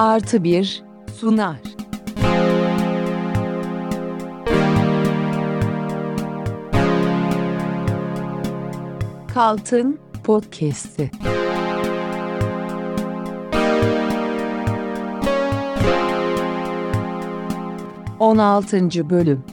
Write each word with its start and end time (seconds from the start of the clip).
artı 0.00 0.44
bir 0.44 0.82
sunar. 1.16 1.56
Kaltın 9.34 9.98
Podcast'i. 10.24 11.10
On 18.18 18.38
altıncı 18.38 19.10
bölüm. 19.10 19.44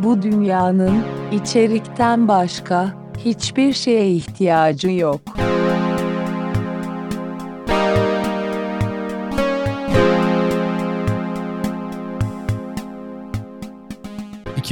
Bu 0.00 0.22
dünyanın 0.22 1.02
içerikten 1.32 2.28
başka 2.28 2.92
hiçbir 3.24 3.72
şeye 3.72 4.10
ihtiyacı 4.10 4.90
yok. 4.90 5.20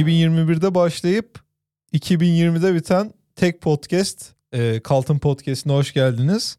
...2021'de 0.01 0.75
başlayıp 0.75 1.39
2020'de 1.93 2.75
biten 2.75 3.13
tek 3.35 3.61
podcast... 3.61 4.33
E, 4.53 4.79
Kaltın 4.79 5.19
Podcast'ine 5.19 5.73
hoş 5.73 5.93
geldiniz. 5.93 6.57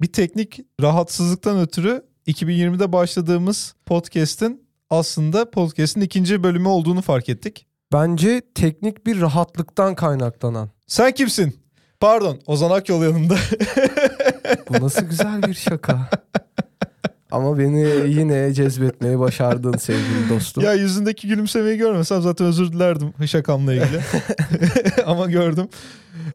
Bir 0.00 0.12
teknik 0.12 0.60
rahatsızlıktan 0.80 1.60
ötürü 1.60 2.02
2020'de 2.26 2.92
başladığımız 2.92 3.74
podcast'in 3.86 4.66
aslında 4.90 5.50
podcast'in 5.50 6.00
ikinci 6.00 6.42
bölümü 6.42 6.68
olduğunu 6.68 7.02
fark 7.02 7.28
ettik. 7.28 7.66
Bence 7.92 8.42
teknik 8.54 9.06
bir 9.06 9.20
rahatlıktan 9.20 9.94
kaynaklanan. 9.94 10.70
Sen 10.86 11.12
kimsin? 11.12 11.60
Pardon 12.00 12.40
Ozan 12.46 12.70
Akyol 12.70 13.02
yanında. 13.02 13.36
Bu 14.68 14.84
nasıl 14.84 15.02
güzel 15.06 15.42
bir 15.42 15.54
şaka. 15.54 16.10
Ama 17.36 17.58
beni 17.58 18.10
yine 18.18 18.54
cezbetmeyi 18.54 19.18
başardın 19.18 19.76
sevgili 19.76 20.28
dostum. 20.30 20.64
ya 20.64 20.74
yüzündeki 20.74 21.28
gülümsemeyi 21.28 21.78
görmesem 21.78 22.22
zaten 22.22 22.46
özür 22.46 22.72
dilerdim 22.72 23.26
şakamla 23.26 23.74
ilgili. 23.74 24.00
Ama 25.06 25.26
gördüm. 25.26 25.68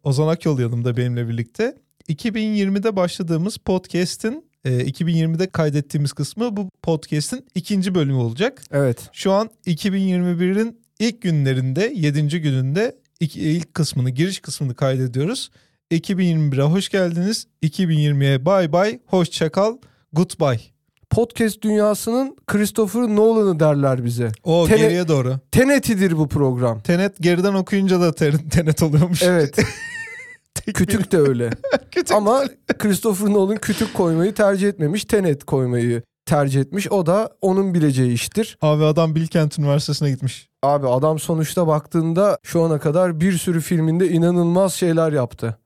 Ozan 0.04 0.28
Akyol 0.28 0.60
yanımda 0.60 0.98
benimle 0.98 1.28
birlikte. 1.28 1.76
2020'de 2.10 2.96
başladığımız 2.96 3.58
podcast'in 3.58 4.46
e, 4.66 4.70
2020'de 4.70 5.48
kaydettiğimiz 5.48 6.14
kısmı 6.14 6.58
bu 6.58 6.70
podcast'in 6.82 7.46
ikinci 7.56 7.96
bölümü 7.96 8.18
olacak. 8.18 8.62
Evet. 8.72 9.10
Şu 9.14 9.32
an 9.32 9.50
2021'in 9.68 10.80
ilk 11.00 11.22
günlerinde 11.22 11.94
7. 11.96 12.42
gününde 12.42 12.96
ilk, 13.20 13.36
ilk 13.36 13.74
kısmını 13.74 14.10
giriş 14.10 14.40
kısmını 14.40 14.76
kaydediyoruz. 14.76 15.52
2021'e 15.92 16.64
hoş 16.64 16.90
geldiniz. 16.90 17.48
2020'ye 17.64 18.46
bay 18.46 18.72
bay, 18.72 19.00
hoşça 19.06 19.50
kal, 19.50 19.78
goodbye. 20.14 20.71
Podcast 21.12 21.62
dünyasının 21.62 22.38
Christopher 22.48 23.02
Nolan'ı 23.02 23.60
derler 23.60 24.06
bize. 24.06 24.32
O 24.44 24.68
Tene- 24.68 24.78
geriye 24.78 25.08
doğru. 25.08 25.40
Tenet'idir 25.52 26.18
bu 26.18 26.28
program. 26.28 26.80
Tenet 26.80 27.18
geriden 27.22 27.54
okuyunca 27.54 28.02
da 28.02 28.12
ter- 28.14 28.50
tenet 28.52 28.84
oluyormuş. 28.84 29.24
Evet. 29.24 29.60
kütük 30.74 31.12
de 31.12 31.18
öyle. 31.18 31.50
Kütük. 31.92 32.12
Ama 32.16 32.44
Christopher 32.80 33.30
Nolan 33.30 33.58
kütük 33.58 33.94
koymayı 33.94 34.34
tercih 34.34 34.68
etmemiş. 34.70 35.06
Tenet 35.06 35.44
koymayı 35.44 36.02
tercih 36.26 36.62
etmiş. 36.62 36.92
O 36.92 37.06
da 37.06 37.30
onun 37.42 37.74
bileceği 37.74 38.14
iştir. 38.14 38.58
Abi 38.62 38.84
adam 38.84 39.16
Bilkent 39.16 39.60
Üniversitesi'ne 39.60 40.10
gitmiş. 40.12 40.48
Abi 40.64 40.88
adam 40.88 41.20
sonuçta 41.20 41.68
baktığında 41.68 42.38
şu 42.44 42.62
ana 42.64 42.80
kadar 42.80 43.20
bir 43.20 43.38
sürü 43.38 43.62
filminde 43.62 44.10
inanılmaz 44.10 44.74
şeyler 44.74 45.12
yaptı. 45.12 45.58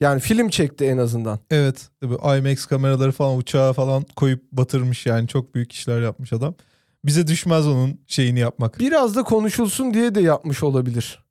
Yani 0.00 0.20
film 0.20 0.48
çekti 0.48 0.84
en 0.84 0.98
azından. 0.98 1.38
Evet. 1.50 1.88
Tabii 2.00 2.38
IMAX 2.38 2.66
kameraları 2.66 3.12
falan 3.12 3.36
uçağa 3.36 3.72
falan 3.72 4.04
koyup 4.16 4.52
batırmış 4.52 5.06
yani. 5.06 5.28
Çok 5.28 5.54
büyük 5.54 5.72
işler 5.72 6.00
yapmış 6.02 6.32
adam. 6.32 6.54
Bize 7.04 7.26
düşmez 7.26 7.66
onun 7.66 8.00
şeyini 8.06 8.38
yapmak. 8.38 8.80
Biraz 8.80 9.16
da 9.16 9.22
konuşulsun 9.22 9.94
diye 9.94 10.14
de 10.14 10.20
yapmış 10.20 10.62
olabilir 10.62 11.24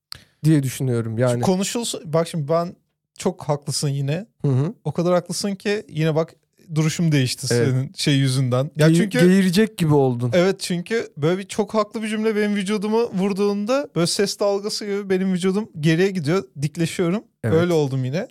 diye 0.43 0.63
düşünüyorum. 0.63 1.17
Yani 1.17 1.41
Konuşulsun. 1.41 2.01
Bak 2.13 2.27
şimdi 2.27 2.47
ben 2.49 2.75
çok 3.17 3.43
haklısın 3.43 3.89
yine. 3.89 4.25
Hı 4.41 4.51
hı. 4.51 4.73
O 4.83 4.91
kadar 4.91 5.13
haklısın 5.13 5.55
ki 5.55 5.83
yine 5.89 6.15
bak 6.15 6.35
duruşum 6.75 7.11
değişti 7.11 7.47
Evet. 7.51 7.69
senin 7.69 7.91
şey 7.95 8.15
yüzünden. 8.15 8.71
Ya 8.75 8.89
Ge- 8.89 8.95
çünkü 8.95 9.19
geğirecek 9.27 9.77
gibi 9.77 9.93
oldun. 9.93 10.31
evet 10.33 10.59
çünkü 10.59 11.07
böyle 11.17 11.37
bir 11.37 11.47
çok 11.47 11.73
haklı 11.73 12.03
bir 12.03 12.07
cümle 12.07 12.35
benim 12.35 12.55
vücudumu 12.55 13.09
vurduğunda 13.13 13.89
böyle 13.95 14.07
ses 14.07 14.39
dalgası 14.39 14.85
gibi 14.85 15.09
benim 15.09 15.33
vücudum 15.33 15.69
geriye 15.79 16.11
gidiyor. 16.11 16.43
Dikleşiyorum. 16.61 17.23
Evet. 17.43 17.55
Öyle 17.55 17.73
oldum 17.73 18.05
yine. 18.05 18.27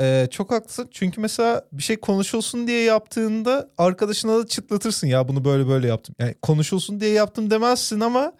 Ee, 0.00 0.28
çok 0.30 0.50
haklısın. 0.50 0.88
Çünkü 0.90 1.20
mesela 1.20 1.64
bir 1.72 1.82
şey 1.82 1.96
konuşulsun 1.96 2.66
diye 2.66 2.82
yaptığında 2.82 3.70
arkadaşına 3.78 4.38
da 4.38 4.46
çıtlatırsın 4.46 5.06
ya 5.06 5.28
bunu 5.28 5.44
böyle 5.44 5.68
böyle 5.68 5.86
yaptım. 5.86 6.14
Yani 6.18 6.34
konuşulsun 6.42 7.00
diye 7.00 7.10
yaptım 7.10 7.50
demezsin 7.50 8.00
ama 8.00 8.32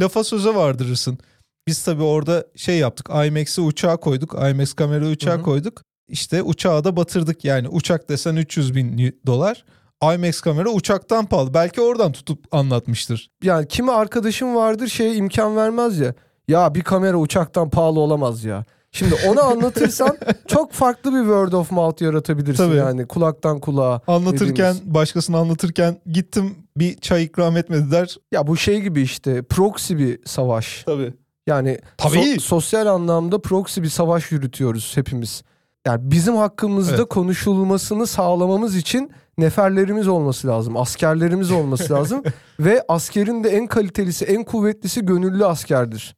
lafa 0.00 0.24
söze 0.24 0.54
vardırırsın. 0.54 1.18
Biz 1.66 1.82
tabii 1.82 2.02
orada 2.02 2.46
şey 2.56 2.78
yaptık. 2.78 3.08
IMAX'i 3.26 3.60
uçağa 3.60 3.96
koyduk. 3.96 4.34
IMAX 4.50 4.72
kamerayı 4.72 5.10
uçağa 5.10 5.34
Hı 5.34 5.38
hı. 5.38 5.42
koyduk. 5.42 5.82
İşte 6.08 6.42
uçağı 6.42 6.84
da 6.84 6.96
batırdık 6.96 7.44
yani. 7.44 7.68
Uçak 7.68 8.08
desen 8.08 8.36
300 8.36 8.74
bin 8.74 9.14
dolar. 9.26 9.64
IMAX 10.02 10.40
kamera 10.40 10.68
uçaktan 10.68 11.26
pahalı. 11.26 11.54
Belki 11.54 11.80
oradan 11.80 12.12
tutup 12.12 12.54
anlatmıştır. 12.54 13.30
Yani 13.42 13.68
kimi 13.68 13.92
arkadaşım 13.92 14.54
vardır 14.54 14.88
şeye 14.88 15.14
imkan 15.14 15.56
vermez 15.56 15.98
ya. 15.98 16.14
Ya 16.48 16.74
bir 16.74 16.82
kamera 16.82 17.16
uçaktan 17.16 17.70
pahalı 17.70 18.00
olamaz 18.00 18.44
ya. 18.44 18.64
Şimdi 18.92 19.14
onu 19.28 19.42
anlatırsan 19.42 20.16
çok 20.46 20.72
farklı 20.72 21.12
bir 21.12 21.18
word 21.18 21.52
of 21.52 21.70
mouth 21.70 22.02
yaratabilirsin 22.02 22.64
Tabii. 22.64 22.76
yani 22.76 23.06
kulaktan 23.06 23.60
kulağa. 23.60 24.00
Anlatırken 24.06 24.74
dediğimiz. 24.74 24.94
başkasına 24.94 25.38
anlatırken 25.38 25.96
gittim 26.12 26.54
bir 26.76 26.96
çay 26.98 27.24
ikram 27.24 27.56
etmediler. 27.56 28.16
Ya 28.32 28.46
bu 28.46 28.56
şey 28.56 28.80
gibi 28.80 29.02
işte 29.02 29.42
proxy 29.42 29.96
bir 29.96 30.18
savaş. 30.24 30.82
Tabii. 30.86 31.14
Yani 31.46 31.78
Tabii. 31.96 32.16
so- 32.18 32.40
sosyal 32.40 32.86
anlamda 32.86 33.40
proxy 33.42 33.82
bir 33.82 33.88
savaş 33.88 34.32
yürütüyoruz 34.32 34.92
hepimiz. 34.96 35.42
Yani 35.86 36.00
bizim 36.10 36.36
hakkımızda 36.36 36.94
Evet. 36.96 37.08
konuşulmasını 37.08 38.06
sağlamamız 38.06 38.76
için 38.76 39.10
neferlerimiz 39.38 40.08
olması 40.08 40.48
lazım. 40.48 40.76
Askerlerimiz 40.76 41.50
olması 41.50 41.92
lazım. 41.92 42.22
Ve 42.60 42.84
askerin 42.88 43.44
de 43.44 43.48
en 43.48 43.66
kalitelisi, 43.66 44.24
en 44.24 44.44
kuvvetlisi 44.44 45.06
gönüllü 45.06 45.46
askerdir. 45.46 46.16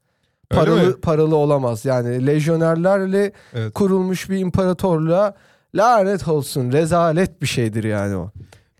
Mi? 0.50 0.56
Paralı 0.56 1.00
paralı 1.00 1.36
olamaz. 1.36 1.84
Yani 1.84 2.26
lejyonerlerle 2.26 3.32
Evet. 3.54 3.74
kurulmuş 3.74 4.30
bir 4.30 4.38
imparatorluğa 4.38 5.34
lanet 5.74 6.28
olsun. 6.28 6.72
Rezalet 6.72 7.42
bir 7.42 7.46
şeydir 7.46 7.84
yani 7.84 8.16
o. 8.16 8.30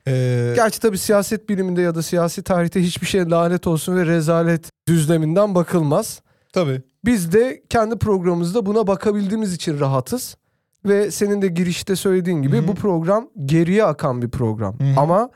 Ee, 0.09 0.53
Gerçi 0.56 0.80
tabii 0.80 0.98
siyaset 0.98 1.48
biliminde 1.48 1.80
ya 1.82 1.94
da 1.94 2.03
siyasi 2.03 2.42
tarihte 2.42 2.82
hiçbir 2.82 3.06
şey 3.06 3.30
lanet 3.30 3.66
olsun 3.66 3.97
ve 3.97 4.06
rezalet 4.06 4.70
düzleminden 4.88 5.54
bakılmaz. 5.54 6.20
tabii. 6.53 6.82
Biz 7.04 7.32
de 7.32 7.62
kendi 7.70 7.98
programımızda 7.98 8.66
buna 8.66 8.86
bakabildiğimiz 8.86 9.54
için 9.54 9.80
rahatız. 9.80 10.36
Ve 10.84 11.10
senin 11.10 11.42
de 11.42 11.48
girişte 11.48 11.97
söylediğin 11.97 12.42
gibi 12.42 12.56
Hı 12.56 12.60
hı. 12.62 12.69
bu 12.69 12.75
program 12.75 13.28
geriye 13.44 13.84
akan 13.84 14.22
bir 14.22 14.28
program. 14.30 14.78
Hı 14.80 14.84
hı. 14.84 15.00
Ama 15.00 15.30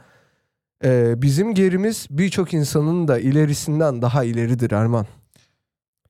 e, 0.84 1.22
bizim 1.22 1.54
gerimiz 1.54 2.06
birçok 2.10 2.54
insanın 2.54 3.08
da 3.08 3.18
ilerisinden 3.18 4.02
daha 4.02 4.24
ileridir 4.24 4.70
Erman. 4.70 5.06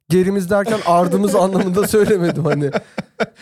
Gerimiz 0.08 0.50
derken 0.50 0.78
ardımız 0.86 1.34
anlamında 1.34 1.88
söylemedim 1.88 2.44
hani. 2.44 2.70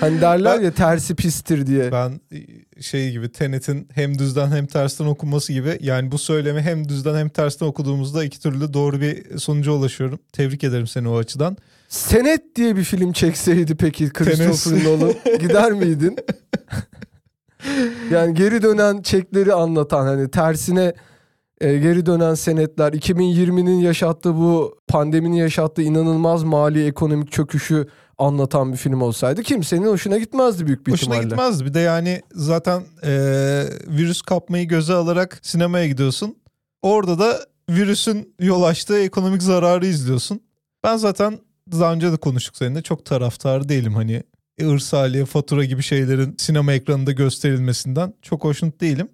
Hani 0.01 0.21
derler 0.21 0.61
ya 0.61 0.71
tersi 0.71 1.15
pistir 1.15 1.67
diye. 1.67 1.93
Ben 1.93 2.21
e, 2.33 2.83
şey 2.83 3.11
gibi 3.11 3.33
Tenet'in 3.33 3.89
hem 3.95 4.19
düzden 4.19 4.51
hem 4.51 4.67
tersten 4.67 5.05
okunması 5.05 5.53
gibi 5.53 5.79
yani 5.81 6.13
bu 6.13 6.19
söylemi 6.19 6.63
hem 6.63 6.89
düzden 6.89 7.15
hem 7.15 7.29
tersten 7.29 7.67
okuduğumuzda 7.67 8.25
iki 8.25 8.41
türlü 8.41 8.73
doğru 8.75 9.01
bir 9.01 9.39
sonuca 9.39 9.73
ulaşıyorum. 9.73 10.19
Tebrik 10.33 10.65
ederim 10.65 10.87
seni 10.87 11.09
o 11.09 11.19
açıdan. 11.19 11.57
Senet 11.89 12.57
diye 12.57 12.77
bir 12.77 12.85
film 12.85 13.13
çekseydi 13.13 13.77
peki 13.77 14.09
Christopher. 14.09 14.85
Nolan 14.85 15.15
gider 15.41 15.73
miydin? 15.73 16.17
yani 18.11 18.35
geri 18.35 18.63
dönen 18.63 19.03
çekleri 19.03 19.55
anlatan 19.55 20.07
hani 20.07 20.31
tersine 20.31 20.95
e, 21.63 21.79
geri 21.79 22.07
dönen 22.07 22.35
senetler 22.35 22.93
2020'nin 22.93 23.81
yaşattığı 23.81 24.35
bu 24.35 24.79
pandeminin 24.89 25.37
yaşattığı 25.37 25.83
inanılmaz 25.83 26.43
mali 26.43 26.87
ekonomik 26.87 27.33
çöküşü 27.33 27.89
anlatan 28.19 28.73
bir 28.73 28.77
film 28.77 29.03
olsaydı 29.03 29.43
kimsenin 29.43 29.87
hoşuna 29.87 30.19
gitmezdi 30.19 30.67
büyük 30.67 30.87
bir 30.87 30.93
Hoşuna 30.93 31.15
ihtimalle. 31.15 31.29
gitmezdi. 31.29 31.65
Bir 31.65 31.75
de 31.75 31.81
yani 31.81 32.21
zaten 32.35 32.83
e, 33.05 33.11
virüs 33.89 34.23
kapmayı 34.23 34.69
göze 34.69 34.95
alarak 34.95 35.39
sinemaya 35.43 35.87
gidiyorsun. 35.87 36.37
Orada 36.83 37.19
da 37.19 37.41
virüsün 37.71 38.35
yol 38.41 38.63
açtığı 38.63 38.99
ekonomik 38.99 39.43
zararı 39.43 39.87
izliyorsun. 39.87 40.41
Ben 40.85 40.97
zaten 40.97 41.39
daha 41.73 41.93
önce 41.93 42.13
de 42.13 42.17
konuştuk 42.17 42.57
seninle 42.57 42.83
çok 42.83 43.05
taraftar 43.05 43.69
değilim 43.69 43.95
hani 43.95 44.23
ırsaliye, 44.63 45.25
fatura 45.25 45.65
gibi 45.65 45.83
şeylerin 45.83 46.35
sinema 46.39 46.73
ekranında 46.73 47.13
gösterilmesinden 47.13 48.15
çok 48.23 48.45
hoşnut 48.45 48.81
değilim. 48.81 49.09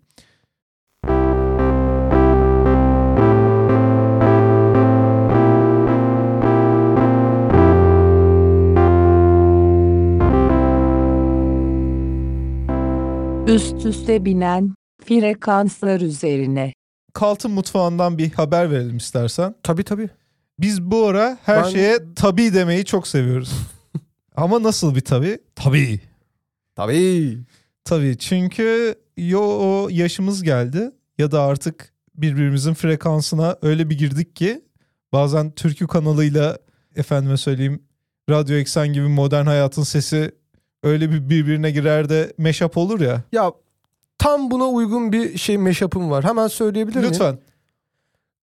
Üst 13.48 13.86
üste 13.86 14.24
binen 14.24 14.74
frekanslar 15.04 16.00
üzerine. 16.00 16.72
Kaltın 17.12 17.50
mutfağından 17.50 18.18
bir 18.18 18.32
haber 18.32 18.70
verelim 18.70 18.96
istersen. 18.96 19.54
Tabii 19.62 19.84
tabii. 19.84 20.08
Biz 20.58 20.82
bu 20.82 21.06
ara 21.06 21.38
her 21.42 21.64
Ben- 21.64 21.68
şeye 21.70 21.98
tabii 22.16 22.54
demeyi 22.54 22.84
çok 22.84 23.06
seviyoruz. 23.08 23.52
Ama 24.36 24.62
nasıl 24.62 24.94
bir 24.94 25.00
tabii? 25.00 25.38
Tabii. 25.54 26.00
Tabii. 26.76 27.38
Tabii 27.84 28.18
çünkü 28.18 28.94
yo 29.16 29.40
o 29.40 29.88
yaşımız 29.90 30.42
geldi 30.42 30.90
ya 31.18 31.30
da 31.30 31.42
artık 31.42 31.92
birbirimizin 32.14 32.74
frekansına 32.74 33.56
öyle 33.62 33.90
bir 33.90 33.98
girdik 33.98 34.36
ki 34.36 34.64
bazen 35.12 35.50
türkü 35.50 35.86
kanalıyla 35.86 36.58
efendime 36.96 37.36
söyleyeyim 37.36 37.82
Radyo 38.30 38.56
Eksen 38.56 38.88
gibi 38.92 39.08
modern 39.08 39.46
hayatın 39.46 39.82
sesi 39.82 40.32
öyle 40.82 41.10
bir 41.10 41.30
birbirine 41.30 41.70
girer 41.70 42.08
de 42.08 42.32
meşap 42.38 42.76
olur 42.76 43.00
ya. 43.00 43.22
Ya 43.32 43.52
tam 44.18 44.50
buna 44.50 44.64
uygun 44.68 45.12
bir 45.12 45.38
şey 45.38 45.58
meşapım 45.58 46.10
var. 46.10 46.24
Hemen 46.24 46.46
söyleyebilir 46.48 46.96
miyim? 46.96 47.10
Lütfen. 47.12 47.38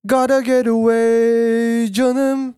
Gotta 0.04 0.42
get 0.42 0.68
away 0.68 1.92
canım. 1.92 2.56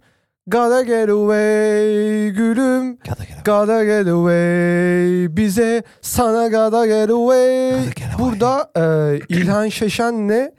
Gotta 0.48 0.82
get 0.84 1.10
away 1.10 2.30
gülüm. 2.30 2.98
Gotta 3.46 3.84
get 3.84 4.08
away 4.08 5.38
bize 5.38 5.84
sana 6.02 6.48
gotta 6.48 6.86
get 6.88 7.10
away. 7.10 7.74
Burada 8.20 8.72
e, 8.78 9.20
İlhan 9.30 9.68
Şeşen'le 9.68 10.52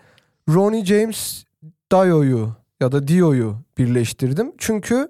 Ronnie 0.48 0.84
James 0.84 1.44
Dio'yu 1.92 2.52
ya 2.80 2.92
da 2.92 3.08
Dio'yu 3.08 3.56
birleştirdim. 3.78 4.52
Çünkü 4.58 5.08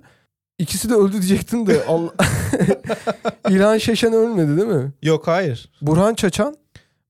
ikisi 0.58 0.90
de 0.90 0.94
öldü 0.94 1.12
diyecektim 1.12 1.66
de 1.66 1.84
Allah... 1.88 2.10
İlhan 3.49 3.78
Şeşen 3.78 4.12
ölmedi 4.12 4.56
değil 4.56 4.69
mi? 4.69 4.93
Yok 5.02 5.26
hayır. 5.28 5.70
Burhan 5.82 6.14
Çaçan 6.14 6.56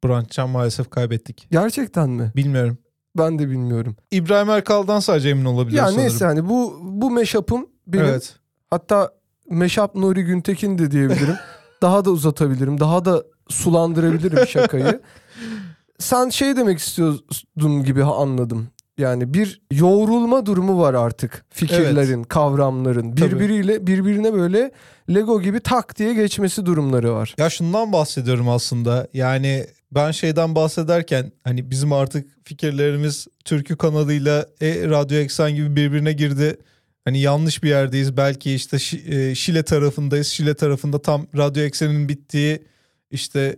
Burhan 0.02 0.26
Can 0.30 0.50
maalesef 0.50 0.90
kaybettik. 0.90 1.46
gerçekten 1.50 2.10
mi? 2.10 2.32
Bilmiyorum. 2.36 2.78
Ben 3.18 3.38
de 3.38 3.48
bilmiyorum. 3.50 3.96
İbrahim 4.10 4.50
Erkal'dan 4.50 5.00
sadece 5.00 5.28
emin 5.28 5.44
olabiliyoruz 5.44 5.76
Ya 5.76 5.84
sanırım. 5.92 6.02
neyse 6.02 6.24
hani 6.24 6.48
bu 6.48 6.78
bu 6.82 7.10
meşapım 7.10 7.66
benim 7.86 8.04
Evet. 8.04 8.36
hatta 8.70 9.10
meşap 9.50 9.94
Nuri 9.94 10.22
Güntekin 10.24 10.78
de 10.78 10.90
diyebilirim. 10.90 11.34
daha 11.82 12.04
da 12.04 12.10
uzatabilirim. 12.10 12.80
Daha 12.80 13.04
da 13.04 13.22
sulandırabilirim 13.48 14.46
şakayı. 14.46 15.00
Sen 15.98 16.28
şey 16.28 16.56
demek 16.56 16.78
istiyordun 16.78 17.84
gibi 17.84 18.04
anladım. 18.04 18.68
Yani 18.98 19.34
bir 19.34 19.60
yoğrulma 19.72 20.46
durumu 20.46 20.80
var 20.80 20.94
artık 20.94 21.44
fikirlerin, 21.50 22.22
kavramların 22.22 23.14
Tabii. 23.14 23.30
birbiriyle 23.32 23.86
birbirine 23.86 24.32
böyle 24.32 24.70
Lego 25.14 25.42
gibi 25.42 25.60
tak 25.60 25.98
diye 25.98 26.14
geçmesi 26.14 26.66
durumları 26.66 27.14
var. 27.14 27.34
Ya 27.38 27.50
şundan 27.50 27.92
bahsediyorum 27.92 28.48
aslında. 28.48 29.08
Yani 29.14 29.66
ben 29.92 30.10
şeyden 30.10 30.54
bahsederken 30.54 31.32
hani 31.44 31.70
bizim 31.70 31.92
artık 31.92 32.28
fikirlerimiz 32.44 33.26
türkü 33.44 33.76
kanalıyla 33.76 34.46
e, 34.60 34.88
Radyo 34.88 35.18
Eksen 35.18 35.54
gibi 35.54 35.76
birbirine 35.76 36.12
girdi. 36.12 36.56
Hani 37.04 37.20
yanlış 37.20 37.62
bir 37.62 37.68
yerdeyiz. 37.68 38.16
Belki 38.16 38.54
işte 38.54 38.76
e, 39.06 39.34
Şile 39.34 39.62
tarafındayız. 39.62 40.26
Şile 40.26 40.54
tarafında 40.54 41.02
tam 41.02 41.26
Radyo 41.36 41.62
Eksen'in 41.62 42.08
bittiği 42.08 42.62
işte 43.10 43.56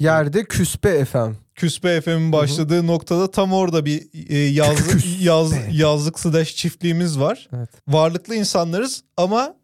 Yerde 0.00 0.44
küspe 0.44 1.04
FM. 1.04 1.32
Küspe 1.54 2.00
FM'in 2.00 2.32
başladığı 2.32 2.86
noktada 2.86 3.30
tam 3.30 3.52
orada 3.52 3.84
bir 3.84 4.08
e, 4.28 4.36
yaz, 4.38 4.78
yaz, 5.20 5.52
yazlık 5.72 6.20
slash 6.20 6.56
çiftliğimiz 6.56 7.20
var. 7.20 7.48
Evet. 7.56 7.68
Varlıklı 7.88 8.34
insanlarız 8.34 9.02
ama 9.16 9.54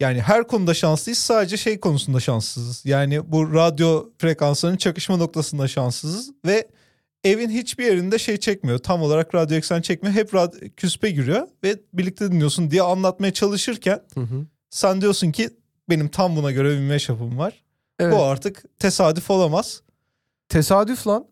yani 0.00 0.20
her 0.20 0.46
konuda 0.46 0.74
şanslıyız. 0.74 1.18
Sadece 1.18 1.56
şey 1.56 1.80
konusunda 1.80 2.20
şanssızız. 2.20 2.86
Yani 2.86 3.32
bu 3.32 3.54
radyo 3.54 4.08
frekanslarının 4.18 4.76
çakışma 4.76 5.16
noktasında 5.16 5.68
şanssızız 5.68 6.30
ve 6.46 6.68
evin 7.24 7.50
hiçbir 7.50 7.84
yerinde 7.84 8.18
şey 8.18 8.36
çekmiyor. 8.36 8.78
Tam 8.78 9.02
olarak 9.02 9.34
radyo 9.34 9.56
eksen 9.56 9.80
çekmiyor. 9.80 10.16
Hep 10.16 10.34
rad- 10.34 10.70
küspe 10.76 11.10
giriyor 11.10 11.48
ve 11.64 11.76
birlikte 11.92 12.32
dinliyorsun 12.32 12.70
diye 12.70 12.82
anlatmaya 12.82 13.32
çalışırken 13.32 14.00
Hı 14.14 14.20
hı. 14.20 14.46
sen 14.70 15.00
diyorsun 15.00 15.32
ki 15.32 15.50
benim 15.88 16.08
tam 16.08 16.36
buna 16.36 16.50
göre 16.52 16.70
bir 16.70 16.80
meşapım 16.88 17.38
var. 17.38 17.62
Evet. 18.00 18.14
Bu 18.14 18.22
artık 18.22 18.78
tesadüf 18.78 19.30
olamaz. 19.30 19.82
Tesadüf 20.48 21.06
lan. 21.06 21.26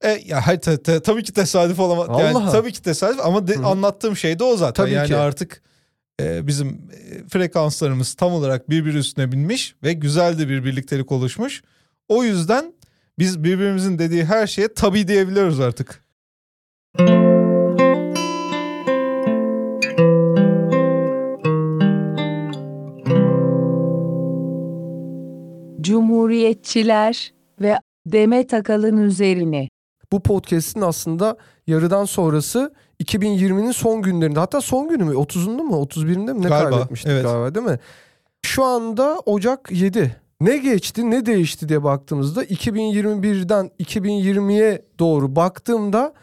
E, 0.00 0.22
ya 0.26 0.46
hayır, 0.46 0.60
te- 0.60 0.82
te- 0.82 1.00
tabii 1.00 1.22
ki 1.22 1.32
tesadüf 1.32 1.80
olamaz. 1.80 2.08
Yani 2.20 2.38
Allah. 2.38 2.52
tabii 2.52 2.72
ki 2.72 2.82
tesadüf 2.82 3.20
ama 3.20 3.46
de- 3.46 3.56
Hı 3.56 3.66
anlattığım 3.66 4.16
şey 4.16 4.38
de 4.38 4.44
o 4.44 4.56
zaten. 4.56 4.84
Tabii 4.84 4.94
yani 4.94 5.08
ki. 5.08 5.16
artık 5.16 5.62
e, 6.20 6.46
bizim 6.46 6.68
e, 6.68 7.28
frekanslarımız 7.28 8.14
tam 8.14 8.32
olarak 8.32 8.70
birbiri 8.70 8.98
üstüne 8.98 9.32
binmiş 9.32 9.74
ve 9.82 9.92
güzel 9.92 10.38
de 10.38 10.48
bir 10.48 10.64
birliktelik 10.64 11.12
oluşmuş. 11.12 11.62
O 12.08 12.24
yüzden 12.24 12.72
biz 13.18 13.44
birbirimizin 13.44 13.98
dediği 13.98 14.24
her 14.24 14.46
şeye 14.46 14.74
tabii 14.74 15.08
diyebiliyoruz 15.08 15.60
artık. 15.60 16.03
Cumhuriyetçiler 25.84 27.32
ve 27.60 27.78
Demet 28.06 28.54
Akalın 28.54 28.96
üzerine. 28.96 29.68
bu 30.12 30.20
podcast'in 30.22 30.80
aslında 30.80 31.36
yarıdan 31.66 32.04
sonrası 32.04 32.74
2020'nin 33.02 33.72
son 33.72 34.02
günlerinde 34.02 34.40
hatta 34.40 34.60
son 34.60 34.88
günü 34.88 35.04
mü 35.04 35.14
30'unda 35.14 35.62
mı 35.62 35.76
31'inde 35.76 36.32
mi 36.32 36.42
ne 36.42 36.48
Galiba, 36.48 36.70
kaybetmiştik 36.70 37.10
evet. 37.10 37.24
galiba 37.24 37.54
değil 37.54 37.66
mi? 37.66 37.78
Şu 38.42 38.64
anda 38.64 39.18
Ocak 39.26 39.68
7. 39.72 40.16
Ne 40.40 40.56
geçti 40.56 41.10
ne 41.10 41.26
değişti 41.26 41.68
diye 41.68 41.84
baktığımızda 41.84 42.44
2021'den 42.44 43.70
2020'ye 43.80 44.82
doğru 44.98 45.36
baktığımda 45.36 46.14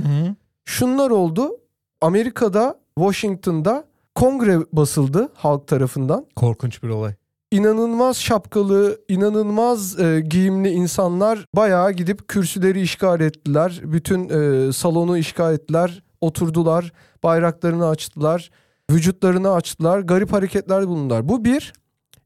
şunlar 0.66 1.12
oldu. 1.12 1.58
Amerika'da 2.02 2.80
Washington'da 2.98 3.86
kongre 4.16 4.60
basıldı 4.74 5.30
halk 5.34 5.68
tarafından. 5.68 6.26
Korkunç 6.36 6.84
bir 6.84 6.90
olay. 6.90 7.14
İnanılmaz 7.52 8.18
şapkalı, 8.18 9.02
inanılmaz 9.08 10.00
e, 10.00 10.22
giyimli 10.22 10.70
insanlar 10.70 11.46
bayağı 11.56 11.92
gidip 11.92 12.28
kürsüleri 12.28 12.82
işgal 12.82 13.22
ettiler. 13.22 13.82
Bütün 13.84 14.30
e, 14.30 14.74
salonu 14.74 15.18
işgal 15.18 15.54
ettiler. 15.54 16.04
Oturdular, 16.22 16.94
bayraklarını 17.24 17.88
açtılar, 17.88 18.52
vücutlarını 18.92 19.54
açtılar. 19.54 20.00
Garip 20.00 20.34
hareketler 20.34 20.88
bulundular. 20.88 21.30
Bu 21.30 21.46
bir. 21.46 21.74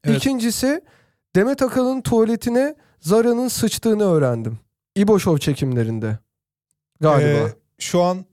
Evet. 0.04 0.18
İkincisi 0.18 0.82
Demet 1.36 1.62
Akalın 1.62 2.02
tuvaletine 2.02 2.76
Zara'nın 3.00 3.48
sıçtığını 3.48 4.04
öğrendim. 4.04 4.60
İbo 4.96 5.20
Show 5.20 5.40
çekimlerinde. 5.40 6.18
Galiba. 7.02 7.28
Ee, 7.28 7.54
şu 7.80 8.02
an 8.02 8.26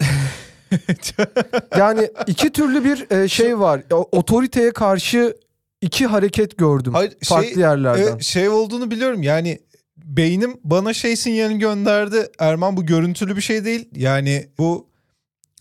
Yani 1.78 2.10
iki 2.26 2.52
türlü 2.52 2.84
bir 2.84 3.10
e, 3.10 3.28
şey 3.28 3.58
var. 3.58 3.82
Otoriteye 3.90 4.72
karşı 4.72 5.34
iki 5.80 6.06
hareket 6.06 6.58
gördüm. 6.58 6.94
Hayır, 6.94 7.10
şey- 7.10 7.18
farklı 7.38 7.60
yerlerden. 7.60 8.18
e, 8.18 8.20
şey 8.20 8.48
olduğunu 8.48 8.90
biliyorum. 8.90 9.22
Yani 9.22 9.58
beynim 9.96 10.60
bana 10.64 10.92
şey 10.94 11.16
sinyalini 11.16 11.58
gönderdi. 11.58 12.28
Erman 12.38 12.76
bu 12.76 12.86
görüntülü 12.86 13.36
bir 13.36 13.40
şey 13.40 13.64
değil. 13.64 13.88
Yani 13.96 14.48
bu 14.58 14.88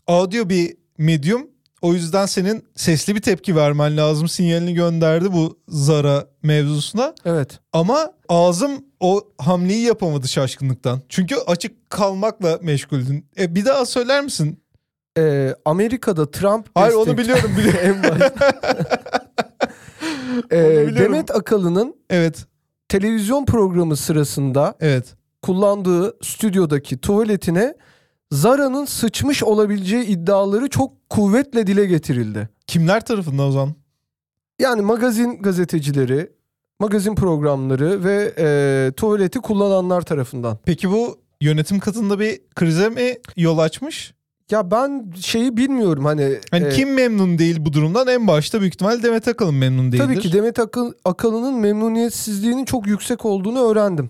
audio 0.07 0.49
bir 0.49 0.77
medium. 0.97 1.47
O 1.81 1.93
yüzden 1.93 2.25
senin 2.25 2.65
sesli 2.75 3.15
bir 3.15 3.21
tepki 3.21 3.55
vermen 3.55 3.97
lazım 3.97 4.27
sinyalini 4.27 4.73
gönderdi 4.73 5.33
bu 5.33 5.59
Zara 5.67 6.27
mevzusuna. 6.43 7.15
Evet. 7.25 7.59
Ama 7.73 8.13
ağzım 8.29 8.71
o 8.99 9.21
hamleyi 9.37 9.81
yapamadı 9.85 10.27
şaşkınlıktan. 10.27 11.01
Çünkü 11.09 11.35
açık 11.35 11.89
kalmakla 11.89 12.59
meşguldün. 12.61 13.25
E, 13.39 13.55
bir 13.55 13.65
daha 13.65 13.85
söyler 13.85 14.23
misin? 14.23 14.59
Ee, 15.17 15.55
Amerika'da 15.65 16.31
Trump 16.31 16.67
Hayır 16.75 16.93
onu 16.93 17.05
destek- 17.05 17.17
biliyorum 17.17 17.51
biliyorum. 17.57 17.79
en 17.83 18.03
başta. 18.03 18.51
Biliyorum. 20.51 20.95
Demet 20.95 21.35
Akalın'ın 21.35 21.95
evet 22.09 22.45
televizyon 22.89 23.45
programı 23.45 23.95
sırasında 23.95 24.75
evet. 24.79 25.15
kullandığı 25.41 26.17
stüdyodaki 26.21 26.97
tuvaletine 26.97 27.75
Zara'nın 28.31 28.85
sıçmış 28.85 29.43
olabileceği 29.43 30.05
iddiaları 30.05 30.69
çok 30.69 31.09
kuvvetle 31.09 31.67
dile 31.67 31.85
getirildi. 31.85 32.49
Kimler 32.67 33.05
tarafından 33.05 33.47
o 33.47 33.51
zaman? 33.51 33.75
Yani 34.59 34.81
magazin 34.81 35.41
gazetecileri, 35.41 36.31
magazin 36.79 37.15
programları 37.15 38.03
ve 38.03 38.33
e, 38.37 38.91
tuvaleti 38.91 39.39
kullananlar 39.39 40.01
tarafından. 40.01 40.57
Peki 40.65 40.91
bu 40.91 41.19
yönetim 41.41 41.79
katında 41.79 42.19
bir 42.19 42.41
krize 42.55 42.89
mi 42.89 43.17
yol 43.37 43.57
açmış? 43.57 44.13
Ya 44.51 44.71
ben 44.71 45.11
şeyi 45.21 45.57
bilmiyorum 45.57 46.05
hani. 46.05 46.39
Hani 46.51 46.65
e, 46.65 46.69
kim 46.69 46.93
memnun 46.93 47.37
değil 47.37 47.57
bu 47.59 47.73
durumdan? 47.73 48.07
En 48.07 48.27
başta 48.27 48.59
büyük 48.61 48.73
ihtimal 48.73 49.03
Demet 49.03 49.27
Akalın 49.27 49.55
memnun 49.55 49.91
değildir. 49.91 50.03
Tabii 50.05 50.19
ki 50.19 50.33
Demet 50.33 50.59
Akıl, 50.59 50.91
Akalın'ın 51.05 51.53
memnuniyetsizliğinin 51.59 52.65
çok 52.65 52.87
yüksek 52.87 53.25
olduğunu 53.25 53.59
öğrendim. 53.71 54.09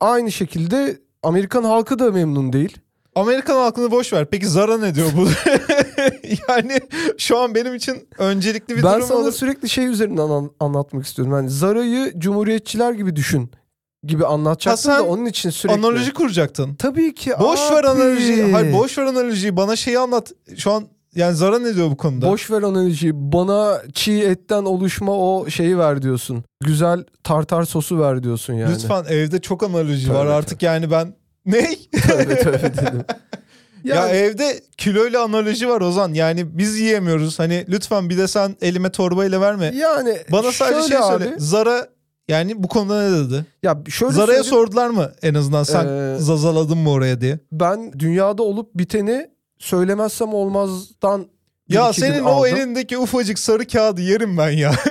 Aynı 0.00 0.32
şekilde 0.32 0.98
Amerikan 1.22 1.64
halkı 1.64 1.98
da 1.98 2.10
memnun 2.12 2.52
değil. 2.52 2.78
Amerikan 3.14 3.54
halkını 3.54 3.90
boş 3.90 4.12
ver. 4.12 4.26
Peki 4.30 4.46
Zara 4.46 4.78
ne 4.78 4.94
diyor 4.94 5.08
bu? 5.16 5.28
yani 6.48 6.80
şu 7.18 7.38
an 7.38 7.54
benim 7.54 7.74
için 7.74 8.08
öncelikli 8.18 8.76
bir 8.76 8.82
ben 8.82 8.94
durum 8.96 9.06
sana 9.06 9.18
olur. 9.18 9.32
sürekli 9.32 9.68
şey 9.68 9.86
üzerinden 9.86 10.28
an- 10.28 10.50
anlatmak 10.60 11.06
istiyorum. 11.06 11.34
Yani 11.34 11.50
Zara'yı 11.50 12.12
cumhuriyetçiler 12.18 12.92
gibi 12.92 13.16
düşün. 13.16 13.50
Gibi 14.06 14.26
anlatacaktım 14.26 14.92
Ha, 14.92 14.98
da 14.98 15.02
onun 15.04 15.26
için 15.26 15.50
sürekli. 15.50 15.78
Analoji 15.78 16.12
kuracaktın. 16.12 16.74
Tabii 16.74 17.14
ki 17.14 17.32
Boş 17.40 17.60
abi. 17.60 17.76
ver 17.76 17.84
analojiyi. 17.84 18.52
Hayır 18.52 18.72
boş 18.72 18.98
ver 18.98 19.02
analojiyi. 19.02 19.56
Bana 19.56 19.76
şeyi 19.76 19.98
anlat. 19.98 20.32
Şu 20.56 20.72
an 20.72 20.84
yani 21.14 21.36
Zara 21.36 21.58
ne 21.58 21.74
diyor 21.76 21.90
bu 21.90 21.96
konuda? 21.96 22.30
Boş 22.30 22.50
ver 22.50 22.62
analojiyi. 22.62 23.12
Bana 23.14 23.82
çiğ 23.94 24.20
etten 24.20 24.62
oluşma 24.64 25.12
o 25.12 25.50
şeyi 25.50 25.78
ver 25.78 26.02
diyorsun. 26.02 26.44
Güzel 26.64 27.04
tartar 27.24 27.62
sosu 27.64 28.00
ver 28.00 28.22
diyorsun 28.22 28.54
yani. 28.54 28.74
Lütfen 28.74 29.04
evde 29.08 29.40
çok 29.40 29.62
analoji 29.62 30.06
Tövbe 30.06 30.14
var 30.18 30.24
tövbe. 30.24 30.32
artık 30.34 30.62
yani 30.62 30.90
ben 30.90 31.14
ne? 31.46 31.76
Tövbe 32.08 32.38
tövbe 32.38 32.72
dedim. 32.76 33.04
Ya 33.84 33.94
Yani- 33.96 34.10
evde 34.12 34.60
kiloyla 34.76 35.22
analoji 35.22 35.68
var 35.68 35.80
Ozan. 35.80 36.12
Yani 36.14 36.58
biz 36.58 36.78
yiyemiyoruz. 36.80 37.38
Hani 37.38 37.64
lütfen 37.68 38.10
bir 38.10 38.18
de 38.18 38.28
sen 38.28 38.56
elime 38.62 38.92
torbayla 38.92 39.40
verme. 39.40 39.72
Yani 39.76 40.18
Bana 40.32 40.52
sadece 40.52 40.88
şey 40.88 40.96
abi, 40.98 41.04
söyle. 41.24 41.34
Zara 41.38 41.86
yani 42.28 42.62
bu 42.62 42.68
konuda 42.68 43.02
ne 43.10 43.16
dedi? 43.26 43.46
Ya 43.62 43.82
şöyle 43.88 44.12
Zara'ya 44.12 44.42
sordular 44.44 44.90
mı 44.90 45.12
en 45.22 45.34
azından 45.34 45.62
sen 45.62 45.86
Ee, 45.86 46.16
zazaladın 46.18 46.78
mı 46.78 46.90
oraya 46.90 47.20
diye? 47.20 47.38
ben 47.52 47.92
dünyada 47.98 48.42
olup 48.42 48.74
biteni 48.74 49.30
söylemezsem 49.58 50.34
olmazdan 50.34 51.26
Ya 51.68 51.92
senin 51.92 52.22
o 52.22 52.28
aldım. 52.28 52.56
elindeki 52.56 52.98
ufacık 52.98 53.38
sarı 53.38 53.66
kağıdı 53.66 54.00
yerim 54.00 54.38
ben 54.38 54.50
ya. 54.50 54.72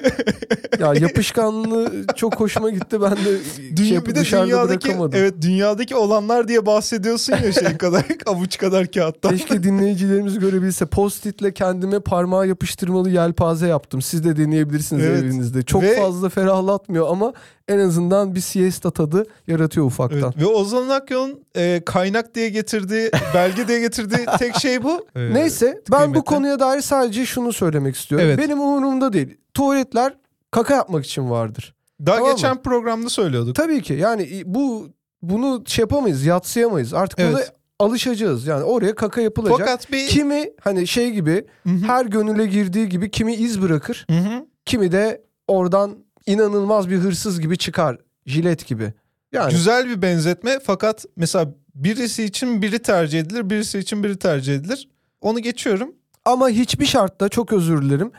Ya 0.79 0.93
yapışkanlığı 0.93 2.05
çok 2.15 2.39
hoşuma 2.39 2.69
gitti. 2.69 3.01
Ben 3.01 3.11
de 3.11 3.23
şey 3.55 3.77
Dünya, 3.77 3.93
yapıp 3.93 4.09
bir 4.09 4.15
de 4.15 4.25
dünyadaki 4.25 4.95
evet 5.13 5.33
dünyadaki 5.41 5.95
olanlar 5.95 6.47
diye 6.47 6.65
bahsediyorsun 6.65 7.33
ya 7.33 7.51
şey 7.51 7.77
kadar 7.77 8.03
avuç 8.25 8.57
kadar 8.57 8.87
kağıttan. 8.91 9.31
Keşke 9.31 9.63
dinleyicilerimiz 9.63 10.39
görebilse. 10.39 10.85
Post-it'le 10.85 11.53
kendime 11.53 11.99
parmağı 11.99 12.47
yapıştırmalı 12.47 13.09
yelpaze 13.09 13.67
yaptım. 13.67 14.01
Siz 14.01 14.23
de 14.23 14.37
deneyebilirsiniz 14.37 15.05
Evet. 15.05 15.23
evinizde. 15.23 15.61
Çok 15.61 15.81
Ve- 15.83 15.95
fazla 15.95 16.29
ferahlatmıyor 16.29 17.07
ama 17.09 17.33
en 17.67 17.79
azından 17.79 18.35
bir 18.35 18.39
siesta 18.39 18.91
tadı 18.91 19.25
yaratıyor 19.47 19.85
ufaktan. 19.85 20.19
Evet. 20.21 20.37
Ve 20.37 20.45
Ozan 20.45 20.89
Akyol'un 20.89 21.45
e, 21.55 21.81
kaynak 21.85 22.35
diye 22.35 22.49
getirdiği, 22.49 23.11
belge 23.33 23.67
diye 23.67 23.79
getirdiği 23.79 24.25
tek 24.39 24.55
şey 24.55 24.83
bu. 24.83 25.05
Ee, 25.15 25.33
Neyse 25.33 25.81
ben 25.91 25.99
bu 25.99 26.03
kıymetli. 26.03 26.23
konuya 26.23 26.59
dair 26.59 26.81
sadece 26.81 27.25
şunu 27.25 27.53
söylemek 27.53 27.95
istiyorum. 27.95 28.27
Evet. 28.27 28.39
Benim 28.39 28.59
umurumda 28.61 29.13
değil. 29.13 29.37
Tuvaletler 29.53 30.13
kaka 30.51 30.75
yapmak 30.75 31.05
için 31.05 31.29
vardır. 31.29 31.75
Daha 32.05 32.15
Tamam 32.15 32.29
mı? 32.29 32.35
geçen 32.35 32.61
programda 32.61 33.09
söylüyorduk. 33.09 33.55
Tabii 33.55 33.81
ki 33.81 33.93
yani 33.93 34.43
bu 34.45 34.87
bunu 35.21 35.63
şey 35.67 35.83
yapamayız, 35.83 36.25
yatsıyamayız. 36.25 36.93
Artık 36.93 37.19
buna 37.19 37.27
Evet. 37.27 37.53
alışacağız. 37.79 38.47
Yani 38.47 38.63
oraya 38.63 38.95
kaka 38.95 39.21
yapılacak. 39.21 39.57
Fakat 39.59 39.91
bir... 39.91 40.07
Kimi 40.07 40.49
hani 40.61 40.87
şey 40.87 41.11
gibi 41.11 41.45
Hı 41.63 41.69
hı. 41.69 41.85
her 41.87 42.05
gönüle 42.05 42.45
girdiği 42.45 42.89
gibi 42.89 43.11
kimi 43.11 43.35
iz 43.35 43.61
bırakır, 43.61 44.05
Hı 44.09 44.17
hı. 44.17 44.45
kimi 44.65 44.91
de 44.91 45.21
oradan 45.47 45.95
inanılmaz 46.25 46.89
bir 46.89 46.97
hırsız 46.97 47.41
gibi 47.41 47.57
çıkar. 47.57 47.97
Jilet 48.25 48.67
gibi. 48.67 48.93
Yani 49.31 49.51
Güzel 49.51 49.89
bir 49.89 50.01
benzetme 50.01 50.59
fakat 50.63 51.05
mesela 51.15 51.53
birisi 51.75 52.23
için 52.23 52.61
biri 52.61 52.79
tercih 52.79 53.19
edilir, 53.19 53.49
birisi 53.49 53.79
için 53.79 54.03
biri 54.03 54.17
tercih 54.19 54.55
edilir. 54.55 54.89
Onu 55.21 55.39
geçiyorum. 55.39 55.91
ama 56.25 56.49
hiçbir 56.49 56.85
şartta 56.85 57.29
çok 57.29 57.53
özür 57.53 57.81
dilerim. 57.81 58.11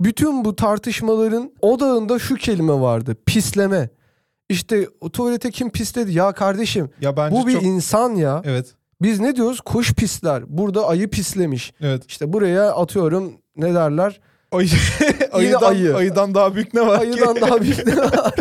Bütün 0.00 0.44
bu 0.44 0.56
tartışmaların 0.56 1.52
odağında 1.60 2.18
şu 2.18 2.34
kelime 2.36 2.72
vardı. 2.72 3.16
Pisleme. 3.26 3.88
İşte 4.48 4.88
o 5.00 5.10
tuvalete 5.10 5.50
kim 5.50 5.70
pisledi? 5.70 6.12
Ya 6.12 6.32
kardeşim 6.32 6.90
Ya 7.00 7.16
bence 7.16 7.36
bu 7.36 7.46
bir 7.46 7.52
çok... 7.52 7.62
insan 7.62 8.14
ya. 8.14 8.42
Evet, 8.44 8.74
Biz 9.02 9.20
ne 9.20 9.36
diyoruz? 9.36 9.60
Kuş 9.60 9.92
pisler. 9.94 10.42
Burada 10.58 10.86
ayı 10.88 11.10
pislemiş. 11.10 11.72
evet. 11.80 12.02
İşte 12.08 12.32
buraya 12.32 12.72
atıyorum 12.72 13.32
ne 13.56 13.74
derler? 13.74 14.20
Ayı, 14.52 14.68
ayıdan, 15.32 15.70
ayı. 15.70 15.96
ayıdan 15.96 16.34
daha 16.34 16.54
büyük 16.54 16.74
ne 16.74 16.86
var 16.86 17.00
Ayıdan 17.00 17.34
ki? 17.34 17.40
daha 17.40 17.62
büyük 17.62 17.86
ne 17.86 17.96
var? 17.96 18.34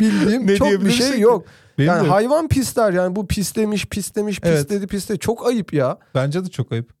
Bildiğim 0.00 0.46
Ne 0.46 0.56
çok 0.56 0.70
bir 0.84 0.90
şey 0.90 1.12
ki? 1.14 1.20
yok. 1.20 1.46
Benim 1.78 1.88
yani 1.88 2.04
de- 2.04 2.08
hayvan 2.10 2.48
pisler 2.48 2.92
yani 2.92 3.16
bu 3.16 3.26
pislemiş 3.26 3.86
pislemiş 3.86 4.40
Evet. 4.42 4.68
pisledi 4.68 4.86
pisledi. 4.86 5.18
Çok 5.18 5.46
ayıp 5.46 5.72
ya. 5.72 5.98
Bence 6.14 6.44
de 6.44 6.48
çok 6.48 6.72
ayıp. 6.72 6.92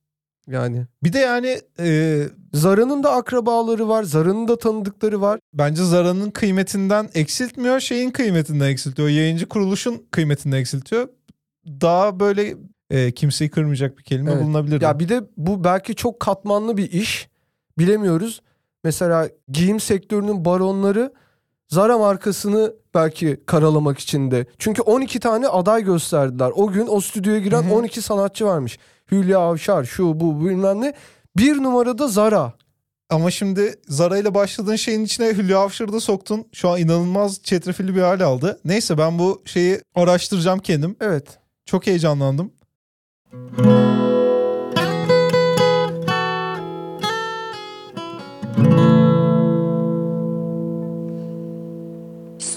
Yani 0.46 0.86
Bir 1.02 1.12
de 1.12 1.18
yani 1.18 1.60
e, 1.80 2.22
Zara'nın 2.52 3.02
da 3.02 3.12
akrabaları 3.12 3.88
var. 3.88 4.02
Zara'nın 4.02 4.48
da 4.48 4.58
tanıdıkları 4.58 5.20
var. 5.20 5.40
bence 5.54 5.84
Zara'nın 5.84 6.30
kıymetinden 6.30 7.08
eksiltmiyor, 7.14 7.80
şeyin 7.80 8.10
kıymetinden 8.10 8.68
eksiltiyor. 8.68 9.08
Yayıncı 9.08 9.46
kuruluşun 9.48 10.02
kıymetinden 10.10 10.56
eksiltiyor. 10.56 11.08
Daha 11.66 12.20
böyle 12.20 12.54
e, 12.90 13.12
kimseyi 13.12 13.50
kırmayacak 13.50 13.98
bir 13.98 14.02
kelime 14.02 14.32
Evet. 14.32 14.42
bulunabilir. 14.42 14.80
Ya 14.80 14.98
bir 14.98 15.08
de 15.08 15.20
bu 15.36 15.64
belki 15.64 15.94
çok 15.94 16.20
katmanlı 16.20 16.76
bir 16.76 16.90
iş. 16.92 17.28
Bilemiyoruz. 17.78 18.40
Mesela 18.84 19.28
giyim 19.48 19.80
sektörünün 19.80 20.44
baronları 20.44 21.12
Zara 21.68 21.98
markasını 21.98 22.74
belki 22.94 23.40
karalamak 23.46 23.98
için 23.98 24.30
de. 24.30 24.46
Çünkü 24.58 24.82
12 24.82 25.20
tane 25.20 25.48
aday 25.48 25.84
gösterdiler. 25.84 26.52
O 26.54 26.66
gün 26.66 26.86
o 26.90 27.00
stüdyoya 27.00 27.38
giren 27.38 27.62
Hı 27.62 27.68
hı. 27.68 27.74
12 27.74 28.02
sanatçı 28.02 28.46
varmış. 28.46 28.78
Hülya 29.10 29.38
Avşar, 29.38 29.84
şu 29.84 30.20
bu 30.20 30.44
bilmem 30.44 30.80
ne. 30.80 30.94
Bir 31.36 31.62
numarada 31.62 32.08
Zara. 32.08 32.52
Ama 33.10 33.30
şimdi 33.30 33.74
Zara 33.88 34.18
ile 34.18 34.34
başladığın 34.34 34.76
şeyin 34.76 35.04
içine 35.04 35.26
Hülya 35.26 35.58
Avşar'ı 35.58 35.92
da 35.92 36.00
soktun. 36.00 36.46
Şu 36.52 36.68
an 36.68 36.78
inanılmaz 36.80 37.42
çetrefilli 37.42 37.94
bir 37.96 38.02
hal 38.02 38.20
aldı. 38.20 38.60
Neyse 38.64 38.98
ben 38.98 39.18
bu 39.18 39.42
şeyi 39.44 39.80
araştıracağım 39.94 40.58
kendim. 40.58 40.96
Evet. 41.00 41.38
Çok 41.66 41.86
heyecanlandım. 41.86 42.52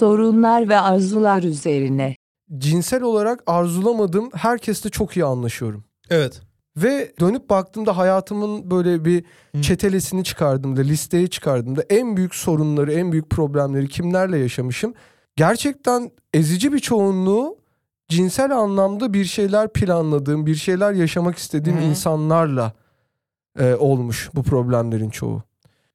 Sorunlar 0.02 0.68
ve 0.68 0.78
arzular 0.78 1.42
üzerine. 1.42 2.16
Cinsel 2.58 3.02
olarak 3.02 3.42
arzulamadığım 3.46 4.30
herkesle 4.34 4.90
çok 4.90 5.16
iyi 5.16 5.24
anlaşıyorum. 5.24 5.84
Evet. 6.10 6.40
Ve 6.76 7.12
dönüp 7.20 7.50
baktığımda 7.50 7.96
hayatımın 7.96 8.70
böyle 8.70 9.04
bir 9.04 9.24
Hı. 9.56 9.62
çetelesini 9.62 10.24
çıkardığımda, 10.24 10.80
listeye 10.80 11.26
çıkardığımda 11.26 11.82
en 11.82 12.16
büyük 12.16 12.34
sorunları, 12.34 12.92
en 12.92 13.12
büyük 13.12 13.30
problemleri 13.30 13.88
kimlerle 13.88 14.38
yaşamışım? 14.38 14.94
Gerçekten 15.36 16.10
ezici 16.34 16.72
bir 16.72 16.78
çoğunluğu 16.78 17.58
cinsel 18.08 18.56
anlamda 18.56 19.12
bir 19.12 19.24
şeyler 19.24 19.72
planladığım, 19.72 20.46
bir 20.46 20.54
şeyler 20.54 20.92
yaşamak 20.92 21.38
istediğim 21.38 21.78
Hı. 21.78 21.82
insanlarla 21.82 22.72
e, 23.58 23.74
olmuş 23.74 24.30
bu 24.34 24.42
problemlerin 24.42 25.10
çoğu. 25.10 25.42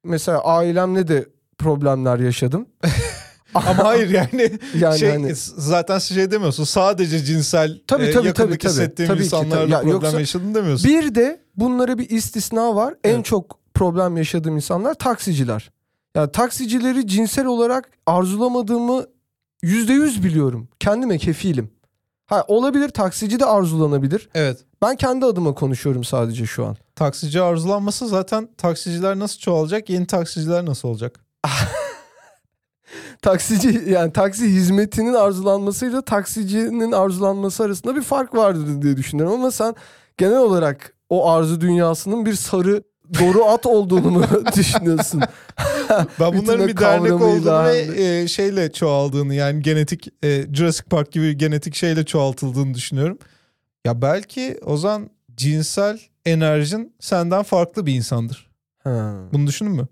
Mesela 0.04 0.44
ailemle 0.44 1.08
de 1.08 1.26
problemler 1.58 2.20
yaşadım. 2.20 2.66
Ama 3.54 3.78
hayır 3.84 4.10
yani, 4.10 4.60
Yani 4.80 5.00
şey 5.00 5.10
hani- 5.10 5.36
zaten 5.36 6.00
şey 6.00 6.32
demiyorsun. 6.32 6.64
Sadece 6.64 7.24
cinsel 7.24 7.82
Tabii, 7.88 8.04
e, 8.04 8.12
tabii, 8.12 8.28
yakınlık 8.28 8.36
tabii, 8.36 8.58
tabii. 8.58 8.72
hissettiğim 8.72 9.12
Tabii 9.12 9.24
insanlarla 9.24 9.80
tabii. 9.80 9.90
Ya 9.90 10.00
problem 10.00 10.20
yaşadın 10.20 10.56
demiyorsun. 10.56 10.90
Bir 10.90 11.16
de 11.16 11.42
bunlara 11.56 11.98
bir 11.98 12.10
istisna 12.10 12.76
var. 12.76 12.94
En 13.04 13.14
Evet. 13.14 13.26
çok 13.26 13.60
problem 13.74 14.18
yaşadığım 14.18 14.56
insanlar 14.56 14.94
taksiciler. 14.94 15.72
Yani 16.16 16.32
taksicileri 16.32 17.08
cinsel 17.08 17.46
olarak 17.46 17.90
arzulamadığımı 18.06 19.06
yüzde 19.62 19.94
yüz 19.94 20.24
biliyorum. 20.24 20.70
Kendime 20.80 21.18
kefilim. 21.18 21.70
Ha 22.26 22.46
olabilir 22.48 22.90
taksici 22.90 23.40
de 23.40 23.46
arzulanabilir. 23.46 24.30
Evet. 24.36 24.60
Ben 24.82 24.96
kendi 24.96 25.26
adıma 25.26 25.54
konuşuyorum 25.56 26.04
sadece 26.04 26.46
şu 26.46 26.66
an. 26.66 26.76
Taksici 26.96 27.42
arzulanması 27.42 28.08
zaten 28.08 28.50
taksiciler 28.58 29.20
nasıl 29.20 29.40
çoğalacak? 29.40 29.90
Yeni 29.90 30.08
taksiciler 30.08 30.66
nasıl 30.66 30.88
olacak? 30.88 31.20
Taksici 33.22 33.84
yani 33.90 34.14
taksi 34.14 34.46
hizmetinin 34.46 35.14
arzulanmasıyla 35.14 36.02
taksicinin 36.02 36.92
arzulanması 36.92 37.64
arasında 37.64 37.96
bir 37.96 38.02
fark 38.02 38.36
vardır 38.36 38.82
diye 38.82 38.98
düşünüyorum 38.98 39.34
ama 39.34 39.52
sen 39.52 39.76
genel 40.18 40.38
olarak 40.38 40.94
o 41.10 41.30
arzu 41.30 41.62
dünyasının 41.62 42.26
bir 42.26 42.34
sarı 42.34 42.84
doğru 43.20 43.46
at 43.46 43.66
olduğunu 43.66 44.12
mu 44.12 44.24
düşünüyorsun? 44.58 45.22
Ben 46.20 46.38
bunların 46.38 46.68
bir 46.68 46.78
dernek 46.78 47.14
olduğunu 47.14 47.64
ve 47.64 47.86
hani. 47.86 48.02
e, 48.02 48.28
şeyle 48.28 48.72
çoğaldığını 48.72 49.34
yani 49.34 49.62
genetik 49.62 50.08
e, 50.24 50.46
Jurassic 50.54 50.90
Park 50.90 51.12
gibi 51.12 51.38
genetik 51.38 51.76
şeyle 51.76 52.06
çoğaltıldığını 52.06 52.74
düşünüyorum. 52.74 53.18
Ya 53.86 54.02
belki 54.02 54.60
Ozan 54.66 55.10
cinsel 55.36 56.00
enerjin 56.26 56.96
senden 57.00 57.44
farklı 57.44 57.86
bir 57.86 57.94
insandır. 57.94 58.50
Ha. 58.84 59.14
Bunu 59.34 59.48
düşündün 59.48 59.74
mü? 59.74 59.88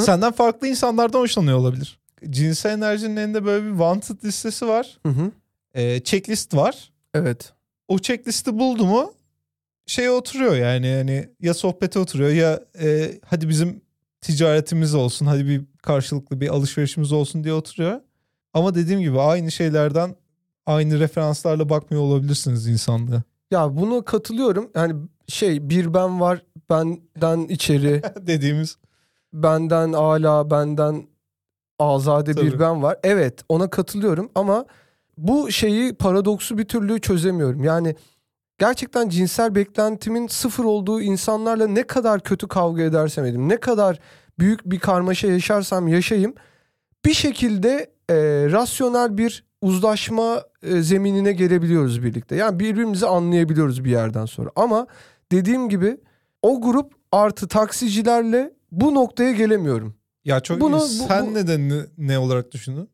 senden 0.00 0.32
farklı 0.32 0.68
insanlardan 0.68 1.18
hoşlanıyor 1.18 1.58
olabilir. 1.58 1.97
Cinsel 2.30 2.70
enerjinin 2.70 3.16
elinde 3.16 3.44
böyle 3.44 3.66
bir 3.66 3.70
wanted 3.70 4.24
listesi 4.24 4.68
var. 4.68 4.98
Hı 5.06 5.08
hı. 5.08 5.30
E, 5.74 6.00
checklist 6.00 6.54
var. 6.54 6.92
Evet. 7.14 7.52
O 7.88 7.98
checklisti 7.98 8.58
buldu 8.58 8.86
mu 8.86 9.12
şeye 9.86 10.10
oturuyor 10.10 10.56
yani 10.56 10.86
yani 10.86 11.28
ya 11.40 11.54
sohbete 11.54 11.98
oturuyor 11.98 12.30
ya 12.30 12.60
e, 12.80 13.18
hadi 13.26 13.48
bizim 13.48 13.80
ticaretimiz 14.20 14.94
olsun 14.94 15.26
hadi 15.26 15.46
bir 15.46 15.62
karşılıklı 15.82 16.40
bir 16.40 16.48
alışverişimiz 16.48 17.12
olsun 17.12 17.44
diye 17.44 17.54
oturuyor. 17.54 18.00
Ama 18.54 18.74
dediğim 18.74 19.00
gibi 19.00 19.20
aynı 19.20 19.50
şeylerden 19.50 20.16
aynı 20.66 21.00
referanslarla 21.00 21.68
bakmıyor 21.68 22.02
olabilirsiniz 22.02 22.66
insanlığa. 22.66 23.22
Ya 23.50 23.76
buna 23.76 24.04
katılıyorum. 24.04 24.70
Yani 24.74 24.94
şey 25.28 25.70
bir 25.70 25.94
ben 25.94 26.20
var 26.20 26.42
benden 26.70 27.48
içeri 27.48 28.02
Dediğimiz 28.26 28.76
benden 29.32 29.92
ala 29.92 30.50
benden 30.50 31.06
azade 31.78 32.30
bir 32.30 32.50
Tabii. 32.50 32.60
ben 32.60 32.82
var. 32.82 32.98
Evet 33.02 33.40
ona 33.48 33.70
katılıyorum 33.70 34.30
ama 34.34 34.64
bu 35.18 35.50
şeyi 35.50 35.94
paradoksu 35.94 36.58
bir 36.58 36.64
türlü 36.64 37.00
çözemiyorum. 37.00 37.64
Yani 37.64 37.96
gerçekten 38.58 39.08
cinsel 39.08 39.54
beklentimin 39.54 40.26
sıfır 40.26 40.64
olduğu 40.64 41.00
insanlarla 41.00 41.66
ne 41.66 41.82
kadar 41.82 42.20
kötü 42.20 42.48
kavga 42.48 42.82
edersem 42.82 43.24
edeyim, 43.24 43.48
ne 43.48 43.56
kadar 43.56 43.98
büyük 44.38 44.64
bir 44.64 44.78
karmaşa 44.78 45.28
yaşarsam 45.28 45.88
yaşayayım 45.88 46.34
bir 47.04 47.14
şekilde 47.14 47.90
e, 48.10 48.14
rasyonel 48.52 49.18
bir 49.18 49.44
uzlaşma 49.62 50.42
e, 50.62 50.82
zeminine 50.82 51.32
gelebiliyoruz 51.32 52.02
birlikte. 52.02 52.36
Yani 52.36 52.60
birbirimizi 52.60 53.06
anlayabiliyoruz 53.06 53.84
bir 53.84 53.90
yerden 53.90 54.26
sonra. 54.26 54.50
Ama 54.56 54.86
dediğim 55.32 55.68
gibi 55.68 56.00
o 56.42 56.60
grup 56.60 56.92
artı 57.12 57.48
taksicilerle 57.48 58.52
bu 58.72 58.94
noktaya 58.94 59.32
gelemiyorum. 59.32 59.94
Ya 60.28 60.40
çok 60.40 60.60
Bunu- 60.60 60.76
bu- 60.76 61.08
sen 61.08 61.26
bu- 61.26 61.34
neden 61.34 61.72
ne, 61.98 62.18
olarak 62.18 62.52
düşündün? 62.52 62.88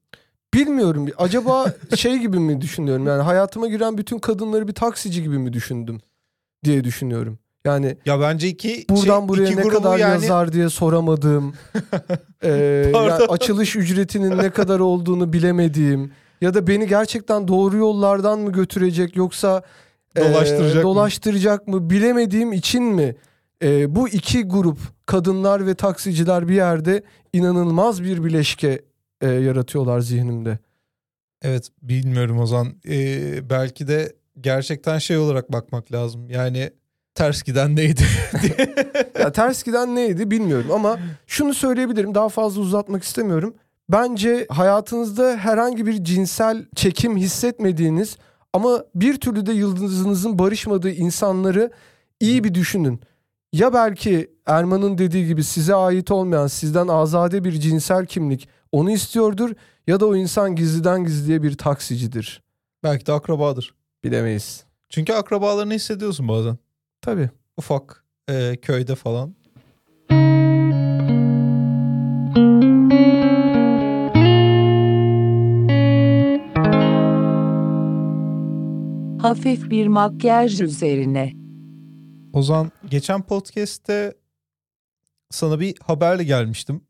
Bilmiyorum. 0.55 1.07
Acaba 1.19 1.75
şey 1.97 2.19
gibi 2.19 2.38
mi 2.38 2.61
düşünüyorum? 2.61 3.07
Yani 3.07 3.23
hayatıma 3.23 3.69
giren 3.69 3.99
bütün 3.99 4.19
kadınları 4.19 4.69
bir 4.69 4.73
taksici 4.73 5.23
gibi 5.23 5.38
mi 5.38 5.53
düşündüm 5.53 6.00
diye 6.64 6.85
düşünüyorum. 6.85 7.38
Yani 7.64 7.97
Ya 8.07 8.21
bence 8.21 8.49
iki 8.49 8.87
buradan 8.91 9.21
şey, 9.21 9.29
buraya 9.29 9.45
iki 9.49 9.57
ne 9.57 9.69
kadar 9.69 9.99
yani 9.99 10.23
yazar 10.23 10.53
diye 10.53 10.69
soramadığım, 10.69 11.55
e, 12.43 12.49
yani 12.95 13.12
açılış 13.12 13.76
ücretinin 13.76 14.38
ne 14.38 14.50
kadar 14.50 14.81
olduğunu 14.81 15.33
bilemediğim 15.33 16.12
ya 16.41 16.55
da 16.55 16.67
beni 16.67 16.87
gerçekten 16.88 17.49
doğru 17.49 17.76
yollardan 17.76 18.38
mı 18.38 18.53
götürecek 18.53 19.17
yoksa 19.17 19.62
e, 20.17 20.21
Dolaştıracak 20.21 20.76
mı? 20.76 20.83
dolaştıracak 20.83 21.69
mı 21.69 21.91
bilemediğim 21.91 22.53
için 22.53 22.83
mi 22.85 23.17
e, 23.62 23.95
bu 23.97 24.09
iki 24.09 24.43
grup 24.45 24.79
kadınlar 25.07 25.67
ve 25.67 25.75
taksiciler 25.75 26.49
bir 26.49 26.55
yerde 26.55 27.03
inanılmaz 27.33 28.03
bir 28.03 28.25
bileşke 28.25 28.83
e, 29.21 29.29
yaratıyorlar 29.29 30.01
zihnimde. 30.01 30.59
Evet 31.43 31.69
bilmiyorum 31.83 32.39
o 32.39 32.47
zaman. 32.47 32.75
Ee, 32.89 33.51
belki 33.51 33.89
de 33.89 34.13
gerçekten 34.41 34.99
şey 34.99 35.17
olarak 35.17 35.53
bakmak 35.53 35.93
lazım. 35.93 36.31
Yani 36.31 36.71
ters 37.15 37.43
giden 37.43 37.77
neydi? 37.77 38.03
Ya 39.19 39.33
ters 39.33 39.63
giden 39.63 39.97
neydi 39.97 40.31
bilmiyorum 40.31 40.71
ama 40.73 40.99
şunu 41.27 41.55
söyleyebilirim 41.55 42.15
daha 42.15 42.29
fazla 42.29 42.61
uzatmak 42.61 43.03
istemiyorum. 43.03 43.55
Bence 43.89 44.47
hayatınızda 44.51 45.37
herhangi 45.37 45.87
bir 45.87 46.05
cinsel 46.05 46.67
çekim 46.77 47.17
hissetmediğiniz 47.17 48.17
ama 48.53 48.85
bir 48.95 49.21
türlü 49.21 49.47
de 49.47 49.53
yıldızınızın 49.53 50.39
barışmadığı 50.39 50.91
insanları 50.91 51.71
iyi 52.21 52.45
bir 52.45 52.55
düşünün. 52.55 53.01
Ya 53.55 53.73
belki 53.73 54.31
Erman'ın 54.47 54.99
dediği 54.99 55.27
gibi 55.27 55.45
size 55.45 55.75
ait 55.75 56.11
olmayan 56.11 56.47
sizden 56.47 56.89
azade 56.89 57.45
bir 57.45 57.53
cinsel 57.53 58.07
kimlik 58.07 58.49
onu 58.73 58.91
istiyordur 58.91 59.51
ya 59.87 60.01
da 60.01 60.07
o 60.07 60.17
insan 60.17 60.57
gizliden 60.57 61.05
gizliye 61.05 61.43
bir 61.43 61.57
taksicidir. 61.57 62.43
belki 62.83 63.07
de 63.07 63.13
akrabadır. 63.13 63.75
Bilemeyiz. 64.05 64.65
Çünkü 64.89 65.13
akrabalarını 65.13 65.75
hissediyorsun 65.75 66.29
bazen. 66.29 66.59
Tabii. 67.01 67.31
Ufak 67.57 68.05
e, 68.29 68.57
köyde 68.63 68.95
falan. 68.95 69.35
Hafif 79.23 79.71
bir 79.71 79.87
makyaj 79.87 80.61
üzerine. 80.61 81.44
Ozan 82.35 82.73
geçen 82.91 83.23
podcast'te 83.23 84.14
sana 85.31 85.61
bir 85.61 85.75
haberle 85.83 86.25
gelmiştim. 86.25 86.81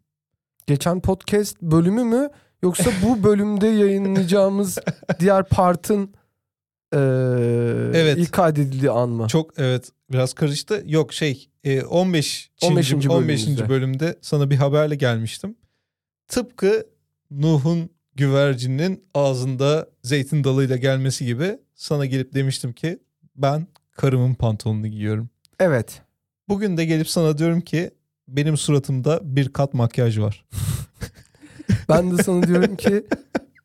Geçen 0.66 1.00
podcast 1.00 1.62
bölümü 1.62 2.04
mü 2.04 2.30
yoksa 2.62 2.90
bu 3.02 3.22
bölümde 3.28 3.66
yayınlayacağımız 3.66 4.78
diğer 5.20 5.48
partın 5.48 6.14
eee 6.94 7.00
Evet. 7.94 8.18
ilk 8.18 8.32
kaydedildiği 8.32 8.90
an 8.90 9.08
mı? 9.08 9.28
Çok 9.28 9.58
evet 9.58 9.90
biraz 10.12 10.32
karıştı. 10.34 10.82
Yok 10.86 11.12
şey 11.12 11.48
e, 11.64 11.82
15. 11.82 12.50
15. 12.62 12.92
15. 12.94 13.08
bölümümüzde. 13.08 13.68
bölümde 13.68 14.18
sana 14.20 14.50
bir 14.50 14.56
haberle 14.56 14.94
gelmiştim. 14.94 15.56
Tıpkı 16.28 16.86
Nuh'un 17.30 17.90
güvercinin 18.14 19.04
ağzında 19.14 19.88
zeytin 20.02 20.44
dalıyla 20.44 20.76
gelmesi 20.76 21.24
gibi 21.26 21.58
sana 21.74 22.06
gelip 22.06 22.34
demiştim 22.34 22.72
ki 22.72 22.98
ben 23.36 23.66
karımın 23.92 24.34
pantolonunu 24.34 24.86
giyiyorum. 24.86 25.30
Evet. 25.60 26.02
Bugün 26.48 26.76
de 26.76 26.84
gelip 26.84 27.08
sana 27.08 27.38
diyorum 27.38 27.60
ki 27.60 27.90
benim 28.28 28.56
suratımda 28.56 29.20
bir 29.22 29.48
kat 29.48 29.74
makyaj 29.74 30.18
var. 30.18 30.44
Ben 31.88 32.18
de 32.18 32.22
sana 32.22 32.46
diyorum 32.46 32.76
ki 32.76 33.06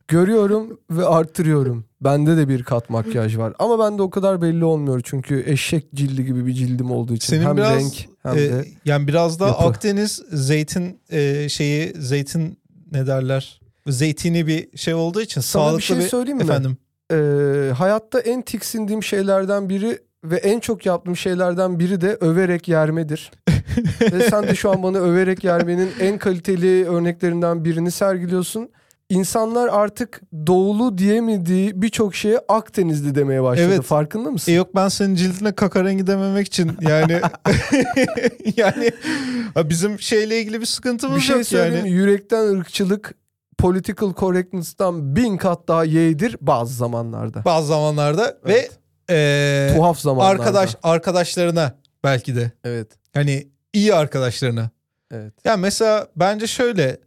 görüyorum 0.08 0.80
ve 0.90 1.06
arttırıyorum. 1.06 1.84
Bende 2.00 2.36
de 2.36 2.48
bir 2.48 2.62
kat 2.62 2.90
makyaj 2.90 3.38
var. 3.38 3.52
Ama 3.58 3.78
bende 3.78 4.02
o 4.02 4.10
kadar 4.10 4.42
belli 4.42 4.64
olmuyor 4.64 5.00
çünkü 5.04 5.44
eşek 5.46 5.94
cildi 5.94 6.24
gibi 6.24 6.46
bir 6.46 6.52
cildim 6.52 6.90
olduğu 6.90 7.14
için. 7.14 7.28
Senin 7.28 7.44
hem 7.44 7.56
biraz 7.56 7.80
renk 7.80 8.08
hem 8.22 8.32
e, 8.34 8.36
de 8.38 8.64
yani 8.84 9.08
biraz 9.08 9.40
daha 9.40 9.48
yapı. 9.48 9.62
Akdeniz 9.64 10.22
zeytin 10.32 11.00
e, 11.10 11.48
şeyi 11.48 11.92
zeytin 11.98 12.58
ne 12.92 13.06
derler? 13.06 13.60
Zeytini 13.86 14.46
bir 14.46 14.78
şey 14.78 14.94
olduğu 14.94 15.20
için 15.20 15.40
Sana 15.40 15.64
sağlıklı 15.64 15.96
bir 15.96 16.00
şey 16.00 16.08
söyleyeyim 16.10 16.38
mi? 16.38 16.44
efendim. 16.44 16.76
Eee, 17.10 17.70
hayatta 17.70 18.20
en 18.20 18.42
tiksindiğim 18.42 19.02
şeylerden 19.02 19.68
biri 19.68 19.98
ve 20.24 20.36
en 20.36 20.60
çok 20.60 20.86
yaptığım 20.86 21.16
şeylerden 21.16 21.78
biri 21.78 22.00
de 22.00 22.18
överek 22.20 22.68
yermedir. 22.68 23.30
ve 24.12 24.30
sen 24.30 24.48
de 24.48 24.54
şu 24.54 24.70
an 24.70 24.82
bana 24.82 24.98
överek 24.98 25.44
yermenin 25.44 25.90
en 26.00 26.18
kaliteli 26.18 26.88
örneklerinden 26.88 27.64
birini 27.64 27.90
sergiliyorsun. 27.90 28.70
İnsanlar 29.08 29.68
artık 29.68 30.20
doğulu 30.46 30.98
diyemediği 30.98 31.82
birçok 31.82 32.14
şeye 32.14 32.38
Akdenizli 32.48 33.14
demeye 33.14 33.42
başladı. 33.42 33.68
Evet. 33.74 33.82
Farkında 33.82 34.30
mısın? 34.30 34.52
E 34.52 34.54
yok 34.54 34.74
ben 34.74 34.88
senin 34.88 35.14
cildine 35.14 35.52
kaka 35.52 35.84
rengi 35.84 36.06
dememek 36.06 36.46
için 36.46 36.72
yani 36.80 37.12
yani 38.56 38.90
bizim 39.56 40.00
şeyle 40.00 40.40
ilgili 40.40 40.60
bir 40.60 40.66
sıkıntımız 40.66 41.16
bir 41.16 41.22
şey 41.22 41.36
yok 41.36 41.46
söyleyeyim 41.46 41.86
yani. 41.86 41.90
Yürekten 41.90 42.48
ırkçılık 42.48 43.14
political 43.58 44.14
correctness'tan 44.14 45.16
bin 45.16 45.36
kat 45.36 45.68
daha 45.68 45.84
yeğdir 45.84 46.36
bazı 46.40 46.74
zamanlarda. 46.74 47.44
Bazı 47.44 47.66
zamanlarda 47.66 48.36
Evet. 48.44 48.70
ve 48.70 48.79
e, 49.10 49.70
Tuhaf 49.76 49.98
zamanlarda. 50.00 50.42
arkadaş 50.42 50.76
arkadaşlarına 50.82 51.74
belki 52.04 52.36
de 52.36 52.52
Evet. 52.64 52.88
hani 53.14 53.48
iyi 53.72 53.94
arkadaşlarına. 53.94 54.70
Evet. 55.10 55.34
Yani 55.44 55.60
mesela 55.60 56.06
bence 56.16 56.46
şöyle 56.46 56.98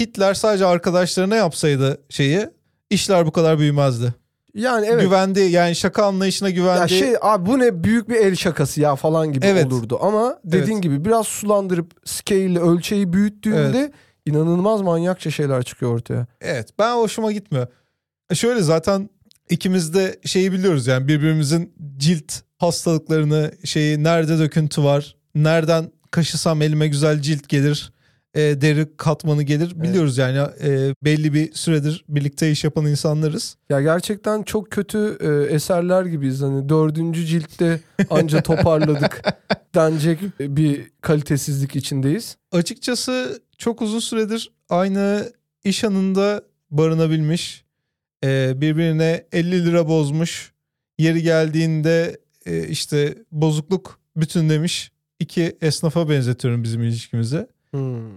Hitler 0.00 0.34
sadece 0.34 0.66
arkadaşlarına 0.66 1.36
yapsaydı 1.36 2.02
şeyi 2.08 2.48
işler 2.90 3.26
bu 3.26 3.32
kadar 3.32 3.58
büyümezdi. 3.58 4.14
Yani 4.54 4.86
evet. 4.86 5.02
Güvendi 5.02 5.40
yani 5.40 5.76
şaka 5.76 6.04
anlayışına 6.06 6.50
güvendi. 6.50 6.80
Ya 6.80 6.88
şey 6.88 7.14
abi 7.22 7.46
bu 7.46 7.58
ne 7.58 7.84
büyük 7.84 8.08
bir 8.08 8.14
el 8.16 8.34
şakası 8.36 8.80
ya 8.80 8.96
falan 8.96 9.32
gibi 9.32 9.46
Evet. 9.46 9.66
olurdu. 9.66 9.98
Ama 10.02 10.38
dediğin 10.44 10.72
Evet. 10.72 10.82
gibi 10.82 11.04
biraz 11.04 11.26
sulandırıp 11.26 11.92
scale 12.04 12.58
ölçeği 12.60 13.12
büyüttüğünde 13.12 13.92
inanılmaz 14.26 14.80
manyakça 14.82 15.30
şeyler 15.30 15.62
çıkıyor 15.62 15.94
ortaya. 15.94 16.26
Evet 16.40 16.68
ben 16.78 16.96
hoşuma 16.96 17.32
gitmiyor. 17.32 17.66
E 18.30 18.34
Şöyle 18.34 18.60
zaten 18.62 19.10
ikimiz 19.50 19.94
de 19.94 20.20
şeyi 20.24 20.52
biliyoruz 20.52 20.86
yani 20.86 21.08
birbirimizin 21.08 21.72
cilt 21.96 22.32
hastalıklarını 22.58 23.52
şeyi 23.64 24.04
nerede 24.04 24.38
döküntü 24.38 24.84
var 24.84 25.16
nereden 25.34 25.90
kaşısam 26.10 26.62
elime 26.62 26.88
güzel 26.88 27.22
cilt 27.22 27.48
gelir 27.48 27.92
e, 28.34 28.40
deri 28.40 28.96
katmanı 28.96 29.42
gelir 29.42 29.82
biliyoruz 29.82 30.18
yani 30.18 30.38
e, 30.38 30.94
belli 31.04 31.34
bir 31.34 31.52
süredir 31.52 32.04
birlikte 32.08 32.50
iş 32.50 32.64
yapan 32.64 32.86
insanlarız. 32.86 33.56
Ya 33.70 33.80
gerçekten 33.80 34.42
çok 34.42 34.70
kötü 34.70 35.18
e, 35.20 35.54
eserler 35.54 36.04
gibiyiz. 36.04 36.42
Hani 36.42 36.68
dördüncü 36.68 37.26
ciltte 37.26 37.80
anca 38.10 38.40
toparladık 38.42 39.22
denecek 39.74 40.18
bir 40.40 40.90
kalitesizlik 41.00 41.76
içindeyiz. 41.76 42.36
Açıkçası 42.52 43.42
çok 43.58 43.82
uzun 43.82 43.98
süredir 43.98 44.52
aynı 44.68 45.32
iş 45.64 45.84
anında 45.84 46.42
barınabilmiş 46.70 47.63
e, 48.24 48.60
birbirine 48.60 49.26
50 49.32 49.66
lira 49.66 49.88
bozmuş 49.88 50.52
yeri 50.98 51.22
geldiğinde 51.22 52.20
e, 52.46 52.68
işte 52.68 53.14
bozukluk 53.32 54.00
bütünlemiş 54.16 54.92
iki 55.20 55.56
esnafa 55.60 56.08
benzetiyorum 56.08 56.62
bizim 56.64 56.82
ilişkimize. 56.82 57.48
Hmm. 57.70 58.10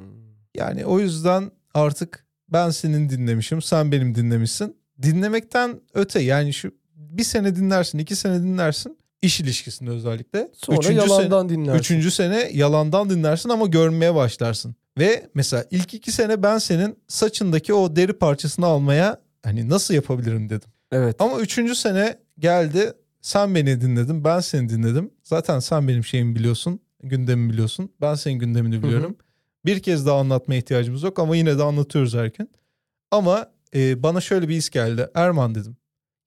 Yani 0.55 0.85
o 0.85 0.99
yüzden 0.99 1.51
artık 1.73 2.25
ben 2.49 2.69
senin 2.69 3.09
dinlemişim, 3.09 3.61
sen 3.61 3.91
benim 3.91 4.15
dinlemişsin. 4.15 4.75
Dinlemekten 5.01 5.81
öte 5.93 6.19
yani 6.19 6.53
şu 6.53 6.71
bir 6.95 7.23
sene 7.23 7.55
dinlersin, 7.55 7.97
iki 7.97 8.15
sene 8.15 8.43
dinlersin. 8.43 8.97
iş 9.21 9.39
ilişkisinde 9.39 9.89
özellikle. 9.89 10.49
Sonra 10.53 10.77
Üçüncü 10.77 11.01
sene- 11.01 11.11
yalandan 11.11 11.49
dinlersin. 11.49 11.79
Üçüncü 11.79 12.11
sene 12.11 12.49
yalandan 12.53 13.09
dinlersin 13.09 13.49
ama 13.49 13.65
görmeye 13.65 14.15
başlarsın. 14.15 14.75
Ve 14.97 15.29
mesela 15.33 15.65
ilk 15.71 15.93
iki 15.93 16.11
sene 16.11 16.43
ben 16.43 16.57
senin 16.57 16.99
saçındaki 17.07 17.73
o 17.73 17.95
deri 17.95 18.13
parçasını 18.13 18.65
almaya 18.65 19.21
hani 19.47 19.69
nasıl 19.69 19.93
yapabilirim 19.93 20.49
dedim. 20.49 20.69
Evet. 20.91 21.15
Ama 21.21 21.39
üçüncü 21.39 21.75
sene 21.75 22.19
geldi 22.39 22.93
sen 23.21 23.55
beni 23.55 23.81
dinledin 23.81 24.23
ben 24.23 24.39
seni 24.39 24.69
dinledim. 24.69 25.11
Zaten 25.23 25.59
sen 25.59 25.87
benim 25.87 26.03
şeyimi 26.03 26.35
biliyorsun 26.35 26.79
gündemimi 27.03 27.53
biliyorsun 27.53 27.91
ben 28.01 28.15
senin 28.15 28.39
gündemini 28.39 28.83
biliyorum. 28.83 29.17
Bir 29.65 29.79
kez 29.79 30.05
daha 30.05 30.19
anlatmaya 30.19 30.57
ihtiyacımız 30.57 31.03
yok 31.03 31.19
ama 31.19 31.35
yine 31.35 31.57
de 31.57 31.63
anlatıyoruz 31.63 32.13
her 32.13 32.25
gün. 32.25 32.49
Ama 33.11 33.51
e, 33.75 34.03
bana 34.03 34.21
şöyle 34.21 34.49
bir 34.49 34.55
his 34.55 34.69
geldi. 34.69 35.09
Erman 35.15 35.55
dedim 35.55 35.77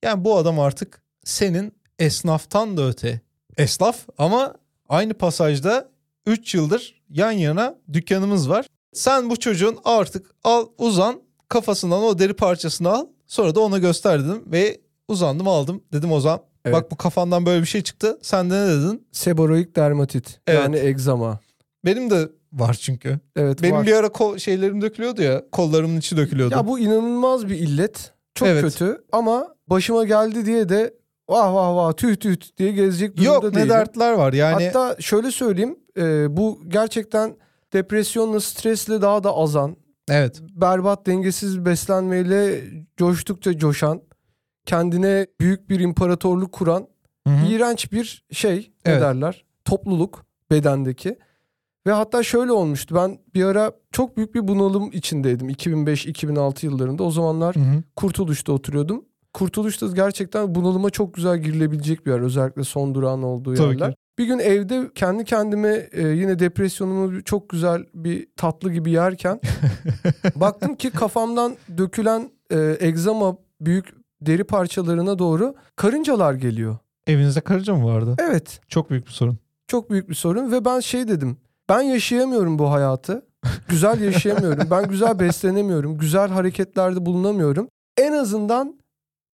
Yani 0.04 0.24
bu 0.24 0.36
adam 0.36 0.60
artık 0.60 1.02
senin 1.24 1.72
esnaftan 1.98 2.76
da 2.76 2.88
öte. 2.88 3.20
Esnaf 3.56 4.06
ama 4.18 4.54
aynı 4.88 5.14
pasajda 5.14 5.90
3 6.26 6.54
yıldır 6.54 7.02
yan 7.10 7.30
yana 7.30 7.78
dükkanımız 7.92 8.50
var. 8.50 8.66
Sen 8.92 9.30
bu 9.30 9.36
çocuğun 9.36 9.78
artık 9.84 10.30
al 10.44 10.66
uzan 10.78 11.22
kafasından 11.50 12.02
o 12.02 12.18
deri 12.18 12.34
parçasını 12.34 12.90
al. 12.90 13.06
Sonra 13.26 13.54
da 13.54 13.60
ona 13.60 13.78
göster 13.78 14.24
dedim 14.24 14.42
ve 14.46 14.80
uzandım 15.08 15.48
aldım. 15.48 15.82
Dedim 15.92 16.12
Ozan 16.12 16.40
Evet. 16.64 16.74
bak 16.76 16.90
bu 16.90 16.96
kafandan 16.96 17.46
böyle 17.46 17.60
bir 17.62 17.66
şey 17.66 17.82
çıktı. 17.82 18.18
Sen 18.22 18.50
de 18.50 18.54
ne 18.54 18.66
dedin? 18.68 19.06
Seboroik 19.12 19.76
dermatit. 19.76 20.40
Evet. 20.46 20.60
Yani 20.62 20.78
egzama. 20.78 21.40
Benim 21.84 22.10
de 22.10 22.28
var 22.52 22.74
çünkü. 22.80 23.18
Evet 23.36 23.62
Benim 23.62 23.76
var. 23.76 23.86
bir 23.86 23.92
ara 23.92 24.08
kol, 24.08 24.38
şeylerim 24.38 24.82
dökülüyordu 24.82 25.22
ya. 25.22 25.42
Kollarımın 25.52 25.96
içi 25.96 26.16
dökülüyordu. 26.16 26.54
Ya 26.54 26.66
bu 26.66 26.78
inanılmaz 26.78 27.48
bir 27.48 27.56
illet. 27.58 28.12
Çok 28.34 28.48
Evet. 28.48 28.62
kötü 28.62 29.04
ama 29.12 29.54
başıma 29.66 30.04
geldi 30.04 30.46
diye 30.46 30.68
de 30.68 30.94
vah 31.28 31.54
vah 31.54 31.76
vah 31.76 31.92
tüh 31.92 32.16
tüh 32.16 32.36
tüh 32.36 32.56
diye 32.58 32.72
gezecek 32.72 33.16
durumda 33.16 33.32
Yok 33.34 33.44
ne 33.44 33.54
değilim. 33.54 33.68
dertler 33.68 34.12
var 34.12 34.32
yani. 34.32 34.64
Hatta 34.66 34.96
şöyle 35.00 35.30
söyleyeyim 35.30 35.78
e, 35.96 36.36
bu 36.36 36.60
gerçekten 36.68 37.36
depresyonla 37.72 38.40
stresle 38.40 39.02
daha 39.02 39.24
da 39.24 39.32
azan 39.36 39.76
evet. 40.10 40.42
berbat 40.54 41.06
dengesiz 41.06 41.64
beslenmeyle 41.64 42.60
coştukça 42.96 43.58
coşan 43.58 44.02
kendine 44.66 45.26
büyük 45.40 45.70
bir 45.70 45.80
imparatorluk 45.80 46.52
kuran 46.52 46.86
Hı 47.26 47.30
hı. 47.34 47.46
iğrenç 47.46 47.92
bir 47.92 48.24
şey 48.32 48.56
ne 48.86 48.92
Evet. 48.92 49.02
derler 49.02 49.44
topluluk 49.64 50.24
bedendeki 50.50 51.18
ve 51.86 51.92
hatta 51.92 52.22
şöyle 52.22 52.52
olmuştu 52.52 52.94
ben 52.94 53.18
bir 53.34 53.44
ara 53.44 53.72
çok 53.92 54.16
büyük 54.16 54.34
bir 54.34 54.48
bunalım 54.48 54.90
içindeydim 54.92 55.48
2005-2006 55.50 56.66
yıllarında 56.66 57.02
o 57.02 57.10
zamanlar 57.10 57.56
Hı 57.56 57.60
hı. 57.60 57.82
Kurtuluş'ta 57.96 58.52
oturuyordum. 58.52 59.04
Kurtuluş'ta 59.32 59.86
gerçekten 59.86 60.54
bunalıma 60.54 60.90
çok 60.90 61.14
güzel 61.14 61.38
girilebilecek 61.38 62.06
bir 62.06 62.10
yer. 62.10 62.20
Özellikle 62.20 62.64
son 62.64 62.94
durağın 62.94 63.22
olduğu 63.22 63.54
Tabii 63.54 63.72
yerler. 63.72 63.90
ki. 63.90 63.96
Bir 64.18 64.24
gün 64.24 64.38
evde 64.38 64.90
kendi 64.94 65.24
kendime 65.24 65.88
e, 65.92 66.08
yine 66.08 66.38
depresyonumu 66.38 67.22
çok 67.24 67.48
güzel 67.48 67.84
bir 67.94 68.26
tatlı 68.36 68.72
gibi 68.72 68.90
yerken 68.90 69.40
baktım 70.36 70.74
ki 70.74 70.90
kafamdan 70.90 71.56
dökülen 71.78 72.30
e, 72.52 72.76
egzama 72.80 73.36
büyük 73.60 73.88
deri 74.20 74.44
parçalarına 74.44 75.18
doğru 75.18 75.54
karıncalar 75.76 76.34
geliyor. 76.34 76.76
Evinizde 77.06 77.40
karınca 77.40 77.74
mı 77.74 77.84
vardı? 77.84 78.16
Evet 78.18 78.60
Çok 78.68 78.90
büyük 78.90 79.06
bir 79.06 79.12
sorun. 79.12 79.38
çok 79.68 79.90
büyük 79.90 80.08
bir 80.08 80.14
sorun 80.14 80.52
ve 80.52 80.64
ben 80.64 80.80
şey 80.80 81.08
dedim. 81.08 81.36
Ben 81.68 81.80
yaşayamıyorum 81.80 82.58
bu 82.58 82.70
hayatı. 82.72 83.22
Güzel 83.68 84.00
yaşayamıyorum. 84.00 84.68
Ben 84.70 84.88
güzel 84.88 85.18
beslenemiyorum. 85.18 85.98
Güzel 85.98 86.28
hareketlerde 86.30 87.06
bulunamıyorum. 87.06 87.68
En 87.98 88.12
azından 88.12 88.80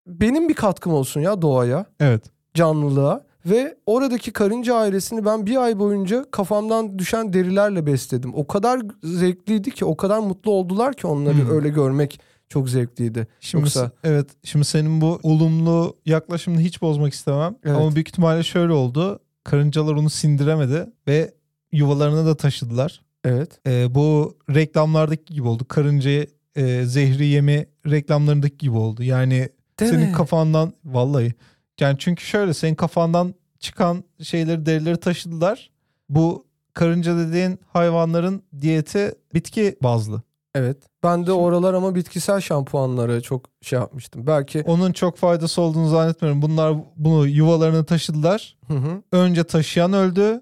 benim 0.08 0.50
bir 0.50 0.54
katkım 0.54 0.94
olsun 0.94 1.22
ya 1.22 1.42
doğaya, 1.42 1.86
Evet. 2.00 2.24
canlılığa. 2.54 3.26
Ve 3.46 3.78
oradaki 3.86 4.32
karınca 4.32 4.76
ailesini 4.76 5.26
ben 5.26 5.46
bir 5.46 5.58
ay 5.58 5.80
boyunca 5.80 6.26
kafamdan 6.32 7.00
düşen 7.00 7.34
derilerle 7.34 7.86
besledim. 7.86 8.32
O 8.36 8.48
kadar 8.48 8.82
zevkliydi 9.04 9.72
ki, 9.72 9.86
o 9.86 9.98
kadar 9.98 10.20
mutlu 10.20 10.52
oldular 10.52 10.94
ki 10.94 11.08
onları 11.08 11.36
Hmm. 11.38 11.50
öyle 11.52 11.70
görmek 11.70 12.20
çok 12.50 12.70
zevkliydi. 12.70 13.28
Şimdi 13.40 13.62
Yoksa- 13.64 13.92
evet 14.04 14.30
şimdi 14.44 14.66
senin 14.66 15.02
bu 15.02 15.20
olumlu 15.24 15.98
yaklaşımını 16.06 16.62
hiç 16.62 16.82
bozmak 16.82 17.14
istemem. 17.14 17.56
Evet. 17.66 17.78
Ama 17.78 17.96
büyük 17.96 18.08
ihtimalle 18.10 18.44
şöyle 18.44 18.72
oldu. 18.74 19.20
Karıncalar 19.44 19.94
onu 19.94 20.10
sindiremedi 20.10 20.88
ve 21.08 21.34
yuvalarına 21.72 22.26
da 22.26 22.38
taşıdılar. 22.38 23.02
Evet. 23.24 23.60
Ee, 23.68 23.96
bu 23.96 24.38
reklamlardaki 24.50 25.34
gibi 25.34 25.48
oldu. 25.48 25.66
Karınca 25.68 26.26
e, 26.56 26.84
zehri 26.86 27.26
yeme 27.26 27.66
reklamlarındaki 27.90 28.58
gibi 28.58 28.78
oldu. 28.78 29.04
Yani 29.04 29.50
Değil 29.80 29.92
senin 29.92 30.06
mi? 30.08 30.12
kafandan 30.14 30.74
vallahi 30.86 31.34
yani 31.80 31.96
çünkü 32.00 32.26
şöyle 32.26 32.54
senin 32.54 32.76
kafandan 32.76 33.34
çıkan 33.60 34.04
şeyleri 34.24 34.66
derileri 34.66 34.98
taşıdılar. 34.98 35.72
Bu 36.10 36.46
karınca 36.74 37.18
dediğin 37.18 37.60
hayvanların 37.74 38.44
diyeti 38.62 39.16
bitki 39.34 39.76
bazlı. 39.84 40.22
Evet. 40.56 40.78
Ben 41.04 41.26
de 41.28 41.32
oralar 41.32 41.74
ama 41.74 41.96
bitkisel 41.96 42.42
şampuanlara 42.42 43.22
çok 43.22 43.46
şey 43.62 43.80
yapmıştım. 43.80 44.28
Belki 44.28 44.62
Onun 44.62 44.92
çok 44.92 45.18
faydası 45.18 45.62
olduğunu 45.62 45.90
zannetmiyorum. 45.90 46.42
Bunlar 46.42 46.76
bunu 46.96 47.28
yuvalarına 47.28 47.84
taşıdılar. 47.84 48.58
hı 48.68 48.74
hı. 48.74 49.02
Önce 49.12 49.44
taşıyan 49.44 49.94
öldü. 49.94 50.42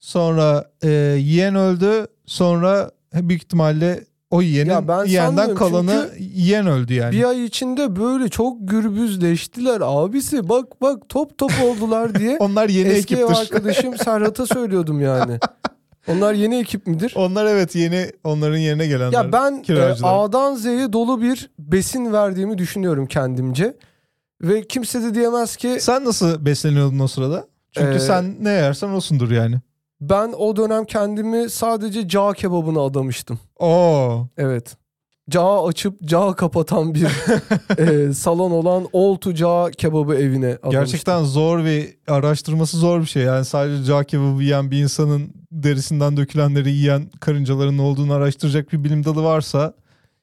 Sonra 0.00 0.70
e, 0.82 0.88
yiyen 1.18 1.54
öldü. 1.54 2.06
Sonra 2.26 2.90
büyük 3.14 3.42
ihtimalle 3.42 4.04
o 4.30 4.42
yiyenin 4.42 4.70
Ya 4.70 4.88
ben 4.88 5.04
yiyenden 5.04 5.54
kalanı 5.54 6.10
yiyen 6.18 6.66
öldü 6.66 6.94
yani. 6.94 7.12
Bir 7.12 7.24
ay 7.24 7.44
içinde 7.44 7.96
böyle 7.96 8.28
çok 8.28 8.56
gürbüzleştiler 8.60 9.80
abisi. 9.84 10.48
Bak 10.48 10.82
bak 10.82 11.08
top 11.08 11.38
top 11.38 11.52
oldular 11.64 12.14
diye. 12.14 12.36
Onlar 12.40 12.68
yeni 12.68 12.88
Eski 12.88 13.16
ekiptir. 13.16 13.40
arkadaşım 13.40 13.98
Serhat'a 13.98 14.46
söylüyordum 14.46 15.00
yani. 15.00 15.38
Onlar 16.08 16.34
yeni 16.34 16.56
ekip 16.58 16.86
midir? 16.86 17.12
Onlar 17.16 17.46
evet 17.46 17.74
yeni 17.74 18.10
onların 18.24 18.56
yerine 18.58 18.86
gelenler. 18.86 19.12
Ya 19.12 19.32
ben 19.32 19.52
e, 19.52 19.62
kiracılar. 19.62 20.10
A'dan 20.24 20.54
Z'ye 20.54 20.92
dolu 20.92 21.22
bir 21.22 21.50
besin 21.58 22.12
verdiğimi 22.12 22.58
düşünüyorum 22.58 23.06
kendimce. 23.06 23.76
Ve 24.42 24.66
kimse 24.66 25.02
de 25.02 25.14
diyemez 25.14 25.56
ki 25.56 25.76
Sen 25.80 26.04
nasıl 26.04 26.46
besleniyordun 26.46 26.98
o 26.98 27.08
sırada? 27.08 27.46
Çünkü 27.72 27.96
Ee, 27.96 28.00
sen 28.00 28.36
ne 28.40 28.50
yersen 28.50 28.88
osundur 28.88 29.30
yani. 29.30 29.56
Ben 30.00 30.34
o 30.38 30.56
dönem 30.56 30.84
kendimi 30.84 31.50
sadece 31.50 32.08
cağ 32.08 32.32
kebabına 32.32 32.80
adamıştım. 32.80 33.38
Oo. 33.58 34.26
Evet. 34.36 34.76
Cağı 35.30 35.66
açıp 35.66 36.02
cağı 36.02 36.36
kapatan 36.36 36.94
bir 36.94 37.06
e, 37.78 38.14
salon 38.14 38.50
olan 38.50 38.88
Oltu 38.92 39.34
Cağ 39.34 39.70
kebabı 39.78 40.14
evine 40.14 40.46
adamıştım. 40.46 40.70
Gerçekten 40.70 41.24
zor 41.24 41.64
ve 41.64 41.96
araştırması 42.08 42.76
zor 42.76 43.00
bir 43.00 43.06
şey. 43.06 43.22
Yani 43.22 43.44
sadece 43.44 43.84
cağ 43.84 44.04
kebabı 44.04 44.42
yiyen 44.42 44.70
bir 44.70 44.78
insanın 44.78 45.34
derisinden 45.52 46.16
dökülenleri 46.16 46.70
yiyen 46.70 47.10
karıncaların 47.20 47.78
olduğunu 47.78 48.12
araştıracak 48.12 48.72
bir 48.72 48.84
bilim 48.84 49.04
dalı 49.04 49.22
varsa 49.22 49.74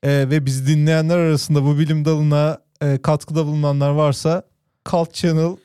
e, 0.04 0.10
ve 0.10 0.46
biz 0.46 0.68
dinleyenler 0.68 1.18
arasında 1.18 1.64
bu 1.64 1.80
bilim 1.80 2.06
dalına 2.06 2.58
e, 2.82 2.98
katkıda 2.98 3.46
bulunanlar 3.46 3.90
varsa 3.90 4.44
Cult 4.90 5.14
Channel 5.14 5.58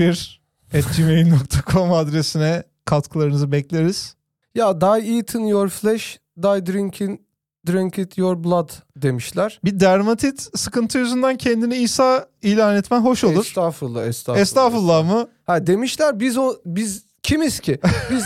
01 0.00 0.40
at 0.74 0.96
gmail.com 0.96 1.92
adresine 1.92 2.62
katkılarınızı 2.86 3.52
bekleriz. 3.52 4.16
Ya 4.54 4.80
die 4.80 5.16
eating 5.16 5.50
your 5.50 5.68
flesh, 5.68 6.18
die 6.36 6.66
drinking 6.66 7.20
drink 7.66 7.98
it 7.98 8.18
your 8.18 8.44
blood 8.44 8.70
demişler. 8.96 9.60
Bir 9.64 9.80
dermatit 9.80 10.48
sıkıntı 10.54 10.98
yüzünden 10.98 11.36
kendini 11.36 11.76
İsa 11.76 12.28
ilan 12.42 12.76
etmen 12.76 13.00
hoş 13.00 13.24
olur. 13.24 13.40
Estağfurullah, 13.40 14.06
estağfurullah. 14.06 14.42
Estağfurullah 14.42 15.10
mı? 15.10 15.28
Ha 15.46 15.66
demişler 15.66 16.20
biz 16.20 16.38
o 16.38 16.54
biz 16.66 17.04
kimiz 17.22 17.60
ki? 17.60 17.78
Biz 18.10 18.24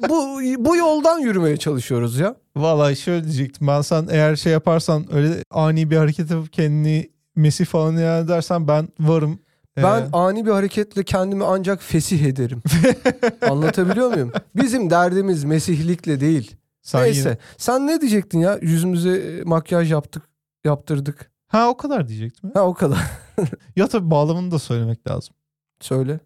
bu 0.08 0.40
bu 0.58 0.76
yoldan 0.76 1.18
yürümeye 1.18 1.56
çalışıyoruz 1.56 2.18
ya. 2.18 2.36
Vallahi 2.56 2.96
şöyle 2.96 3.24
diyecektim 3.24 3.66
ben 3.66 3.80
sen 3.80 4.08
eğer 4.10 4.36
şey 4.36 4.52
yaparsan 4.52 5.14
öyle 5.14 5.44
ani 5.50 5.90
bir 5.90 5.96
hareket 5.96 6.30
yapıp 6.30 6.52
kendini 6.52 7.10
Mesih 7.36 7.66
falan 7.66 7.96
ilan 7.96 8.24
edersen 8.24 8.68
ben 8.68 8.88
varım. 9.00 9.38
Ee, 9.78 9.82
Ben 9.82 10.08
ani 10.12 10.46
bir 10.46 10.50
hareketle 10.50 11.04
kendimi 11.04 11.44
ancak 11.44 11.82
fesih 11.82 12.24
ederim. 12.24 12.62
Anlatabiliyor 13.50 14.08
muyum? 14.12 14.32
Bizim 14.56 14.90
derdimiz 14.90 15.44
mesihlikle 15.44 16.20
değil. 16.20 16.56
sen 16.82 17.02
Neyse. 17.02 17.20
yine- 17.28 17.38
Sen 17.56 17.86
ne 17.86 18.00
diyecektin 18.00 18.38
ya? 18.40 18.58
Yüzümüze 18.62 19.10
e, 19.10 19.42
makyaj 19.42 19.92
yaptık, 19.92 20.22
yaptırdık. 20.64 21.30
Ha 21.48 21.68
o 21.68 21.76
kadar 21.76 22.08
diyecektim. 22.08 22.50
Ya, 22.54 22.60
Ha 22.60 22.66
o 22.66 22.74
kadar. 22.74 22.98
ya 23.76 23.88
tabii 23.88 24.10
bağlamını 24.10 24.50
da 24.50 24.58
söylemek 24.58 25.08
lazım. 25.10 25.34
Söyle. 25.80 26.20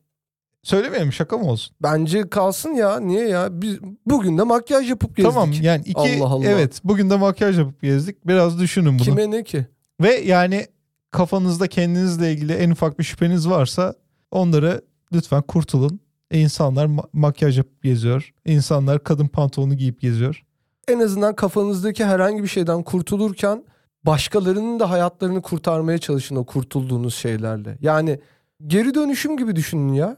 Söylemeyelim 0.62 1.12
şaka 1.12 1.38
mı 1.38 1.44
olsun? 1.44 1.76
Bence 1.82 2.28
kalsın 2.30 2.70
ya. 2.70 3.00
Niye 3.00 3.28
ya? 3.28 3.62
Biz 3.62 3.78
bugün 4.06 4.38
de 4.38 4.42
makyaj 4.42 4.90
yapıp 4.90 5.16
gezdik. 5.16 5.32
Tamam 5.32 5.52
yani 5.62 5.82
iki 5.86 6.00
Allah 6.00 6.26
Allah. 6.28 6.44
evet 6.44 6.80
bugün 6.84 7.10
de 7.10 7.16
makyaj 7.16 7.58
yapıp 7.58 7.82
gezdik. 7.82 8.26
Biraz 8.26 8.60
düşünün 8.60 8.94
bunu. 8.94 9.04
Kime 9.04 9.30
ne 9.30 9.44
ki? 9.44 9.66
Ve 10.00 10.14
yani 10.14 10.66
kafanızda 11.10 11.66
kendinizle 11.68 12.32
ilgili 12.32 12.52
en 12.52 12.70
ufak 12.70 12.98
bir 12.98 13.04
şüpheniz 13.04 13.48
varsa 13.48 13.94
onları 14.30 14.80
lütfen 15.12 15.42
kurtulun. 15.42 16.00
E, 16.30 16.40
İnsanlar 16.40 16.86
ma- 16.86 17.08
makyaj 17.12 17.58
yapıp 17.58 17.82
geziyor. 17.82 18.32
İnsanlar 18.44 19.04
kadın 19.04 19.26
pantolonu 19.28 19.74
giyip 19.74 20.00
geziyor. 20.00 20.44
En 20.88 21.00
azından 21.00 21.36
kafanızdaki 21.36 22.04
herhangi 22.04 22.42
bir 22.42 22.48
şeyden 22.48 22.82
kurtulurken 22.82 23.64
başkalarının 24.04 24.80
da 24.80 24.90
hayatlarını 24.90 25.42
kurtarmaya 25.42 25.98
çalışın 25.98 26.36
o 26.36 26.44
kurtulduğunuz 26.46 27.14
şeylerle. 27.14 27.78
Yani 27.80 28.20
geri 28.66 28.94
dönüşüm 28.94 29.36
gibi 29.36 29.56
düşünün 29.56 29.92
ya. 29.92 30.16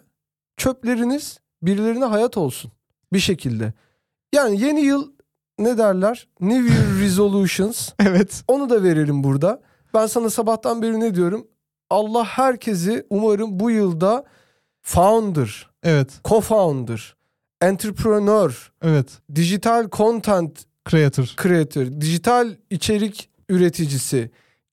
Çöpleriniz 0.57 1.39
birilerine 1.63 2.05
hayat 2.05 2.37
olsun 2.37 2.73
bir 3.13 3.19
şekilde. 3.19 3.73
Yani 4.35 4.61
yeni 4.61 4.81
yıl 4.81 5.13
ne 5.59 5.79
derler? 5.79 6.29
New 6.41 6.75
Year 6.75 6.87
Resolutions. 7.01 7.89
Evet. 8.01 8.43
Onu 8.49 8.71
da 8.71 8.83
verelim 8.83 9.25
burada. 9.25 9.61
Ben 9.95 10.07
sana 10.07 10.31
sabahtan 10.31 10.83
beri 10.83 11.01
ne 11.01 11.15
diyorum? 11.15 11.47
Allah 11.91 12.25
herkesi 12.25 13.07
umarım 13.11 13.61
bu 13.61 13.71
yılda 13.71 14.25
founder, 14.83 15.69
Evet. 15.83 16.11
co-founder, 16.25 17.15
entrepreneur, 17.61 18.73
Evet. 18.83 19.07
dijital 19.35 19.89
content 19.93 20.65
Creator. 20.91 21.35
creator, 21.43 21.87
dijital 22.01 22.55
içerik 22.71 23.31
üreticisi, 23.49 24.31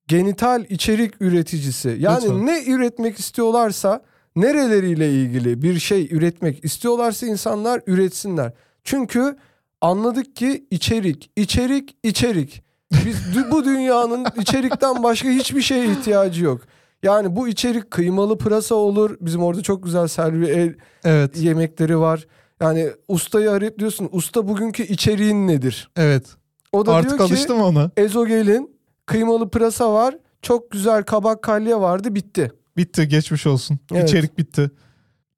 genital 0.08 0.65
içerik 0.69 1.13
üreticisi. 1.21 1.95
Yani 1.99 2.23
Lütfen. 2.23 2.45
ne 2.45 2.63
üretmek 2.67 3.19
istiyorlarsa 3.19 4.01
nereleriyle 4.36 5.13
ilgili 5.13 5.62
bir 5.62 5.79
şey 5.79 6.08
üretmek 6.12 6.65
istiyorlarsa 6.65 7.27
insanlar 7.27 7.82
üretsinler. 7.88 8.51
Çünkü 8.84 9.38
anladık 9.82 10.36
ki 10.36 10.65
içerik, 10.71 11.32
içerik, 11.36 11.95
içerik. 12.03 12.63
Biz 12.91 13.52
bu 13.52 13.65
dünyanın 13.65 14.25
içerikten 14.41 15.04
başka 15.04 15.30
hiçbir 15.30 15.62
şeye 15.62 15.91
ihtiyacı 15.91 16.43
yok. 16.43 16.62
Yani 17.04 17.36
bu 17.36 17.47
içerik 17.47 17.91
kıymalı 17.91 18.38
pırasa 18.38 18.75
olur. 18.75 19.17
Bizim 19.21 19.43
orada 19.43 19.62
çok 19.62 19.84
güzel 19.84 20.08
servi 20.08 20.45
el 20.47 20.75
Evet. 21.04 21.38
yemekleri 21.38 21.99
var. 21.99 22.28
Yani 22.62 22.89
ustayı 23.08 23.52
arayıp 23.52 23.80
diyorsun 23.80 24.10
usta 24.12 24.47
bugünkü 24.47 24.84
içeriğin 24.84 25.47
nedir? 25.47 25.91
Evet. 25.95 26.25
O 26.71 26.86
da 26.86 26.93
Artık 26.93 27.10
diyor 27.10 27.17
ki 27.28 27.34
alıştım 27.34 27.62
ona. 27.62 27.91
ezogelin, 27.97 28.75
kıymalı 29.06 29.49
pırasa 29.49 29.93
var, 29.93 30.17
çok 30.41 30.71
güzel 30.71 31.04
kabak 31.04 31.41
kalya 31.41 31.82
vardı 31.82 32.15
bitti. 32.15 32.52
Bitti 32.78 33.08
geçmiş 33.08 33.47
olsun. 33.47 33.80
Evet. 33.93 34.10
İçerik 34.10 34.38
bitti. 34.38 34.71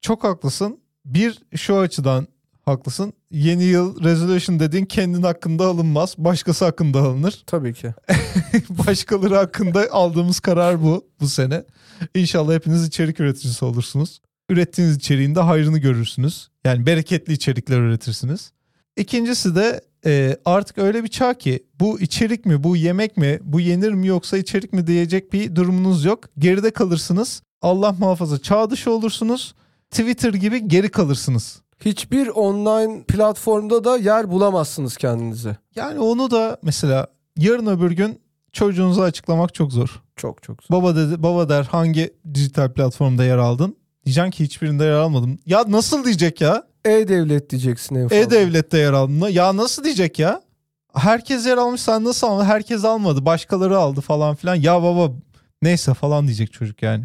Çok 0.01 0.23
haklısın. 0.23 0.79
Bir 1.05 1.39
şu 1.55 1.77
açıdan 1.77 2.27
haklısın. 2.71 3.13
Yeni 3.31 3.63
yıl 3.63 4.03
resolution 4.03 4.59
dediğin 4.59 4.85
kendin 4.85 5.23
hakkında 5.23 5.65
alınmaz. 5.65 6.15
Başkası 6.17 6.65
hakkında 6.65 6.99
alınır. 6.99 7.43
Tabii 7.47 7.73
ki. 7.73 7.93
Başkaları 8.69 9.35
hakkında 9.35 9.87
aldığımız 9.91 10.39
karar 10.39 10.83
bu 10.83 11.05
bu 11.19 11.27
sene. 11.27 11.63
İnşallah 12.15 12.53
hepiniz 12.53 12.87
içerik 12.87 13.19
üreticisi 13.19 13.65
olursunuz. 13.65 14.21
Ürettiğiniz 14.49 14.95
içeriğin 14.95 15.35
de 15.35 15.39
hayrını 15.39 15.77
görürsünüz. 15.77 16.49
Yani 16.65 16.85
bereketli 16.85 17.33
içerikler 17.33 17.79
üretirsiniz. 17.79 18.51
İkincisi 18.97 19.55
de 19.55 19.81
e, 20.05 20.37
artık 20.45 20.77
öyle 20.77 21.03
bir 21.03 21.07
çağ 21.07 21.33
ki 21.33 21.63
bu 21.79 21.99
içerik 21.99 22.45
mi, 22.45 22.63
bu 22.63 22.75
yemek 22.75 23.17
mi, 23.17 23.39
bu 23.43 23.59
yenir 23.59 23.91
mi 23.91 24.07
yoksa 24.07 24.37
içerik 24.37 24.73
mi 24.73 24.87
diyecek 24.87 25.33
bir 25.33 25.55
durumunuz 25.55 26.05
yok. 26.05 26.23
Geride 26.37 26.71
kalırsınız. 26.71 27.43
Allah 27.61 27.95
muhafaza 27.99 28.39
çağ 28.39 28.69
dışı 28.69 28.91
olursunuz. 28.91 29.55
Twitter 29.91 30.33
gibi 30.33 30.67
geri 30.67 30.89
kalırsınız. 30.89 31.60
Hiçbir 31.85 32.27
online 32.27 33.03
platformda 33.03 33.83
da 33.83 33.97
yer 33.97 34.31
bulamazsınız 34.31 34.97
kendinize. 34.97 35.57
Yani 35.75 35.99
onu 35.99 36.31
da 36.31 36.57
mesela 36.61 37.07
yarın 37.37 37.67
öbür 37.67 37.91
gün 37.91 38.19
çocuğunuza 38.53 39.03
açıklamak 39.03 39.53
çok 39.53 39.71
zor. 39.71 40.01
Çok 40.15 40.43
çok 40.43 40.63
zor. 40.63 40.75
Baba 40.75 40.95
dedi, 40.95 41.23
baba 41.23 41.49
der 41.49 41.63
hangi 41.63 42.13
dijital 42.33 42.73
platformda 42.73 43.23
yer 43.23 43.37
aldın? 43.37 43.75
Diyeceksin 44.05 44.31
ki 44.31 44.43
hiçbirinde 44.43 44.83
yer 44.83 44.91
almadım. 44.91 45.39
Ya 45.45 45.63
nasıl 45.67 46.05
diyecek 46.05 46.41
ya? 46.41 46.63
E-Devlet 46.85 47.49
diyeceksin 47.49 47.95
en 47.95 48.07
fazla. 48.07 48.15
E-Devlet'te 48.15 48.77
yer 48.77 48.93
aldın? 48.93 49.27
Ya 49.29 49.57
nasıl 49.57 49.83
diyecek 49.83 50.19
ya? 50.19 50.41
Herkes 50.93 51.47
yer 51.47 51.57
almış 51.57 51.81
sen 51.81 52.03
nasıl 52.03 52.27
almadın? 52.27 52.45
Herkes 52.45 52.85
almadı. 52.85 53.25
Başkaları 53.25 53.77
aldı 53.77 54.01
falan 54.01 54.35
filan. 54.35 54.55
Ya 54.55 54.83
baba 54.83 55.13
neyse 55.61 55.93
falan 55.93 56.25
diyecek 56.27 56.53
çocuk 56.53 56.81
yani. 56.83 57.03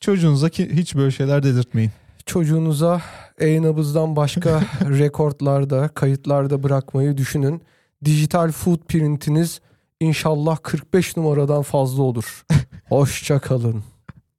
Çocuğunuza 0.00 0.48
ki 0.48 0.70
hiç 0.72 0.94
böyle 0.94 1.10
şeyler 1.10 1.42
dedirtmeyin. 1.42 1.90
Çocuğunuza 2.26 3.02
e-nabızdan 3.40 4.16
başka 4.16 4.60
rekordlarda, 4.80 5.88
kayıtlarda 5.88 6.62
bırakmayı 6.62 7.16
düşünün. 7.16 7.62
Dijital 8.04 8.52
footprintiniz 8.52 9.60
inşallah 10.00 10.56
45 10.62 11.16
numaradan 11.16 11.62
fazla 11.62 12.02
olur. 12.02 12.44
Hoşça 12.88 13.38
kalın. 13.38 13.84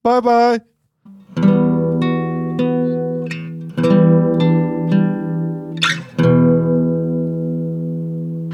Bye 0.05 0.23
bye. 0.23 0.59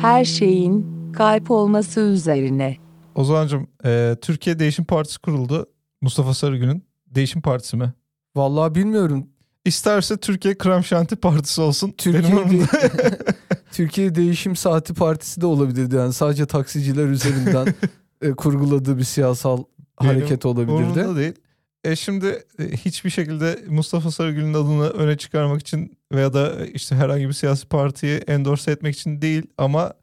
Her 0.01 0.25
şeyin 0.25 0.97
kalp 1.13 1.51
olması 1.51 1.99
üzerine. 1.99 2.77
Ozan'cığım 3.15 3.67
e, 3.85 4.15
Türkiye 4.21 4.59
Değişim 4.59 4.85
Partisi 4.85 5.19
kuruldu. 5.19 5.65
Mustafa 6.01 6.33
Sarıgül'ün 6.33 6.83
Değişim 7.07 7.41
Partisi 7.41 7.77
mi? 7.77 7.93
Vallahi 8.35 8.75
bilmiyorum. 8.75 9.27
İsterse 9.67 10.17
Türkiye 10.17 10.57
Krem 10.57 10.83
Şanti 10.83 11.15
Partisi 11.15 11.61
olsun. 11.61 11.93
Türkiye, 11.97 12.23
Benim 12.23 12.37
umurumda. 12.37 12.67
Türkiye 13.71 14.15
Değişim 14.15 14.55
Saati 14.55 14.93
Partisi 14.93 15.41
de 15.41 15.45
olabilirdi. 15.45 15.95
Yani 15.95 16.13
sadece 16.13 16.45
taksiciler 16.45 17.05
üzerinden 17.05 17.67
e, 18.21 18.31
kurguladığı 18.31 18.97
bir 18.97 19.03
siyasal 19.03 19.57
Benim 19.57 20.11
hareket 20.11 20.45
olabilirdi. 20.45 20.71
Umurumda 20.71 21.15
değil. 21.15 21.33
E 21.83 21.95
şimdi 21.95 22.43
e, 22.59 22.63
hiçbir 22.63 23.09
şekilde 23.09 23.59
Mustafa 23.69 24.11
Sarıgül'ün 24.11 24.53
adını 24.53 24.89
öne 24.89 25.17
çıkarmak 25.17 25.61
için 25.61 25.97
veya 26.11 26.33
da 26.33 26.65
e, 26.65 26.71
işte 26.71 26.95
herhangi 26.95 27.27
bir 27.27 27.33
siyasi 27.33 27.67
partiyi 27.67 28.17
endorse 28.17 28.71
etmek 28.71 28.95
için 28.95 29.21
değil 29.21 29.43
ama 29.57 29.93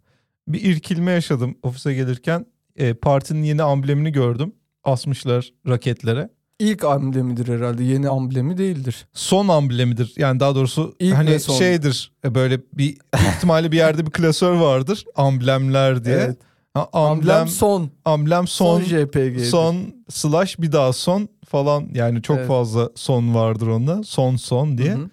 bir 0.49 0.63
irkilme 0.63 1.13
yaşadım 1.13 1.59
ofise 1.63 1.95
gelirken. 1.95 2.47
E, 2.77 2.95
partinin 2.95 3.43
yeni 3.43 3.63
amblemini 3.63 4.13
gördüm. 4.13 4.53
Asmışlar 4.85 5.53
raketlere. 5.69 6.31
İlk 6.59 6.85
amblemidir 6.85 7.49
herhalde. 7.59 7.85
Yeni 7.85 8.09
amblemi 8.09 8.59
değildir. 8.59 9.07
Son 9.13 9.49
amblemidir. 9.49 10.13
Yani 10.17 10.41
daha 10.41 10.55
doğrusu 10.55 10.95
İlk 10.99 11.13
ve 11.13 11.17
hani 11.17 11.41
son. 11.41 11.59
şeydir. 11.59 12.13
e, 12.25 12.35
Böyle 12.35 12.61
bir 12.73 12.99
ihtimali 13.15 13.73
bir 13.73 13.77
yerde 13.77 14.07
bir 14.07 14.11
klasör 14.11 14.53
vardır. 14.53 15.05
Amblemler 15.15 16.05
diye. 16.05 16.17
Evet. 16.17 16.39
Ha, 16.75 16.89
Amblem, 16.93 17.35
amblem, 17.37 17.49
son. 17.49 17.91
amblem 18.05 18.47
Son, 18.47 18.81
son 18.81 18.85
JPG. 18.85 19.45
son 19.45 19.77
slash 20.11 20.59
bir 20.59 20.73
daha 20.73 20.93
son 20.93 21.29
falan 21.49 21.89
yani 21.95 22.23
çok 22.23 22.39
Evet. 22.39 22.49
fazla 22.49 22.91
son 22.95 23.35
vardır 23.35 23.67
onda. 23.67 24.03
Son 24.03 24.37
son 24.37 24.79
diye. 24.79 24.93
Hı 24.93 24.99
hı. 24.99 25.11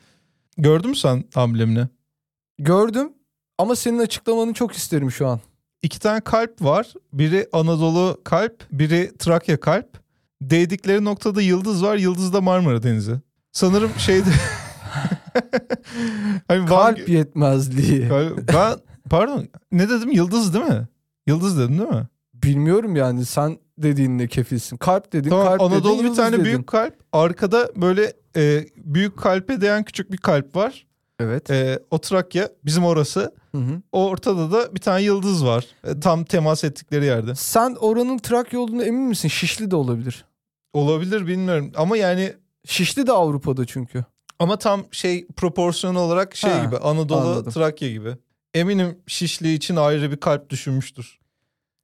Gördün 0.57 0.89
mü 0.89 0.95
sen 0.95 1.23
amblemini? 1.35 1.87
Gördüm 2.59 3.13
ama 3.57 3.75
senin 3.75 3.99
açıklamanı 3.99 4.53
çok 4.53 4.71
isterim 4.73 5.11
şu 5.11 5.27
an. 5.27 5.39
İki 5.81 5.99
tane 5.99 6.21
kalp 6.21 6.61
var. 6.61 6.93
Biri 7.13 7.47
Anadolu 7.53 8.21
kalp, 8.23 8.63
biri 8.71 9.11
Trakya 9.19 9.59
kalp. 9.59 10.00
Değdikleri 10.41 11.03
noktada 11.05 11.41
yıldız 11.41 11.83
var. 11.83 11.95
Yıldız 11.97 12.33
da 12.33 12.41
Marmara 12.41 12.83
Denizi. 12.83 13.15
Sanırım 13.51 13.91
şeyde... 13.97 14.29
hani 16.47 16.59
Van- 16.61 16.65
Kalp 16.95 17.09
yetmezliği. 17.09 18.07
Kalp- 18.09 18.53
Ben 18.53 18.75
pardon 19.09 19.47
ne 19.71 19.89
dedim? 19.89 20.11
Yıldız 20.11 20.53
değil 20.53 20.65
mi? 20.65 20.87
Yıldız 21.27 21.57
dedim 21.59 21.77
değil 21.79 21.89
mi? 21.89 22.07
Bilmiyorum 22.33 22.95
yani 22.95 23.25
sen 23.25 23.57
dediğinle 23.77 24.27
kefilsin. 24.27 24.77
Kalp 24.77 25.13
dedin, 25.13 25.29
Tamam 25.29 25.45
kalp 25.47 25.61
Anadolu 25.61 25.99
dedin, 25.99 26.11
bir 26.11 26.15
tane 26.15 26.31
dedin. 26.33 26.45
büyük 26.45 26.67
kalp. 26.67 26.93
Arkada 27.13 27.69
böyle 27.75 28.13
e, 28.37 28.65
büyük 28.77 29.17
kalpe 29.17 29.61
değen 29.61 29.83
küçük 29.83 30.11
bir 30.11 30.17
kalp 30.17 30.55
var. 30.55 30.87
Evet. 31.19 31.51
E, 31.51 31.79
o 31.91 31.97
Trakya 32.01 32.49
bizim 32.65 32.85
orası. 32.85 33.31
Hı 33.51 33.57
hı. 33.57 33.81
O 33.91 34.05
ortada 34.07 34.51
da 34.51 34.75
bir 34.75 34.79
tane 34.79 35.01
yıldız 35.03 35.45
var. 35.45 35.65
E, 35.83 35.99
tam 35.99 36.23
temas 36.23 36.63
ettikleri 36.63 37.05
yerde. 37.05 37.35
Sen 37.35 37.75
oranın 37.79 38.17
Trakya 38.17 38.59
olduğuna 38.59 38.83
emin 38.83 39.01
misin? 39.03 39.27
Şişli 39.29 39.71
de 39.71 39.75
olabilir. 39.75 40.25
Olabilir 40.73 41.27
bilmiyorum 41.27 41.71
ama 41.75 41.97
yani 41.97 42.33
Şişli 42.65 43.07
de 43.07 43.11
Avrupa'da 43.11 43.65
çünkü. 43.65 44.05
ama 44.39 44.57
tam 44.59 44.85
şey 44.91 45.27
proporsiyon 45.27 45.95
olarak 45.95 46.35
şey 46.35 46.51
Ha, 46.51 46.65
gibi 46.65 46.77
Anadolu 46.77 47.19
anladım. 47.19 47.51
Trakya 47.51 47.89
gibi. 47.91 48.15
Eminim 48.53 48.97
Şişli 49.07 49.53
için 49.53 49.75
ayrı 49.75 50.11
bir 50.11 50.17
kalp 50.17 50.49
düşünmüştür. 50.49 51.19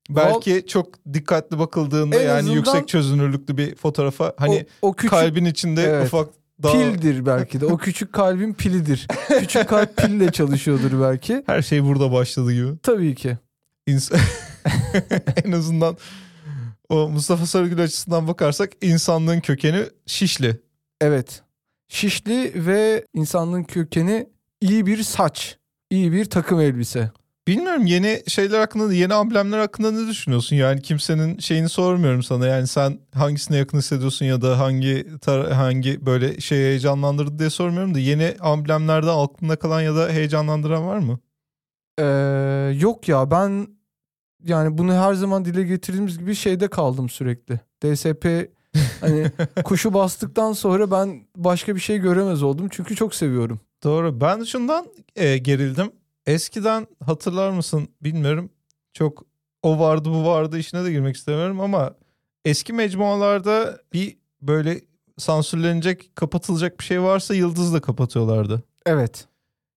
Belki 0.09 0.65
çok 0.67 0.87
dikkatli 1.13 1.59
bakıldığında 1.59 2.15
En 2.15 2.27
yani 2.27 2.39
azından- 2.39 2.55
yüksek 2.55 2.87
çözünürlüklü 2.87 3.57
bir 3.57 3.75
fotoğrafa 3.75 4.33
hani 4.37 4.65
o, 4.81 4.87
o 4.87 4.93
küçük 4.93 5.09
kalbin 5.11 5.45
içinde 5.45 5.81
Evet. 5.83 6.07
ufak 6.07 6.29
daha 6.63 6.73
pildir 6.73 7.25
belki 7.25 7.61
de. 7.61 7.65
O 7.65 7.77
küçük 7.77 8.13
kalbin 8.13 8.53
pilidir. 8.53 9.07
küçük 9.39 9.69
kalp 9.69 9.97
pille 9.97 10.31
çalışıyordur 10.31 11.01
belki. 11.01 11.43
her 11.45 11.61
şey 11.61 11.83
burada 11.83 12.11
başladı 12.11 12.53
gibi. 12.53 12.77
Tabii 12.83 13.15
ki. 13.15 13.37
İns- 13.89 14.19
en 15.45 15.51
azından 15.51 15.97
o 16.89 17.09
Mustafa 17.09 17.45
Sarıgül 17.45 17.83
açısından 17.83 18.27
bakarsak 18.27 18.71
insanlığın 18.81 19.39
kökeni 19.39 19.83
Şişli. 20.05 20.61
Evet. 21.01 21.43
Şişli 21.87 22.51
ve 22.55 23.05
insanlığın 23.13 23.63
kökeni 23.63 24.29
iyi 24.61 24.85
bir 24.85 25.03
saç. 25.03 25.57
iyi 25.89 26.11
bir 26.11 26.25
takım 26.25 26.59
elbise. 26.59 27.11
Bilmiyorum 27.47 27.85
yeni 27.85 28.23
şeyler 28.27 28.59
hakkında, 28.59 28.93
yeni 28.93 29.13
amblemler 29.13 29.59
hakkında 29.59 29.91
ne 29.91 30.07
düşünüyorsun? 30.07 30.55
Yani 30.55 30.81
kimsenin 30.81 31.39
şeyini 31.39 31.69
sormuyorum 31.69 32.23
sana. 32.23 32.47
Yani 32.47 32.67
sen 32.67 32.99
hangisine 33.13 33.57
yakın 33.57 33.77
hissediyorsun 33.77 34.25
ya 34.25 34.41
da 34.41 34.59
hangi 34.59 35.07
hangi 35.53 36.05
böyle 36.05 36.39
şey 36.41 36.57
heyecanlandırdı 36.57 37.39
diye 37.39 37.49
sormuyorum 37.49 37.95
da 37.95 37.99
yeni 37.99 38.35
amblemlerden 38.39 39.17
aklında 39.17 39.55
kalan 39.55 39.81
ya 39.81 39.95
da 39.95 40.09
heyecanlandıran 40.09 40.87
var 40.87 40.97
mı? 40.97 41.19
Ee, 41.99 42.77
yok 42.79 43.09
ya 43.09 43.31
ben 43.31 43.67
yani 44.47 44.77
bunu 44.77 44.93
her 44.93 45.13
zaman 45.13 45.45
dile 45.45 45.63
getirdiğimiz 45.63 46.17
gibi 46.19 46.35
şeyde 46.35 46.67
kaldım 46.67 47.09
sürekli. 47.09 47.59
DSP 47.83 48.49
hani 49.01 49.31
kuşu 49.63 49.93
bastıktan 49.93 50.53
sonra 50.53 50.91
ben 50.91 51.27
başka 51.35 51.75
bir 51.75 51.79
şey 51.79 51.97
göremez 51.97 52.43
oldum. 52.43 52.67
Çünkü 52.71 52.95
çok 52.95 53.15
seviyorum. 53.15 53.59
Doğru. 53.83 54.21
Ben 54.21 54.43
şundan 54.43 54.87
e, 55.15 55.37
gerildim. 55.37 55.91
Eskiden 56.25 56.87
hatırlar 57.05 57.49
mısın 57.49 57.87
bilmiyorum. 58.01 58.49
Çok 58.93 59.25
o 59.63 59.79
vardı 59.79 60.09
bu 60.09 60.25
vardı 60.25 60.57
işine 60.57 60.83
de 60.83 60.91
girmek 60.91 61.15
istemiyorum 61.15 61.59
ama 61.59 61.93
eski 62.45 62.73
mecmualarda 62.73 63.81
bir 63.93 64.17
böyle 64.41 64.81
sansürlenecek, 65.17 66.15
kapatılacak 66.15 66.79
bir 66.79 66.83
şey 66.83 67.01
varsa 67.01 67.35
yıldızla 67.35 67.81
kapatıyorlardı. 67.81 68.63
Evet. 68.85 69.27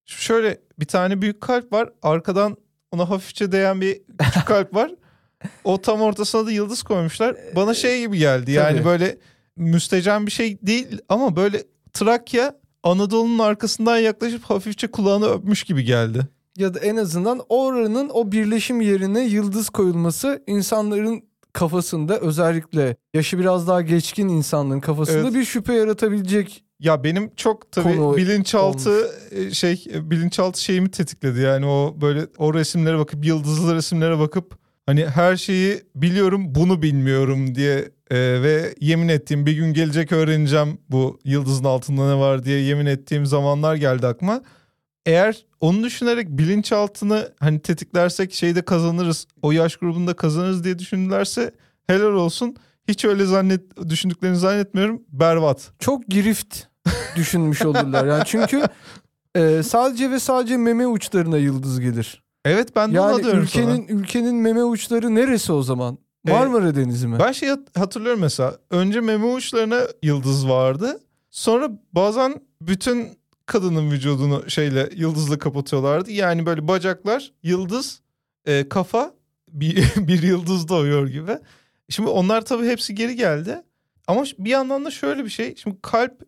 Şöyle 0.04 0.60
bir 0.80 0.86
tane 0.86 1.22
büyük 1.22 1.40
kalp 1.40 1.72
var. 1.72 1.92
Arkadan 2.02 2.56
ona 2.92 3.10
hafifçe 3.10 3.52
değen 3.52 3.80
bir 3.80 4.00
küçük 4.18 4.46
kalp 4.46 4.74
var. 4.74 4.90
o 5.64 5.80
tam 5.82 6.00
ortasına 6.00 6.46
da 6.46 6.50
yıldız 6.52 6.82
koymuşlar. 6.82 7.36
Bana 7.56 7.74
şey 7.74 8.00
gibi 8.00 8.18
geldi. 8.18 8.52
Yani 8.52 8.76
Tabii. 8.76 8.84
böyle 8.84 9.18
müstecen 9.56 10.26
bir 10.26 10.30
şey 10.30 10.58
değil 10.62 10.98
ama 11.08 11.36
böyle 11.36 11.62
Trakya 11.92 12.56
Anadolu'nun 12.82 13.38
arkasından 13.38 13.98
yaklaşıp 13.98 14.42
hafifçe 14.44 14.86
kulağını 14.86 15.26
öpmüş 15.28 15.64
gibi 15.64 15.84
geldi. 15.84 16.20
ya 16.56 16.74
da 16.74 16.78
en 16.78 16.96
azından 16.96 17.40
oranın 17.48 18.10
o 18.12 18.32
birleşim 18.32 18.80
yerine 18.80 19.20
yıldız 19.24 19.70
koyulması 19.70 20.42
insanların 20.46 21.22
kafasında 21.52 22.18
özellikle 22.20 22.96
yaşı 23.14 23.38
biraz 23.38 23.68
daha 23.68 23.82
geçkin 23.82 24.28
insanların 24.28 24.80
kafasında 24.80 25.18
Evet. 25.20 25.34
bir 25.34 25.44
şüphe 25.44 25.74
yaratabilecek 25.74 26.64
Ya 26.80 27.04
benim 27.04 27.34
çok 27.36 27.72
tabii 27.72 27.96
Konu 27.96 28.16
bilinçaltı 28.16 29.10
e, 29.30 29.50
şey 29.50 29.84
e, 29.94 30.10
bilinçaltı 30.10 30.62
şeyimi 30.62 30.90
tetikledi. 30.90 31.40
Yani 31.40 31.66
o 31.66 31.96
böyle 32.00 32.26
o 32.38 32.54
resimlere 32.54 32.98
bakıp 32.98 33.24
yıldızlı 33.24 33.74
resimlere 33.74 34.18
bakıp 34.18 34.58
hani 34.86 35.06
her 35.06 35.36
şeyi 35.36 35.82
biliyorum 35.94 36.54
bunu 36.54 36.82
bilmiyorum 36.82 37.54
diye 37.54 37.76
e, 38.10 38.16
ve 38.18 38.74
yemin 38.80 39.08
ettiğim 39.08 39.46
bir 39.46 39.52
gün 39.52 39.72
gelecek 39.72 40.12
öğreneceğim 40.12 40.78
bu 40.90 41.18
yıldızın 41.24 41.64
altında 41.64 42.14
ne 42.14 42.20
var 42.20 42.44
diye 42.44 42.60
yemin 42.60 42.86
ettiğim 42.86 43.26
zamanlar 43.26 43.74
geldi 43.74 44.06
aklıma. 44.06 44.42
Eğer 45.06 45.46
onu 45.60 45.84
düşünerek 45.84 46.28
bilinçaltını 46.28 47.32
hani 47.40 47.60
tetiklersek 47.60 48.32
şeyde 48.32 48.62
kazanırız. 48.62 49.26
O 49.42 49.52
yaş 49.52 49.76
grubunda 49.76 50.14
kazanırız 50.14 50.64
diye 50.64 50.78
düşündülerse 50.78 51.50
helal 51.86 52.12
olsun. 52.12 52.56
Hiç 52.88 53.04
öyle 53.04 53.24
zannet 53.24 53.88
düşündüklerini 53.88 54.36
zannetmiyorum. 54.36 55.02
Berbat. 55.12 55.72
çok 55.78 56.06
girift 56.08 56.69
düşünmüş 57.16 57.62
olurlar. 57.62 58.06
Yani 58.06 58.22
çünkü 58.26 58.62
e, 59.34 59.62
sadece 59.62 60.10
ve 60.10 60.18
sadece 60.18 60.56
meme 60.56 60.86
uçlarına 60.86 61.38
yıldız 61.38 61.80
gelir. 61.80 62.22
Evet 62.44 62.76
ben 62.76 62.94
de 62.94 63.00
ona 63.00 63.10
Yani 63.10 63.22
diyorum 63.24 63.42
ülkenin 63.42 63.88
ülkenin 63.88 64.34
meme 64.34 64.64
uçları 64.64 65.14
neresi 65.14 65.52
o 65.52 65.62
zaman? 65.62 65.98
E, 66.28 66.30
Marmara 66.32 66.74
Denizi 66.74 67.06
mi? 67.06 67.16
sana. 67.16 67.26
Ben 67.28 67.32
şey 67.32 67.48
hat- 67.48 67.76
hatırlıyorum 67.76 68.20
mesela. 68.20 68.56
Önce 68.70 69.00
meme 69.00 69.26
uçlarına 69.26 69.80
yıldız 70.02 70.48
vardı. 70.48 71.00
Sonra 71.30 71.70
bazen 71.92 72.40
bütün 72.62 73.08
kadının 73.46 73.90
vücudunu 73.90 74.50
şeyle 74.50 74.90
yıldızla 74.96 75.38
kapatıyorlardı. 75.38 76.10
Yani 76.10 76.46
böyle 76.46 76.68
bacaklar, 76.68 77.32
yıldız, 77.42 78.00
e, 78.46 78.68
kafa 78.68 79.14
bir, 79.48 79.84
bir 79.96 80.22
yıldız 80.22 80.68
doğuyor 80.68 81.08
gibi. 81.08 81.38
Şimdi 81.88 82.08
onlar 82.08 82.44
tabii 82.44 82.66
hepsi 82.66 82.94
geri 82.94 83.16
geldi. 83.16 83.62
Ama 84.06 84.24
bir 84.38 84.50
yandan 84.50 84.84
da 84.84 84.90
şöyle 84.90 85.24
bir 85.24 85.30
şey. 85.30 85.56
Şimdi 85.56 85.76
kalp 85.82 86.22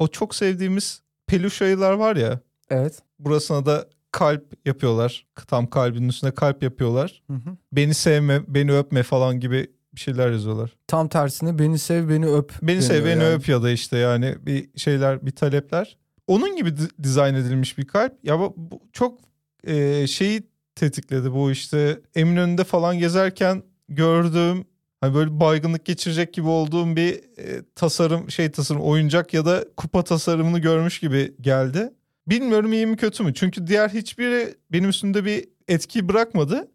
o 0.00 0.08
çok 0.08 0.34
sevdiğimiz 0.34 1.02
peluş 1.26 1.62
ayılar 1.62 1.92
var 1.92 2.16
ya. 2.16 2.40
Evet. 2.70 3.02
Burasına 3.18 3.66
da 3.66 3.88
kalp 4.12 4.66
yapıyorlar. 4.66 5.26
Tam 5.46 5.66
kalbinin 5.66 6.08
üstüne 6.08 6.30
kalp 6.30 6.62
yapıyorlar. 6.62 7.22
Hı 7.26 7.32
hı. 7.32 7.56
Beni 7.72 7.94
sevme, 7.94 8.42
beni 8.48 8.72
öpme 8.72 9.02
falan 9.02 9.40
gibi 9.40 9.70
bir 9.94 10.00
şeyler 10.00 10.30
yazıyorlar. 10.30 10.76
Tam 10.86 11.08
tersine 11.08 11.58
beni 11.58 11.78
sev 11.78 12.08
beni 12.08 12.26
öp. 12.26 12.52
Beni 12.62 12.82
sev, 12.82 13.04
beni 13.04 13.22
yani. 13.22 13.24
öp 13.24 13.48
ya 13.48 13.62
da 13.62 13.70
işte 13.70 13.98
yani 13.98 14.36
bir 14.46 14.70
şeyler, 14.76 15.26
bir 15.26 15.30
talepler. 15.30 15.98
Onun 16.26 16.56
gibi 16.56 16.76
di- 16.76 17.02
dizayn 17.02 17.34
edilmiş 17.34 17.78
bir 17.78 17.86
kalp. 17.86 18.12
Ya 18.22 18.38
bu, 18.38 18.54
bu 18.56 18.80
çok 18.92 19.20
e, 19.64 20.06
şeyi 20.06 20.42
tetikledi 20.74 21.32
bu 21.32 21.50
işte 21.50 22.00
Eminönü'nde 22.14 22.64
falan 22.64 22.98
gezerken 22.98 23.62
gördüğüm 23.88 24.64
hani 25.00 25.14
böyle 25.14 25.40
baygınlık 25.40 25.84
geçirecek 25.84 26.34
gibi 26.34 26.48
olduğum 26.48 26.96
bir 26.96 27.14
e, 27.38 27.62
tasarım 27.74 28.30
şey 28.30 28.50
tasarım 28.50 28.80
oyuncak 28.82 29.34
ya 29.34 29.44
da 29.46 29.64
kupa 29.76 30.04
tasarımını 30.04 30.58
görmüş 30.58 30.98
gibi 31.00 31.34
geldi. 31.40 31.92
Bilmiyorum 32.26 32.72
iyi 32.72 32.86
mi 32.86 32.96
kötü 32.96 33.22
mü? 33.22 33.34
Çünkü 33.34 33.66
diğer 33.66 33.88
hiçbiri 33.88 34.54
benim 34.72 34.88
üstümde 34.88 35.24
bir 35.24 35.44
etki 35.68 36.08
bırakmadı. 36.08 36.68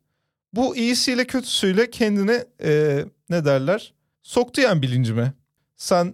Bu 0.54 0.76
iyisiyle 0.76 1.26
kötüsüyle 1.28 1.90
kendini 1.90 2.44
e, 2.64 3.06
ne 3.30 3.46
derler 3.46 3.94
soktu 4.24 4.62
yani 4.62 4.82
bilincime. 4.82 5.34
Sen 5.76 6.14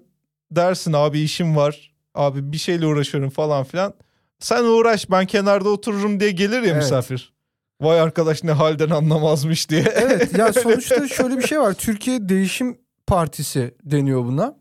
dersin 0.51 0.93
abi 0.93 1.19
işim 1.19 1.55
var. 1.55 1.91
Abi 2.15 2.51
bir 2.51 2.57
şeyle 2.57 2.85
uğraşıyorum 2.85 3.29
falan 3.29 3.63
filan. 3.63 3.93
Sen 4.39 4.63
uğraş 4.63 5.11
ben 5.11 5.25
kenarda 5.25 5.69
otururum 5.69 6.19
diye 6.19 6.31
gelir 6.31 6.61
ya 6.61 6.71
Evet. 6.71 6.75
misafir. 6.75 7.33
Vay 7.81 8.01
arkadaş 8.01 8.43
ne 8.43 8.51
halden 8.51 8.89
anlamazmış 8.89 9.69
diye. 9.69 9.83
Evet 9.95 10.37
ya 10.37 10.53
sonuçta 10.63 11.07
şöyle 11.07 11.37
bir 11.37 11.47
şey 11.47 11.59
var. 11.59 11.73
Türkiye 11.73 12.29
Değişim 12.29 12.77
Partisi 13.07 13.75
deniyor 13.83 14.25
buna. 14.25 14.55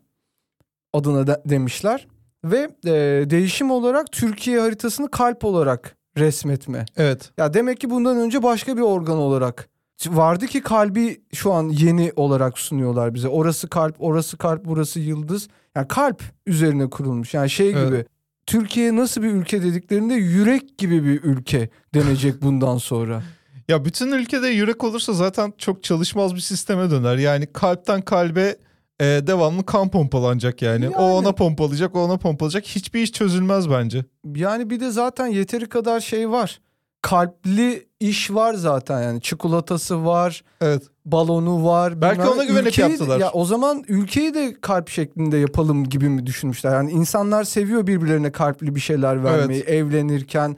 Adına 0.93 1.27
de- 1.27 1.41
demişler. 1.45 2.07
Ve 2.43 2.69
e, 2.85 2.91
değişim 3.29 3.71
olarak 3.71 4.11
Türkiye 4.11 4.59
haritasını 4.59 5.11
kalp 5.11 5.45
olarak 5.45 5.95
resmetme. 6.17 6.85
evet. 6.97 7.31
Ya 7.37 7.53
demek 7.53 7.79
ki 7.79 7.89
bundan 7.89 8.17
önce 8.17 8.43
başka 8.43 8.77
bir 8.77 8.81
organ 8.81 9.17
olarak 9.17 9.69
vardı 10.07 10.47
ki 10.47 10.61
kalbi 10.61 11.21
şu 11.33 11.53
an 11.53 11.69
yeni 11.69 12.11
olarak 12.15 12.59
sunuyorlar 12.59 13.13
bize. 13.13 13.27
Orası 13.27 13.69
kalp, 13.69 13.95
orası 13.99 14.37
kalp, 14.37 14.65
burası 14.65 14.99
yıldız. 14.99 15.47
Yani 15.75 15.87
kalp 15.87 16.23
üzerine 16.45 16.89
kurulmuş. 16.89 17.33
Yani 17.33 17.49
şey 17.49 17.69
Evet. 17.71 17.87
gibi. 17.87 18.05
Türkiye 18.51 18.95
nasıl 18.95 19.21
bir 19.21 19.31
ülke 19.31 19.63
dediklerinde 19.63 20.13
yürek 20.13 20.77
gibi 20.77 21.03
bir 21.03 21.23
ülke 21.23 21.69
denecek 21.93 22.41
bundan 22.41 22.77
sonra. 22.77 23.23
Ya 23.67 23.85
bütün 23.85 24.11
ülkede 24.11 24.47
yürek 24.47 24.83
olursa 24.83 25.13
zaten 25.13 25.53
çok 25.57 25.83
çalışmaz 25.83 26.35
bir 26.35 26.39
sisteme 26.39 26.91
döner. 26.91 27.17
Yani 27.17 27.47
kalpten 27.53 28.01
kalbe 28.01 28.57
e, 28.99 29.05
devamlı 29.05 29.65
kan 29.65 29.89
pompalanacak 29.91 30.61
yani. 30.61 30.83
Yani. 30.83 30.95
O 30.95 31.03
ona 31.03 31.31
pompalayacak, 31.31 31.95
o 31.95 32.03
ona 32.03 32.17
pompalayacak. 32.17 32.65
Hiçbir 32.65 33.01
iş 33.01 33.11
çözülmez 33.11 33.69
bence. 33.69 34.05
Yani 34.35 34.69
bir 34.69 34.79
de 34.79 34.91
zaten 34.91 35.27
yeteri 35.27 35.69
kadar 35.69 35.99
şey 35.99 36.29
var. 36.29 36.61
Kalpli 37.01 37.87
iş 37.99 38.31
var 38.31 38.53
zaten 38.53 39.01
yani. 39.01 39.21
Çikolatası 39.21 40.05
var, 40.05 40.43
Evet. 40.61 40.83
Balonu 41.05 41.65
var. 41.65 42.01
Belki 42.01 42.19
bilmem 42.19 42.33
ona 42.33 42.43
güvenip 42.43 42.67
Ülkeyi- 42.67 42.89
yaptılar. 42.89 43.19
Ya 43.19 43.31
o 43.31 43.45
zaman 43.45 43.83
ülkeyi 43.87 44.33
de 44.33 44.55
kalp 44.61 44.89
şeklinde 44.89 45.37
yapalım 45.37 45.89
gibi 45.89 46.09
mi 46.09 46.25
düşünmüşler? 46.25 46.73
Yani 46.75 46.91
insanlar 46.91 47.43
seviyor 47.43 47.87
birbirlerine 47.87 48.31
kalpli 48.31 48.75
bir 48.75 48.79
şeyler 48.79 49.23
vermeyi. 49.23 49.61
Evlenirken, 49.61 50.57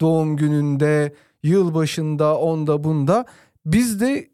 doğum 0.00 0.36
gününde, 0.36 1.14
yılbaşında, 1.42 2.38
onda 2.38 2.84
bunda. 2.84 3.24
Biz 3.66 4.00
de 4.00 4.28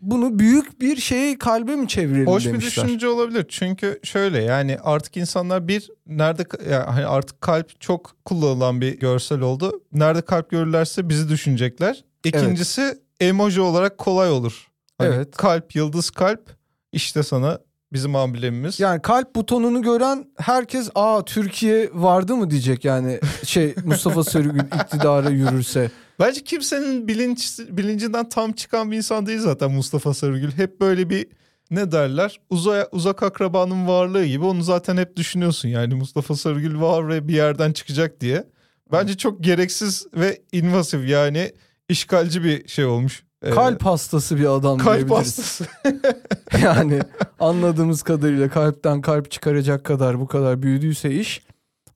bunu 0.00 0.38
büyük 0.38 0.80
bir 0.80 0.96
şeye 0.96 1.38
kalbe 1.38 1.76
mi 1.76 1.88
çevirelim 1.88 2.26
Hoş 2.26 2.46
bir 2.46 2.52
demişler. 2.52 2.84
düşünce 2.84 3.08
olabilir. 3.08 3.46
Çünkü 3.48 4.00
şöyle 4.02 4.42
yani 4.42 4.78
artık 4.82 5.16
insanlar 5.16 5.68
bir 5.68 5.90
nerede 6.06 6.42
yani 6.70 7.06
artık 7.06 7.40
kalp 7.40 7.80
çok 7.80 8.12
kullanılan 8.24 8.80
bir 8.80 8.98
görsel 8.98 9.40
oldu. 9.40 9.82
Nerede 9.92 10.22
kalp 10.22 10.50
görürlerse 10.50 11.08
bizi 11.08 11.28
düşünecekler. 11.28 12.04
İkincisi 12.24 12.98
emoji 13.20 13.60
olarak 13.60 13.98
kolay 13.98 14.30
olur. 14.30 14.69
Hani 15.00 15.14
Evet. 15.14 15.36
Kalp, 15.36 15.76
yıldız 15.76 16.10
kalp 16.10 16.56
işte 16.92 17.22
sana 17.22 17.58
bizim 17.92 18.16
amblemimiz. 18.16 18.80
Yani 18.80 19.02
kalp 19.02 19.36
butonunu 19.36 19.82
gören 19.82 20.24
herkes 20.38 20.90
aa 20.94 21.24
Türkiye 21.24 21.90
vardı 21.92 22.36
mı 22.36 22.50
diyecek 22.50 22.84
yani 22.84 23.20
şey 23.44 23.74
Mustafa 23.84 24.24
Sarıgül 24.24 24.60
iktidara 24.60 25.30
yürürse. 25.30 25.90
Bence 26.20 26.44
kimsenin 26.44 27.08
bilinç 27.08 27.58
bilincinden 27.58 28.28
tam 28.28 28.52
çıkan 28.52 28.90
bir 28.90 28.96
insan 28.96 29.26
değil 29.26 29.40
zaten 29.40 29.70
Mustafa 29.70 30.14
Sarıgül. 30.14 30.52
Hep 30.52 30.80
böyle 30.80 31.10
bir 31.10 31.26
ne 31.70 31.92
derler 31.92 32.40
uzay, 32.50 32.84
uzak 32.92 33.22
akrabanın 33.22 33.88
varlığı 33.88 34.26
gibi 34.26 34.44
onu 34.44 34.62
zaten 34.62 34.96
hep 34.96 35.16
düşünüyorsun 35.16 35.68
yani 35.68 35.94
Mustafa 35.94 36.36
Sarıgül 36.36 36.80
var 36.80 37.08
ve 37.08 37.28
bir 37.28 37.34
yerden 37.34 37.72
çıkacak 37.72 38.20
diye. 38.20 38.44
Bence 38.92 39.16
çok 39.16 39.44
gereksiz 39.44 40.06
ve 40.14 40.42
invasif 40.52 41.08
yani 41.08 41.52
işgalci 41.88 42.44
bir 42.44 42.68
şey 42.68 42.84
olmuş. 42.84 43.22
Ee, 43.42 43.50
Kalp 43.50 43.84
hastası 43.84 44.36
bir 44.38 44.54
adam 44.56 44.78
kalp 44.78 45.10
hastası. 45.10 45.66
Yani 46.62 47.00
anladığımız 47.40 48.02
kadarıyla 48.02 48.48
kalpten 48.48 49.00
kalp 49.00 49.30
çıkaracak 49.30 49.84
kadar 49.84 50.20
bu 50.20 50.26
kadar 50.26 50.62
büyüdüyse 50.62 51.10
iş 51.10 51.42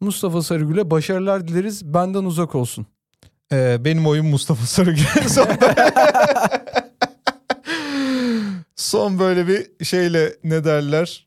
Mustafa 0.01 0.42
Sarıgül'e 0.42 0.90
başarılar 0.90 1.49
dileriz. 1.49 1.95
Benden 1.95 2.24
uzak 2.24 2.55
olsun. 2.55 2.86
Ee, 3.53 3.76
benim 3.84 4.07
oyum 4.07 4.26
Mustafa 4.26 4.66
Sarıgül. 4.66 5.05
Son, 5.28 5.49
Son 8.76 9.18
böyle 9.18 9.49
bir 9.49 9.84
şeyle 9.84 10.36
ne 10.45 10.64
derler 10.64 11.26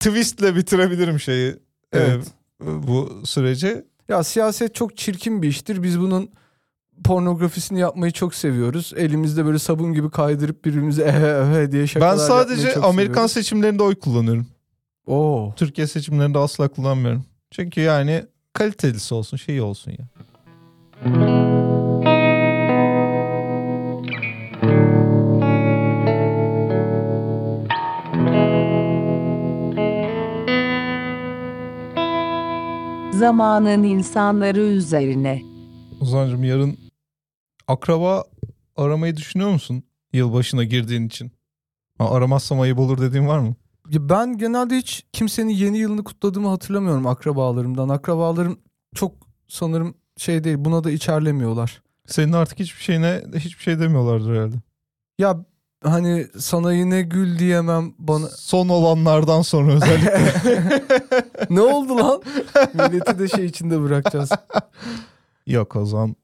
twistle 0.00 0.56
bitirebilirim 0.56 1.20
şeyi. 1.20 1.56
Evet. 1.92 2.24
Ee, 2.62 2.66
bu 2.86 3.22
süreci. 3.24 3.84
Ya 4.08 4.24
siyaset 4.24 4.74
çok 4.74 4.96
çirkin 4.96 5.42
bir 5.42 5.48
iştir. 5.48 5.82
Biz 5.82 6.00
bunun 6.00 6.30
pornografisini 7.04 7.80
yapmayı 7.80 8.12
çok 8.12 8.34
seviyoruz. 8.34 8.92
Elimizde 8.96 9.44
böyle 9.44 9.58
sabun 9.58 9.92
gibi 9.92 10.10
kaydırıp 10.10 10.64
birbirimize 10.64 11.02
ehe 11.02 11.42
ehe 11.58 11.72
diye 11.72 11.86
şakalar 11.86 12.12
Ben 12.12 12.16
sadece 12.16 12.74
Amerikan 12.74 13.12
seviyoruz. 13.12 13.32
seçimlerinde 13.32 13.82
oy 13.82 13.94
kullanıyorum. 13.94 14.46
Oo. 15.06 15.52
Türkiye 15.56 15.86
seçimlerinde 15.86 16.38
asla 16.38 16.68
kullanmıyorum. 16.68 17.24
Çünkü 17.50 17.80
yani 17.80 18.24
kalitelisi 18.52 19.14
olsun, 19.14 19.36
şeyi 19.36 19.62
olsun 19.62 19.90
ya. 19.90 20.08
Zamanın 33.12 33.82
insanları 33.82 34.60
üzerine. 34.60 35.42
Ozan'cığım 36.00 36.44
yarın 36.44 36.78
akraba 37.70 38.24
aramayı 38.76 39.16
düşünüyor 39.16 39.50
musun? 39.50 39.82
Yılbaşına 40.12 40.64
girdiğin 40.64 41.06
için. 41.06 41.32
Ha, 41.98 42.10
aramazsam 42.10 42.60
ayıp 42.60 42.78
olur 42.78 43.00
dediğin 43.00 43.28
var 43.28 43.38
mı? 43.38 43.54
Ya 43.90 44.08
Ben 44.08 44.38
genelde 44.38 44.76
hiç 44.76 45.04
kimsenin 45.12 45.50
yeni 45.50 45.78
yılını 45.78 46.04
kutladığımı 46.04 46.48
hatırlamıyorum 46.48 47.06
akrabalarımdan. 47.06 47.88
Akrabalarım 47.88 48.58
çok 48.94 49.12
sanırım 49.48 49.94
şey 50.16 50.44
değil 50.44 50.56
buna 50.58 50.84
da 50.84 50.90
içerlemiyorlar. 50.90 51.82
Senin 52.06 52.32
artık 52.32 52.58
hiçbir 52.58 52.82
şeyine 52.82 53.22
hiçbir 53.34 53.62
şey 53.62 53.78
demiyorlardır 53.78 54.34
herhalde. 54.34 54.56
Ya 55.18 55.44
hani 55.84 56.26
sana 56.38 56.72
yine 56.72 57.02
gül 57.02 57.38
diyemem 57.38 57.92
bana. 57.98 58.28
Son 58.28 58.68
olanlardan 58.68 59.42
sonra 59.42 59.72
özellikle. 59.72 60.82
ne 61.50 61.60
oldu 61.60 61.96
lan? 61.96 62.22
Milleti 62.74 63.18
de 63.18 63.28
şey 63.28 63.44
içinde 63.44 63.82
bırakacağız. 63.82 64.30
Yok 65.46 65.76
o 65.76 65.86
zaman 65.86 66.16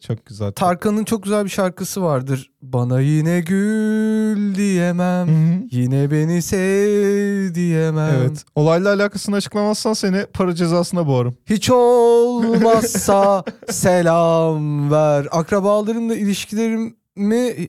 çok 0.00 0.26
güzel. 0.26 0.52
Tarkan'ın 0.52 1.04
çok 1.04 1.22
güzel 1.22 1.44
bir 1.44 1.50
şarkısı 1.50 2.02
vardır. 2.02 2.50
Bana 2.62 3.00
yine 3.00 3.40
gül 3.40 4.54
diyemem. 4.54 5.28
Hı 5.28 5.32
hı. 5.32 5.62
Yine 5.70 6.10
beni 6.10 6.42
sev 6.42 7.54
diyemem. 7.54 8.14
Evet. 8.20 8.44
Olayla 8.54 8.94
alakasını 8.94 9.36
açıklamazsan 9.36 9.92
seni 9.92 10.26
para 10.32 10.54
cezasına 10.54 11.06
boğarım. 11.06 11.36
Hiç 11.46 11.70
olmazsa 11.70 13.44
selam 13.70 14.90
ver. 14.90 15.28
Akrabalarımla 15.30 16.14
ilişkilerimi 16.14 16.94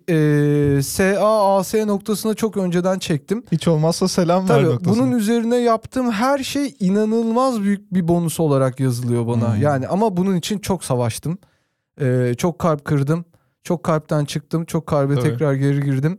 e, 0.10 0.82
SAAS 0.84 1.74
noktasına 1.74 2.34
çok 2.34 2.58
önceden 2.58 2.99
çektim. 2.99 3.43
Hiç 3.51 3.68
olmazsa 3.68 4.08
selam 4.08 4.49
ver 4.49 4.56
Tabii 4.56 4.66
noktasına. 4.66 4.93
bunun 4.93 5.12
üzerine 5.18 5.58
yaptığım 5.58 6.12
her 6.12 6.39
şey 6.39 6.76
inanılmaz 6.80 7.62
büyük 7.62 7.93
bir 7.93 8.08
bonus 8.08 8.39
olarak 8.39 8.80
yazılıyor 8.80 9.28
bana. 9.28 9.56
Hmm. 9.56 9.62
Yani 9.62 9.88
ama 9.88 10.18
bunun 10.18 10.36
için 10.36 10.60
çok 10.60 10.84
savaştım. 10.84 11.38
Ee, 12.01 12.33
çok 12.37 12.59
kalp 12.59 12.85
kırdım. 12.85 13.25
Çok 13.63 13.83
kalpten 13.83 14.25
çıktım. 14.25 14.65
Çok 14.65 14.87
kalbe 14.87 15.15
Tabii. 15.15 15.29
tekrar 15.29 15.53
geri 15.53 15.81
girdim. 15.81 16.17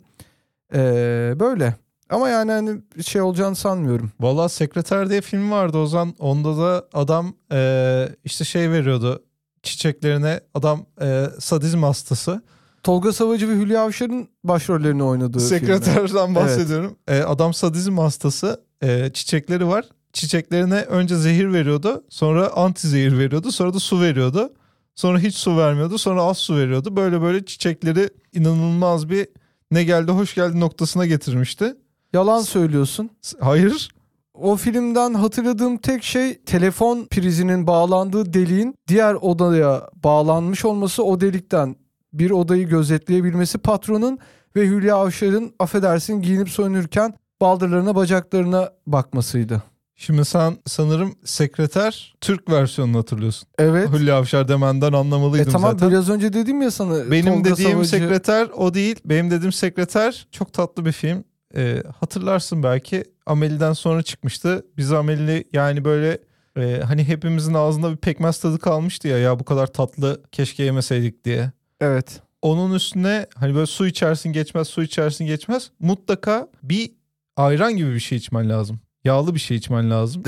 Ee, 0.74 1.34
böyle. 1.40 1.74
Ama 2.10 2.28
yani 2.28 2.52
hani 2.52 2.80
şey 3.04 3.22
olacağını 3.22 3.56
sanmıyorum. 3.56 4.12
Valla 4.20 4.48
Sekreter 4.48 5.10
diye 5.10 5.20
film 5.20 5.50
vardı 5.50 5.78
Ozan. 5.78 6.14
Onda 6.18 6.58
da 6.58 6.88
adam 6.92 7.34
e, 7.52 8.08
işte 8.24 8.44
şey 8.44 8.70
veriyordu 8.70 9.22
çiçeklerine. 9.64 10.40
Adam 10.54 10.86
e, 11.00 11.26
sadizm 11.38 11.82
hastası. 11.82 12.42
Tolga 12.82 13.12
Savacı 13.12 13.48
ve 13.48 13.54
Hülya 13.54 13.82
Avşar'ın 13.82 14.28
başrollerini 14.44 15.02
oynadığı. 15.02 15.40
Sekreterden 15.40 16.34
bahsediyorum. 16.34 16.96
E, 17.08 17.20
adam 17.20 17.54
sadizm 17.54 17.98
hastası. 17.98 18.60
E, 18.82 19.10
çiçekleri 19.14 19.66
var. 19.68 19.84
Çiçeklerine 20.12 20.80
önce 20.80 21.16
zehir 21.16 21.52
veriyordu. 21.52 22.04
Sonra 22.08 22.52
anti 22.54 22.88
zehir 22.88 23.18
veriyordu. 23.18 23.52
Sonra 23.52 23.74
da 23.74 23.78
su 23.78 24.00
veriyordu. 24.00 24.52
Sonra 24.95 25.18
hiç 25.18 25.34
su 25.34 25.57
vermiyordu. 25.57 25.99
Sonra 25.99 26.22
az 26.22 26.38
su 26.38 26.57
veriyordu. 26.57 26.97
Böyle 26.97 27.20
böyle 27.20 27.45
çiçekleri 27.45 28.11
inanılmaz 28.32 29.11
bir 29.11 29.28
ne 29.70 29.84
geldi 29.84 30.12
hoş 30.12 30.34
geldi 30.34 30.61
noktasına 30.61 31.07
getirmişti. 31.07 31.76
Yalan 32.12 32.40
söylüyorsun. 32.40 33.11
Hayır. 33.40 33.88
O 34.34 34.57
filmden 34.57 35.14
hatırladığım 35.14 35.76
tek 35.76 36.03
şey 36.03 36.38
telefon 36.38 37.07
prizinin 37.07 37.66
bağlandığı 37.66 38.32
deliğin 38.32 38.74
diğer 38.88 39.14
odaya 39.14 39.90
bağlanmış 40.05 40.64
olması 40.64 41.05
o 41.05 41.20
delikten 41.20 41.76
bir 42.12 42.30
odayı 42.30 42.68
gözetleyebilmesi 42.68 43.59
patronun 43.59 44.18
ve 44.57 44.66
Hülya 44.66 44.97
Avşar'ın 44.97 45.55
affedersin 45.59 46.22
giyinip 46.22 46.49
soyunurken 46.49 47.14
baldırlarına 47.40 47.97
bacaklarına 47.97 48.70
bakmasıydı. 48.86 49.62
Şimdi 49.97 50.24
sen 50.24 50.57
sanırım 50.66 51.14
sekreter 51.24 52.14
Türk 52.20 52.51
versiyonunu 52.51 52.99
hatırlıyorsun. 52.99 53.49
Evet. 53.59 53.88
Hülya 53.92 54.16
Avşar 54.16 54.49
demenden 54.49 54.92
E 54.92 54.97
anlamalıydım 54.97 55.53
tamam 55.53 55.70
zaten. 55.72 55.90
biraz 55.90 56.11
önce 56.11 56.32
dedim 56.32 56.62
ya 56.62 56.70
sana. 56.70 57.11
Benim 57.11 57.34
Tolga 57.34 57.51
dediğim 57.51 57.70
Savacı- 57.72 57.88
sekreter 57.90 58.49
o 58.57 58.74
değil. 58.74 58.97
Benim 59.05 59.30
dediğim 59.30 59.53
sekreter 59.53 60.26
çok 60.30 60.53
tatlı 60.53 60.84
bir 60.84 60.92
film. 60.92 61.24
Ee, 61.57 61.82
hatırlarsın 62.01 62.62
belki 62.62 63.05
Amelie'den 63.26 63.72
sonra 63.72 64.03
çıkmıştı. 64.03 64.66
Biz 64.76 64.92
Amelie 64.92 65.45
yani 65.53 65.84
böyle 65.84 66.18
e, 66.59 66.80
hani 66.84 67.05
hepimizin 67.05 67.55
ağzında 67.55 67.90
bir 67.92 67.97
pekmez 67.97 68.38
tadı 68.38 68.59
kalmıştı 68.59 69.09
ya 69.09 69.18
ya 69.18 69.38
bu 69.38 69.45
kadar 69.45 69.66
tatlı 69.66 70.22
keşke 70.32 70.62
yemeseydik 70.64 71.24
diye. 71.24 71.53
Evet. 71.80 72.20
Onun 72.42 72.74
üstüne 72.74 73.26
hani 73.36 73.55
böyle 73.55 73.66
su 73.66 73.86
içersin 73.86 74.32
geçmez 74.32 74.68
su 74.68 74.82
içersin 74.82 75.26
geçmez 75.26 75.70
mutlaka 75.80 76.49
bir 76.62 76.90
ayran 77.36 77.76
gibi 77.76 77.95
bir 77.95 78.01
şey 78.01 78.18
içmen 78.18 78.49
lazım. 78.49 78.80
Yağlı 79.05 79.34
bir 79.34 79.40
şey 79.40 79.57
içmen 79.57 79.90
lazım. 79.90 80.22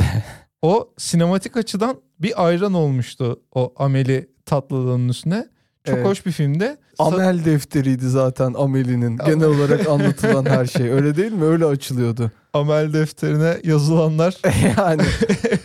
o 0.63 0.89
sinematik 0.99 1.57
açıdan 1.57 1.97
bir 2.21 2.47
ayran 2.47 2.75
olmuştu 2.75 3.41
o 3.55 3.75
Amelie 3.77 4.27
tatlılığının 4.47 5.09
üstüne. 5.09 5.47
Çok 5.85 5.97
Evet. 5.97 6.07
hoş 6.07 6.27
bir 6.27 6.33
filmde. 6.33 6.77
Amel 6.99 7.45
defteriydi 7.45 8.09
zaten 8.09 8.55
Amelie'nin. 8.59 9.17
Genel 9.17 9.45
olarak 9.49 9.89
anlatılan 9.89 10.45
her 10.45 10.67
şey. 10.67 10.91
Öyle 10.91 11.17
değil 11.17 11.33
mi? 11.33 11.45
Öyle 11.45 11.65
açılıyordu. 11.65 12.31
amel 12.53 12.93
defterine 12.93 13.57
yazılanlar 13.65 14.37
yani 14.79 15.03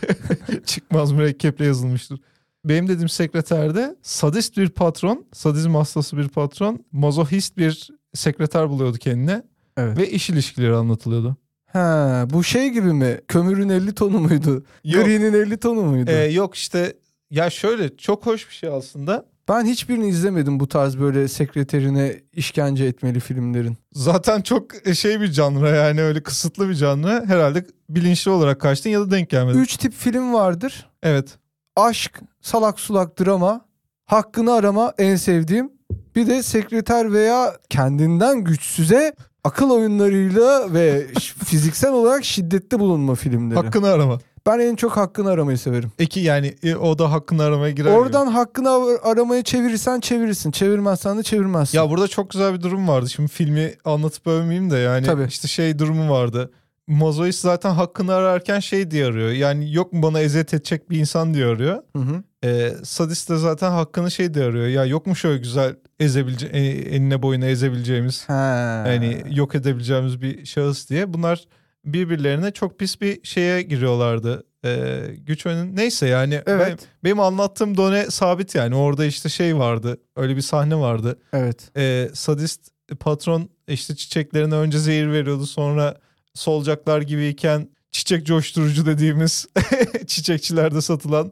çıkmaz 0.66 1.12
mürekkeple 1.12 1.66
yazılmıştır. 1.66 2.20
Benim 2.66 2.88
dediğim 2.88 3.10
sekreterde 3.10 3.96
sadist 4.02 4.58
bir 4.58 4.70
patron, 4.70 5.26
sadizm 5.34 5.76
hastası 5.76 6.18
bir 6.18 6.28
patron, 6.30 6.86
mazohist 6.92 7.58
bir 7.58 7.90
sekreter 8.14 8.70
buluyordu 8.70 8.98
kendine 8.98 9.44
Evet. 9.78 9.98
ve 9.98 10.10
iş 10.10 10.30
ilişkileri 10.30 10.76
anlatılıyordu. 10.76 11.36
Ha, 11.74 12.26
bu 12.30 12.44
şey 12.44 12.70
gibi 12.70 12.94
mi? 12.94 13.20
Kömürün 13.28 13.70
50 13.70 13.94
tonu 13.96 14.20
muydu? 14.20 14.64
Yok, 14.84 15.06
Green'in 15.06 15.34
50 15.34 15.58
tonu 15.58 15.82
muydu? 15.82 16.12
e, 16.12 16.24
yok 16.32 16.56
işte 16.56 16.94
ya 17.30 17.50
şöyle 17.50 17.98
çok 17.98 18.26
hoş 18.26 18.50
bir 18.50 18.54
şey 18.54 18.70
aslında. 18.70 19.26
Ben 19.50 19.66
hiçbirini 19.66 20.08
izlemedim 20.08 20.60
bu 20.60 20.68
tarz 20.68 21.00
böyle 21.00 21.28
sekreterine 21.28 22.20
işkence 22.34 22.86
etmeli 22.86 23.20
filmlerin. 23.20 23.78
Zaten 23.94 24.42
çok 24.42 24.66
şey 24.94 25.22
bir 25.22 25.32
janra 25.32 25.70
yani 25.70 26.02
öyle 26.02 26.24
kısıtlı 26.24 26.70
bir 26.70 26.74
janra. 26.74 27.24
Herhalde 27.28 27.66
bilinçli 27.90 28.32
olarak 28.32 28.62
kaçtın 28.62 28.90
ya 28.90 29.00
da 29.00 29.12
denk 29.12 29.30
gelmedin. 29.30 29.60
Üç 29.60 29.78
tip 29.78 29.94
film 29.94 30.34
vardır. 30.34 30.90
Evet. 31.04 31.38
Aşk, 31.76 32.20
salak 32.42 32.80
sulak 32.80 33.20
drama, 33.20 33.66
hakkını 34.06 34.54
arama 34.54 34.94
en 34.98 35.16
sevdiğim. 35.16 35.72
Bir 36.16 36.28
de 36.28 36.44
sekreter 36.44 37.14
veya 37.14 37.54
kendinden 37.70 38.44
güçsüze 38.44 39.14
akıl 39.44 39.70
oyunlarıyla 39.70 40.74
ve 40.74 41.08
fiziksel 41.46 41.92
olarak 41.92 42.26
şiddetli 42.26 42.80
bulunma 42.80 43.16
filmleri. 43.16 43.60
Hakkını 43.60 43.88
arama. 43.88 44.20
Ben 44.48 44.60
en 44.60 44.76
çok 44.76 44.98
hakkını 44.98 45.30
aramayı 45.30 45.58
severim. 45.58 45.92
Eki 46.00 46.20
yani 46.20 46.56
e, 46.64 46.76
o 46.76 47.00
da 47.00 47.12
hakkını 47.12 47.44
aramaya 47.44 47.72
girer. 47.72 47.90
gibi. 47.90 48.00
Oradan 48.00 48.28
hakkını 48.28 48.70
ar- 48.70 49.12
aramaya 49.12 49.44
çevirirsen 49.44 50.00
çevirirsin. 50.00 50.52
Çevirmezsen 50.52 51.18
de 51.18 51.24
çevirmezsin. 51.24 51.78
Ya 51.78 51.90
burada 51.90 52.08
çok 52.08 52.30
güzel 52.30 52.54
bir 52.54 52.62
durum 52.62 52.88
vardı. 52.88 53.10
Şimdi 53.10 53.30
filmi 53.30 53.74
anlatıp 53.86 54.28
övmeyeyim 54.28 54.72
de 54.72 54.78
yani 54.78 55.06
Tabii. 55.06 55.26
işte 55.30 55.48
şey 55.48 55.80
durumu 55.80 56.10
vardı. 56.14 56.52
Mazoist 56.88 57.40
zaten 57.40 57.70
hakkını 57.72 58.14
ararken 58.14 58.60
şey 58.60 58.92
diye 58.92 59.06
arıyor. 59.06 59.30
Yani 59.32 59.74
yok 59.74 59.94
mu 59.94 60.04
bana 60.04 60.20
eziyet 60.20 60.54
edecek 60.54 60.90
bir 60.90 61.00
insan 61.00 61.34
diye 61.34 61.46
arıyor. 61.46 61.84
Hı 61.96 62.02
hı. 62.02 62.24
Ee, 62.44 62.74
sadist 62.84 63.30
de 63.30 63.38
zaten 63.38 63.72
hakkını 63.72 64.12
şey 64.12 64.34
diye 64.34 64.46
arıyor. 64.46 64.68
Ya 64.68 64.86
yok 64.86 65.06
mu 65.08 65.16
şöyle 65.16 65.38
güzel 65.38 65.76
ezebilece 66.00 66.48
e, 66.48 66.60
enine 66.96 67.22
boyuna 67.22 67.46
ezebileceğimiz 67.46 68.30
Ha. 68.30 68.84
yani 68.88 69.24
yok 69.32 69.56
edebileceğimiz 69.56 70.22
bir 70.22 70.46
şahıs 70.46 70.90
diye. 70.90 71.14
Bunlar 71.14 71.44
birbirlerine 71.86 72.52
çok 72.52 72.80
pis 72.80 73.02
bir 73.02 73.20
şeye 73.24 73.62
giriyorlardı. 73.62 74.44
Ee, 74.66 75.00
güç 75.18 75.46
oyunun 75.46 75.76
neyse 75.76 76.08
yani 76.08 76.42
Evet. 76.46 76.66
benim, 76.68 76.78
benim 77.04 77.20
anlattığım 77.20 77.78
done 77.78 78.06
sabit 78.10 78.56
yani 78.56 78.76
orada 78.76 79.06
işte 79.06 79.30
şey 79.30 79.58
vardı 79.58 79.98
öyle 80.16 80.36
bir 80.36 80.42
sahne 80.42 80.76
vardı 80.76 81.20
Evet. 81.34 81.72
e, 81.78 82.10
sadist 82.14 82.62
patron 83.00 83.50
işte 83.68 83.96
çiçeklerine 83.96 84.56
önce 84.56 84.80
zehir 84.80 85.12
veriyordu 85.12 85.46
sonra 85.46 85.98
solacaklar 86.34 87.02
gibiyken 87.02 87.70
çiçek 87.92 88.26
coşturucu 88.26 88.86
dediğimiz 88.86 89.48
çiçekçilerde 90.08 90.82
satılan 90.82 91.32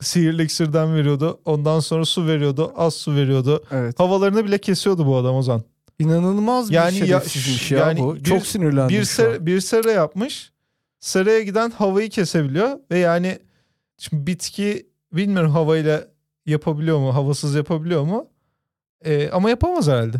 sihirli 0.00 0.42
iksirden 0.42 0.94
veriyordu. 0.94 1.40
Ondan 1.44 1.80
sonra 1.80 2.04
su 2.04 2.26
veriyordu. 2.26 2.72
Az 2.76 2.94
su 2.94 3.14
veriyordu. 3.14 3.64
Evet. 3.70 4.00
Havalarını 4.00 4.44
bile 4.44 4.58
kesiyordu 4.58 5.06
bu 5.06 5.16
adam 5.16 5.34
Ozan. 5.36 5.62
İnanılmaz 5.98 6.70
bir 6.70 6.74
Yani 6.74 6.98
ya- 6.98 7.06
şerefsizmiş 7.06 7.70
ya, 7.72 7.78
yani 7.78 8.00
bu. 8.00 8.14
bir- 8.16 8.24
Çok 8.24 8.46
sinirlendim 8.46 8.96
Bir, 8.98 9.04
ser, 9.04 9.46
bir 9.46 9.60
sera 9.60 9.90
yapmış. 9.92 10.52
Seraya 11.00 11.42
giden 11.42 11.70
havayı 11.70 12.10
kesebiliyor 12.10 12.78
ve 12.90 12.98
yani 12.98 13.38
şimdi 13.98 14.26
bitki 14.26 14.86
bilmiyorum 15.12 15.50
havayla 15.50 16.04
yapabiliyor 16.46 16.98
mu, 16.98 17.14
havasız 17.14 17.54
yapabiliyor 17.54 18.02
mu? 18.02 18.28
E, 19.04 19.30
ama 19.30 19.50
yapamaz 19.50 19.88
herhalde. 19.88 20.16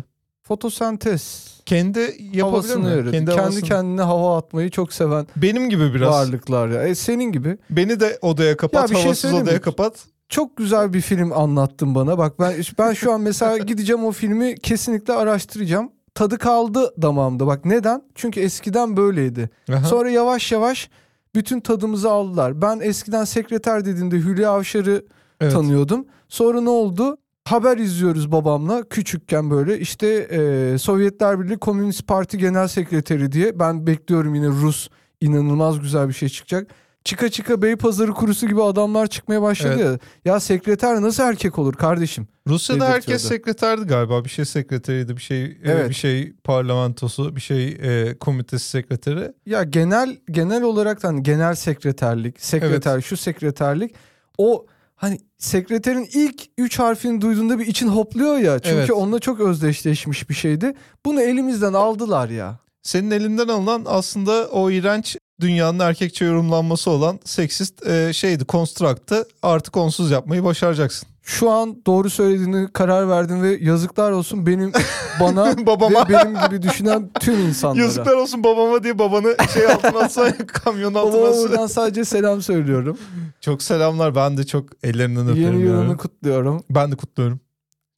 Fotosentez. 0.47 1.47
Kendi 1.65 2.17
yapabilir 2.33 2.75
mi? 2.75 2.87
öğretti. 2.87 3.11
Kendi, 3.11 3.31
havasını. 3.31 3.61
kendine 3.61 4.01
hava 4.01 4.37
atmayı 4.37 4.69
çok 4.69 4.93
seven 4.93 5.27
Benim 5.35 5.69
gibi 5.69 5.93
biraz. 5.93 6.11
varlıklar 6.13 6.67
ya. 6.67 6.83
E, 6.87 6.95
senin 6.95 7.31
gibi. 7.31 7.57
Beni 7.69 7.99
de 7.99 8.19
odaya 8.21 8.57
kapat, 8.57 8.81
Ya 8.91 8.95
şey 8.97 9.03
havasız 9.05 9.31
mi? 9.31 9.37
odaya 9.39 9.61
kapat. 9.61 9.93
Çok 10.29 10.57
güzel 10.57 10.93
bir 10.93 11.01
film 11.01 11.31
anlattın 11.31 11.95
bana. 11.95 12.17
Bak 12.17 12.39
ben 12.39 12.53
ben 12.79 12.93
şu 12.93 13.13
an 13.13 13.21
mesela 13.21 13.57
gideceğim 13.67 14.05
o 14.05 14.11
filmi 14.11 14.55
kesinlikle 14.55 15.13
araştıracağım. 15.13 15.91
Tadı 16.15 16.37
kaldı 16.37 16.93
damağımda. 17.01 17.47
Bak 17.47 17.65
neden? 17.65 18.01
Çünkü 18.15 18.39
eskiden 18.39 18.97
böyleydi. 18.97 19.49
Aha. 19.73 19.83
Sonra 19.85 20.09
yavaş 20.09 20.51
yavaş 20.51 20.89
bütün 21.35 21.59
tadımızı 21.59 22.11
aldılar. 22.11 22.61
Ben 22.61 22.79
eskiden 22.79 23.23
sekreter 23.23 23.85
dediğinde 23.85 24.15
Hülya 24.15 24.51
Avşar'ı 24.51 25.05
Evet. 25.41 25.53
tanıyordum. 25.53 26.05
Sonra 26.29 26.61
ne 26.61 26.69
oldu? 26.69 27.17
Haber 27.51 27.77
izliyoruz 27.77 28.31
babamla 28.31 28.83
küçükken 28.89 29.51
böyle 29.51 29.79
işte 29.79 30.07
e, 30.07 30.77
Sovyetler 30.77 31.39
Birliği 31.39 31.57
Komünist 31.57 32.07
Parti 32.07 32.37
Genel 32.37 32.67
Sekreteri 32.67 33.31
diye 33.31 33.59
ben 33.59 33.87
bekliyorum 33.87 34.35
yine 34.35 34.47
Rus 34.47 34.89
inanılmaz 35.21 35.79
güzel 35.81 36.07
bir 36.07 36.13
şey 36.13 36.29
çıkacak. 36.29 36.67
Çıka 37.03 37.29
çıka 37.29 37.61
Beypazarı 37.61 38.11
kurusu 38.13 38.47
gibi 38.47 38.63
adamlar 38.63 39.07
çıkmaya 39.07 39.41
başladı 39.41 39.73
Evet. 39.81 40.01
ya. 40.25 40.33
Ya 40.33 40.39
sekreter 40.39 41.01
nasıl 41.01 41.23
erkek 41.23 41.59
olur 41.59 41.73
kardeşim? 41.73 42.27
Rusya'da 42.47 42.79
Dedirtiyordu. 42.79 42.95
herkes 42.95 43.27
sekreterdi 43.27 43.85
galiba. 43.85 44.23
Bir 44.25 44.29
şey 44.29 44.45
sekreteriydi, 44.45 45.17
bir 45.17 45.21
şey 45.21 45.43
e, 45.43 45.57
Evet. 45.63 45.89
bir 45.89 45.93
şey 45.93 46.33
parlamentosu, 46.43 47.35
bir 47.35 47.41
şey 47.41 47.67
e, 47.67 48.15
komitesi 48.19 48.69
sekreteri. 48.69 49.31
Ya 49.45 49.63
genel 49.63 50.17
genel 50.31 50.63
olarak 50.63 51.03
hani 51.03 51.23
genel 51.23 51.55
sekreterlik, 51.55 52.41
sekreter, 52.41 53.01
şu 53.01 53.17
sekreterlik 53.17 53.95
o 54.37 54.65
hani 54.97 55.19
sekreterin 55.37 56.09
ilk 56.13 56.43
üç 56.57 56.79
harfini 56.79 57.21
duyduğunda 57.21 57.59
bir 57.59 57.67
için 57.67 57.87
hopluyor 57.87 58.37
ya. 58.37 58.59
Çünkü 58.59 58.75
Evet. 58.75 58.91
onunla 58.91 59.19
çok 59.19 59.39
özdeşleşmiş 59.39 60.29
bir 60.29 60.33
şeydi. 60.33 60.73
Bunu 61.05 61.21
elimizden 61.21 61.73
aldılar 61.73 62.29
ya. 62.29 62.59
Senin 62.83 63.11
elinden 63.11 63.47
alınan 63.47 63.83
aslında 63.85 64.47
o 64.51 64.71
iğrenç 64.71 65.17
dünyanın 65.41 65.79
erkekçe 65.79 66.25
yorumlanması 66.25 66.91
olan 66.91 67.19
seksist 67.25 67.87
e, 67.87 68.13
şeydi, 68.13 68.45
konstruktı. 68.45 69.27
Artık 69.41 69.77
onsuz 69.77 70.11
yapmayı 70.11 70.43
başaracaksın. 70.43 71.09
Şu 71.23 71.49
an 71.51 71.81
doğru 71.85 72.09
söylediğini 72.09 72.67
karar 72.73 73.09
verdim 73.09 73.41
ve 73.43 73.57
yazıklar 73.61 74.11
olsun 74.11 74.45
benim 74.45 74.71
bana 75.21 75.65
Babama. 75.67 76.09
ve 76.09 76.13
benim 76.13 76.37
gibi 76.45 76.61
düşünen 76.61 77.09
tüm 77.19 77.39
insanlara. 77.47 77.83
Yazıklar 77.83 78.13
olsun 78.13 78.43
babama 78.43 78.83
diye 78.83 78.99
babanı 78.99 79.35
şey 79.53 79.65
altına 79.65 79.99
atsan 79.99 80.31
kamyon 80.47 80.93
altına 80.93 81.13
Babama 81.13 81.27
atsan. 81.29 81.43
buradan 81.49 81.67
sadece 81.67 82.05
selam 82.05 82.41
söylüyorum. 82.41 82.97
Çok 83.41 83.63
selamlar. 83.63 84.15
Ben 84.15 84.37
de 84.37 84.45
çok 84.45 84.65
ellerinden 84.83 85.21
Yeni 85.25 85.31
öperim. 85.47 85.59
yılını 85.65 85.83
yani. 85.87 85.97
kutluyorum. 85.97 86.63
Ben 86.69 86.91
de 86.91 86.95
kutluyorum. 86.95 87.39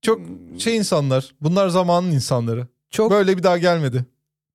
Çok 0.02 0.22
şey 0.58 0.78
insanlar. 0.78 1.36
Bunlar 1.42 1.68
zamanın 1.70 2.12
insanları. 2.12 2.68
Çok 2.90 3.12
Böyle 3.12 3.38
bir 3.38 3.44
daha 3.44 3.58
gelmedi. 3.58 4.06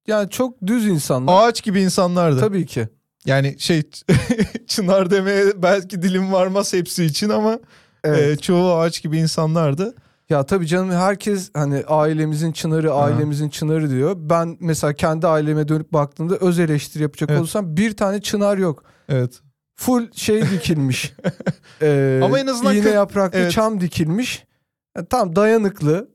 Yani 0.06 0.30
çok 0.30 0.66
düz 0.66 0.86
insanlar. 0.86 1.48
Ağaç 1.48 1.62
gibi 1.62 1.80
insanlardı. 1.82 2.40
Tabii 2.40 2.66
ki. 2.66 2.88
Yani 3.26 3.54
şey 3.58 3.82
çınar 4.66 5.10
demeye 5.10 5.62
belki 5.62 6.02
dilim 6.02 6.32
varmaz 6.32 6.72
hepsi 6.72 7.04
için 7.04 7.28
ama 7.28 7.58
Evet. 8.04 8.38
e, 8.38 8.42
çoğu 8.42 8.72
ağaç 8.74 9.02
gibi 9.02 9.18
insanlardı. 9.18 9.94
Ya 10.30 10.46
tabii 10.46 10.66
canım 10.66 10.90
herkes 10.90 11.50
hani 11.54 11.84
ailemizin 11.86 12.52
çınarı, 12.52 12.90
Ha. 12.90 12.94
ailemizin 12.94 13.48
çınarı 13.48 13.90
diyor. 13.90 14.16
Ben 14.18 14.56
mesela 14.60 14.92
kendi 14.92 15.26
aileme 15.26 15.68
dönüp 15.68 15.92
baktığımda 15.92 16.36
öz 16.36 16.58
eleştiri 16.58 17.02
yapacak 17.02 17.30
Evet. 17.30 17.40
olursam 17.40 17.76
bir 17.76 17.96
tane 17.96 18.20
çınar 18.22 18.58
yok. 18.58 18.84
Evet. 19.08 19.40
Full 19.76 20.12
şey 20.12 20.50
dikilmiş. 20.50 21.12
Ee, 21.82 22.20
Ama 22.24 22.40
en 22.40 22.46
azından 22.46 22.76
iğne 22.76 22.88
yapraklı 22.90 23.38
evet. 23.38 23.52
çam 23.52 23.80
dikilmiş. 23.80 24.44
E, 24.98 25.04
tam 25.04 25.36
dayanıklı. 25.36 26.08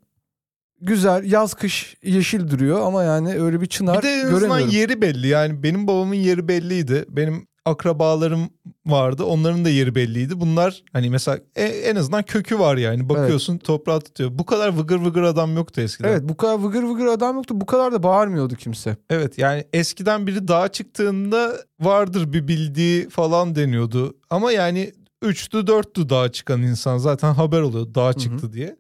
Güzel 0.81 1.31
yaz 1.31 1.53
kış 1.53 1.95
yeşil 2.03 2.49
duruyor 2.49 2.81
ama 2.81 3.03
yani 3.03 3.41
öyle 3.41 3.61
bir 3.61 3.65
çınar 3.65 3.97
Bir 3.97 4.03
de 4.03 4.09
en 4.11 4.19
azından 4.19 4.39
göremiyorum. 4.39 4.69
yeri 4.69 5.01
belli. 5.01 5.27
Yani 5.27 5.63
benim 5.63 5.87
babamın 5.87 6.15
yeri 6.15 6.47
belliydi. 6.47 7.05
Benim 7.09 7.47
akrabalarım 7.65 8.49
vardı. 8.85 9.23
Onların 9.23 9.65
da 9.65 9.69
yeri 9.69 9.95
belliydi. 9.95 10.39
Bunlar 10.39 10.83
hani 10.93 11.09
mesela 11.09 11.39
e- 11.55 11.63
en 11.63 11.95
azından 11.95 12.23
kökü 12.23 12.59
var 12.59 12.77
yani. 12.77 13.09
Bakıyorsun 13.09 13.57
toprağa 13.57 13.99
tutuyor. 13.99 14.29
Bu 14.39 14.45
kadar 14.45 14.77
vıgır 14.77 14.99
vıgır 14.99 15.21
adam 15.21 15.55
yoktu 15.55 15.81
eskiden. 15.81 16.09
Evet 16.09 16.21
bu 16.23 16.37
kadar 16.37 16.63
vıgır 16.63 16.83
vıgır 16.83 17.05
adam 17.05 17.35
yoktu. 17.35 17.61
Bu 17.61 17.65
kadar 17.65 17.91
da 17.93 18.03
bağırmıyordu 18.03 18.55
kimse. 18.55 18.97
Evet 19.09 19.37
yani 19.37 19.63
eskiden 19.73 20.27
biri 20.27 20.47
dağa 20.47 20.67
çıktığında 20.67 21.53
vardır 21.79 22.33
bir 22.33 22.47
bildiği 22.47 23.09
falan 23.09 23.55
deniyordu. 23.55 24.17
Ama 24.29 24.51
yani 24.51 24.93
üçtü 25.21 25.67
dörttü 25.67 26.09
dağa 26.09 26.31
çıkan 26.31 26.61
insan 26.61 26.97
zaten 26.97 27.33
haber 27.33 27.61
oluyor 27.61 27.95
dağa 27.95 28.13
çıktı 28.13 28.53
diye. 28.53 28.75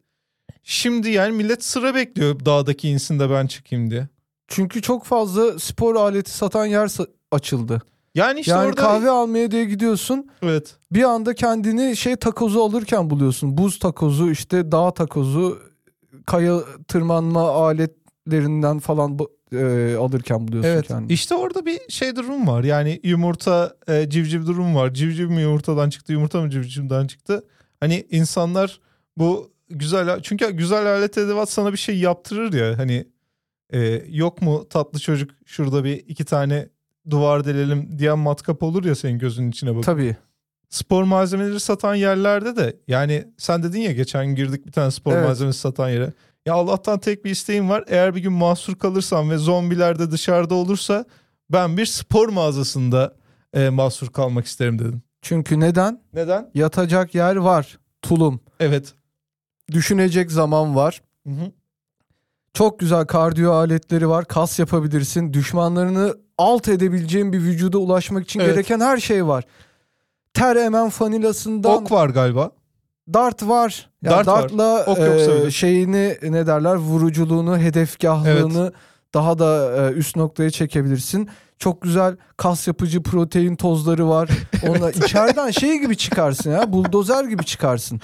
Şimdi 0.71 1.09
yani 1.09 1.31
millet 1.35 1.63
sıra 1.63 1.95
bekliyor 1.95 2.45
dağdaki 2.45 2.89
insin 2.89 3.19
de 3.19 3.29
ben 3.29 3.47
çıkayım 3.47 3.91
diye. 3.91 4.07
Çünkü 4.47 4.81
çok 4.81 5.05
fazla 5.05 5.59
spor 5.59 5.95
aleti 5.95 6.31
satan 6.31 6.65
yer 6.65 6.85
sa- 6.85 7.07
açıldı. 7.31 7.81
Yani 8.15 8.39
işte 8.39 8.51
yani 8.51 8.67
orada 8.67 8.81
kahve 8.81 9.09
almaya 9.09 9.51
diye 9.51 9.65
gidiyorsun. 9.65 10.29
evet 10.43 10.75
bir 10.91 11.03
anda 11.03 11.33
kendini 11.33 11.97
şey 11.97 12.15
takozu 12.15 12.59
alırken 12.59 13.09
buluyorsun. 13.09 13.57
Buz 13.57 13.79
takozu, 13.79 14.31
işte 14.31 14.71
dağ 14.71 14.91
takozu, 14.93 15.59
kaya 16.25 16.59
tırmanma 16.87 17.51
aletlerinden 17.51 18.79
falan 18.79 19.19
bu- 19.19 19.31
e, 19.53 19.95
alırken 19.99 20.47
buluyorsun 20.47 20.69
Evet 20.69 20.87
kendini. 20.87 21.13
işte 21.13 21.35
orada 21.35 21.65
bir 21.65 21.79
şey 21.89 22.15
durum 22.15 22.47
var 22.47 22.63
yani 22.63 22.99
yumurta 23.03 23.75
e, 23.87 24.09
civciv 24.09 24.45
durum 24.45 24.75
var 24.75 24.93
civciv 24.93 25.29
mi 25.29 25.41
yumurtadan 25.41 25.89
çıktı 25.89 26.13
yumurta 26.13 26.41
mı 26.41 26.49
civcivden 26.49 27.07
çıktı 27.07 27.43
hani 27.79 28.07
insanlar 28.11 28.79
bu 29.17 29.51
güzel 29.69 30.21
çünkü 30.21 30.51
güzel 30.51 30.85
alet 30.87 31.17
edevat 31.17 31.49
sana 31.49 31.71
bir 31.71 31.77
şey 31.77 31.97
yaptırır 31.97 32.53
ya 32.53 32.77
hani 32.77 33.07
e, 33.73 33.79
yok 34.09 34.41
mu 34.41 34.69
tatlı 34.69 34.99
çocuk 34.99 35.31
şurada 35.45 35.83
bir 35.83 35.97
iki 35.97 36.25
tane 36.25 36.69
duvar 37.09 37.45
delelim 37.45 37.99
diyen 37.99 38.19
matkap 38.19 38.63
olur 38.63 38.83
ya 38.85 38.95
senin 38.95 39.19
gözünün 39.19 39.49
içine 39.49 39.75
bak. 39.75 39.83
Tabii. 39.83 40.15
Spor 40.69 41.03
malzemeleri 41.03 41.59
satan 41.59 41.95
yerlerde 41.95 42.55
de 42.55 42.77
yani 42.87 43.27
sen 43.37 43.63
dedin 43.63 43.79
ya 43.79 43.91
geçen 43.91 44.35
girdik 44.35 44.65
bir 44.65 44.71
tane 44.71 44.91
spor 44.91 45.13
Evet. 45.13 45.25
malzemesi 45.27 45.59
satan 45.59 45.89
yere. 45.89 46.13
Ya 46.45 46.53
Allah'tan 46.53 46.99
tek 46.99 47.25
bir 47.25 47.31
isteğim 47.31 47.69
var. 47.69 47.83
Eğer 47.87 48.15
bir 48.15 48.21
gün 48.21 48.33
mahsur 48.33 48.75
kalırsam 48.75 49.29
ve 49.29 49.37
zombiler 49.37 49.99
de 49.99 50.11
dışarıda 50.11 50.55
olursa 50.55 51.05
ben 51.49 51.77
bir 51.77 51.85
spor 51.85 52.29
mağazasında 52.29 53.15
e, 53.53 53.69
mahsur 53.69 54.07
kalmak 54.07 54.45
isterim 54.45 54.79
dedin. 54.79 55.01
Çünkü 55.21 55.59
neden? 55.59 56.01
Neden? 56.13 56.51
Yatacak 56.53 57.15
yer 57.15 57.35
var. 57.35 57.79
Tulum. 58.01 58.39
Evet. 58.59 58.93
Düşünecek 59.71 60.31
zaman 60.31 60.75
var. 60.75 61.01
Hı 61.27 61.33
hı. 61.33 61.51
Çok 62.53 62.79
güzel 62.79 63.05
kardiyo 63.05 63.51
aletleri 63.51 64.09
var. 64.09 64.25
Kas 64.25 64.59
yapabilirsin. 64.59 65.33
Düşmanlarını 65.33 66.15
alt 66.37 66.67
edebileceğin 66.67 67.33
bir 67.33 67.39
vücuda 67.39 67.77
ulaşmak 67.77 68.23
için 68.23 68.39
Evet. 68.39 68.49
gereken 68.55 68.79
her 68.79 68.97
şey 68.97 69.27
var. 69.27 69.43
Ter 70.33 70.55
emen 70.55 70.89
fanilasından 70.89 71.71
Ok 71.83 71.91
var 71.91 72.09
galiba. 72.09 72.51
Dart 73.13 73.43
var. 73.47 73.89
Ya 74.01 74.11
Dart 74.11 74.27
var. 74.27 74.43
dartla 74.43 74.83
Ok 74.87 74.99
e, 74.99 75.51
şeyini 75.51 76.17
ne 76.23 76.47
derler 76.47 76.75
vuruculuğunu, 76.75 77.57
hedefgahlığını 77.57 78.73
daha 79.13 79.39
da 79.39 79.75
e, 79.89 79.93
üst 79.93 80.15
noktaya 80.15 80.49
çekebilirsin. 80.49 81.29
Çok 81.59 81.81
güzel 81.81 82.15
kas 82.37 82.67
yapıcı 82.67 83.03
protein 83.03 83.55
tozları 83.55 84.09
var. 84.09 84.29
Onunla 84.67 84.91
içeriden 84.91 85.51
şey 85.51 85.77
gibi 85.79 85.97
çıkarsın 85.97 86.51
ya. 86.51 86.73
Buldozer 86.73 87.23
gibi 87.23 87.45
çıkarsın. 87.45 88.01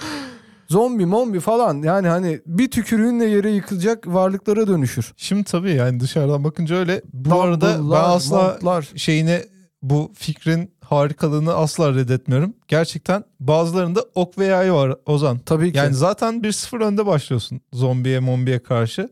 Zombi, 0.68 1.06
mombi 1.06 1.40
falan. 1.40 1.82
Yani 1.82 2.08
hani 2.08 2.40
bir 2.46 2.70
tükürüğünle 2.70 3.24
yere 3.24 3.50
yıkılacak 3.50 4.06
varlıklara 4.06 4.66
dönüşür. 4.66 5.12
Şimdi 5.16 5.44
tabii 5.44 5.72
yani 5.72 6.00
dışarıdan 6.00 6.44
bakınca 6.44 6.76
öyle. 6.76 7.02
Bu 7.12 7.40
arada 7.40 7.78
ben 7.78 8.04
asla 8.04 8.42
montlar. 8.42 8.88
şeyini 8.96 9.42
bu 9.82 10.12
fikrin 10.14 10.70
harikalığını 10.80 11.54
asla 11.54 11.94
reddetmiyorum. 11.94 12.54
Gerçekten 12.68 13.24
bazılarında 13.40 14.04
ok 14.14 14.38
ve 14.38 14.46
yay 14.46 14.72
var 14.72 14.94
Ozan. 15.06 15.38
Tabii 15.38 15.72
ki. 15.72 15.78
Yani 15.78 15.94
zaten 15.94 16.34
1-0 16.34 16.84
önde 16.84 17.06
başlıyorsun 17.06 17.60
zombiye 17.72 18.20
mombiye 18.20 18.58
karşı. 18.58 19.08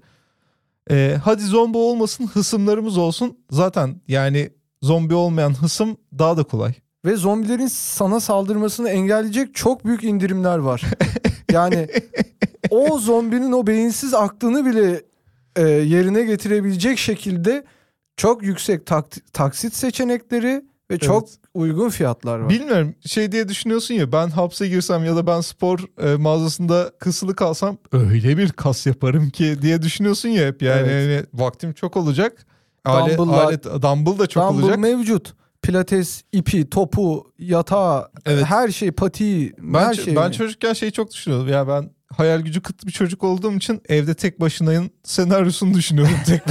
Ee, 0.90 1.16
hadi 1.24 1.42
zombi 1.42 1.78
olmasın 1.78 2.26
hısımlarımız 2.26 2.98
olsun. 2.98 3.38
Zaten 3.50 4.00
yani 4.08 4.50
zombi 4.82 5.14
olmayan 5.14 5.54
hısım 5.62 5.96
daha 6.18 6.36
da 6.36 6.42
kolay. 6.42 6.72
Ve 7.04 7.16
zombilerin 7.16 7.66
sana 7.66 8.20
saldırmasını 8.20 8.88
engelleyecek 8.88 9.54
çok 9.54 9.84
büyük 9.84 10.04
indirimler 10.04 10.58
var. 10.58 10.82
yani 11.54 11.88
o 12.70 12.98
zombinin 12.98 13.52
o 13.52 13.66
beyinsiz 13.66 14.14
aklını 14.14 14.66
bile 14.66 15.02
e, 15.56 15.62
yerine 15.68 16.22
getirebilecek 16.24 16.98
şekilde 16.98 17.64
çok 18.16 18.42
yüksek 18.42 18.86
tak- 18.86 19.32
taksit 19.32 19.74
seçenekleri 19.74 20.64
ve 20.90 20.98
çok 20.98 21.28
uygun 21.54 21.88
fiyatlar 21.88 22.38
var. 22.38 22.48
Bilmiyorum 22.48 22.94
şey 23.06 23.32
diye 23.32 23.48
düşünüyorsun 23.48 23.94
ya 23.94 24.12
ben 24.12 24.28
hapse 24.28 24.68
girsem 24.68 25.04
ya 25.04 25.16
da 25.16 25.26
ben 25.26 25.40
spor 25.40 25.78
e, 26.02 26.16
mağazasında 26.16 26.90
kısılı 26.98 27.36
kalsam 27.36 27.78
öyle 27.92 28.38
bir 28.38 28.52
kas 28.52 28.86
yaparım 28.86 29.30
ki 29.30 29.56
diye 29.62 29.82
düşünüyorsun 29.82 30.28
ya 30.28 30.46
hep 30.46 30.62
yani 30.62 30.88
Evet. 30.90 31.26
hani 31.34 31.42
vaktim 31.44 31.72
çok 31.72 31.96
olacak. 31.96 32.46
Alet, 32.84 33.20
alet, 33.20 33.64
dumbbell 33.64 34.18
da 34.18 34.26
çok 34.26 34.48
Dumbbell 34.48 34.62
olacak. 34.64 34.78
mevcut. 34.78 35.34
Pilates, 35.64 36.22
ipi, 36.32 36.70
topu, 36.70 37.32
yatağı, 37.38 38.08
Evet. 38.26 38.44
her 38.44 38.68
şey, 38.68 38.90
patiği, 38.90 39.52
Ben, 39.58 39.84
her 39.84 39.94
şey. 39.94 40.16
ben 40.16 40.30
çocukken 40.30 40.72
şeyi 40.72 40.92
çok 40.92 41.12
düşünüyordum. 41.12 41.48
Ya 41.48 41.68
ben 41.68 41.90
hayal 42.16 42.40
gücü 42.40 42.62
kıt 42.62 42.86
bir 42.86 42.92
çocuk 42.92 43.24
olduğum 43.24 43.52
için 43.52 43.80
evde 43.88 44.14
tek 44.14 44.40
başınayın 44.40 44.90
senaryosunu 45.02 45.74
düşünüyordum 45.74 46.16
tek. 46.26 46.42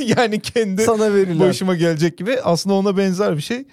yani 0.18 0.40
kendi 0.40 0.82
sana 0.82 1.14
verilen. 1.14 1.40
başıma 1.40 1.76
gelecek 1.76 2.18
gibi. 2.18 2.40
Aslında 2.44 2.76
ona 2.76 2.96
benzer 2.96 3.36
bir 3.36 3.42
şey. 3.42 3.64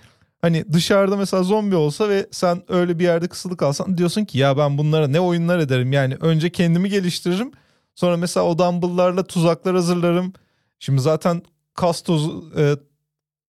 Hani 0.42 0.74
dışarıda 0.74 1.18
mesela 1.18 1.44
zombi 1.44 1.76
olsa 1.76 2.10
ve 2.10 2.28
sen 2.32 2.64
öyle 2.68 3.00
bir 3.00 3.04
yerde 3.04 3.28
kısılı 3.28 3.58
kalsan 3.58 3.98
diyorsun 3.98 4.26
ki 4.26 4.38
ya 4.38 4.58
ben 4.58 4.78
bunlara 4.78 5.08
ne 5.08 5.20
oyunlar 5.20 5.60
ederim. 5.60 5.92
Yani 5.94 6.16
önce 6.22 6.50
kendimi 6.50 6.90
geliştiririm. 6.90 7.52
Sonra 7.96 8.18
mesela 8.18 8.46
o 8.46 8.58
dumbbell'larla 8.60 9.24
tuzaklar 9.24 9.76
hazırlarım. 9.76 10.34
Şimdi 10.80 11.02
zaten 11.02 11.42
kas 11.74 12.02
tozu 12.02 12.54
e, 12.58 12.76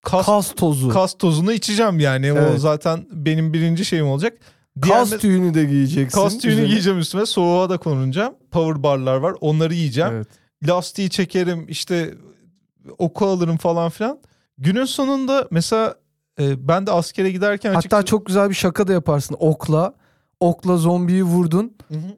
kas, 0.03 0.27
kas 0.27 0.55
tozu. 0.55 0.89
kas 0.89 1.15
tozunu 1.19 1.53
içeceğim 1.53 2.01
yani. 2.01 2.33
O 2.33 2.37
Evet. 2.37 2.61
zaten 2.61 3.07
benim 3.13 3.53
birinci 3.53 3.85
şeyim 3.85 4.07
olacak. 4.09 4.39
Diğer 4.83 4.99
Kas 4.99 5.11
tüyünü 5.11 5.55
de 5.55 5.65
giyeceksin. 5.65 6.21
Kas 6.23 6.39
tüyünü 6.39 6.55
üzerine. 6.55 6.69
giyeceğim 6.71 6.99
üstüme. 6.99 7.27
Soğuğa 7.27 7.71
da 7.71 7.79
konulacağım. 7.79 8.35
Power 8.51 8.83
barlar 8.83 9.17
var. 9.17 9.35
Onları 9.41 9.75
yiyeceğim. 9.75 10.11
Evet. 10.13 10.27
Lastiği 10.69 11.11
çekerim. 11.11 11.67
işte 11.69 12.15
oku 12.99 13.27
alırım 13.27 13.57
falan 13.57 13.91
filan. 13.91 14.19
Günün 14.59 14.85
sonunda 14.85 15.49
mesela 15.51 15.95
e, 16.41 16.69
ben 16.69 16.87
de 16.87 16.93
askere 16.93 17.31
giderken 17.31 17.69
Hatta 17.69 17.79
açıkçası... 17.79 18.05
çok 18.05 18.27
güzel 18.27 18.49
bir 18.49 18.55
şaka 18.55 18.89
da 18.89 18.93
yaparsın. 18.93 19.37
Okla, 19.39 19.95
okla 20.41 20.77
zombiyi 20.77 21.23
vurdun. 21.25 21.73
Hı 21.89 21.95
hı. 21.95 22.17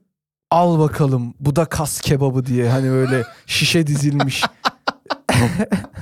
Al 0.51 0.78
bakalım 0.78 1.35
bu 1.41 1.57
da 1.57 1.64
kas 1.64 2.01
kebabı 2.01 2.47
diye 2.47 2.68
hani 2.70 2.91
böyle 2.91 3.22
şişe 3.47 3.87
dizilmiş. 3.87 4.43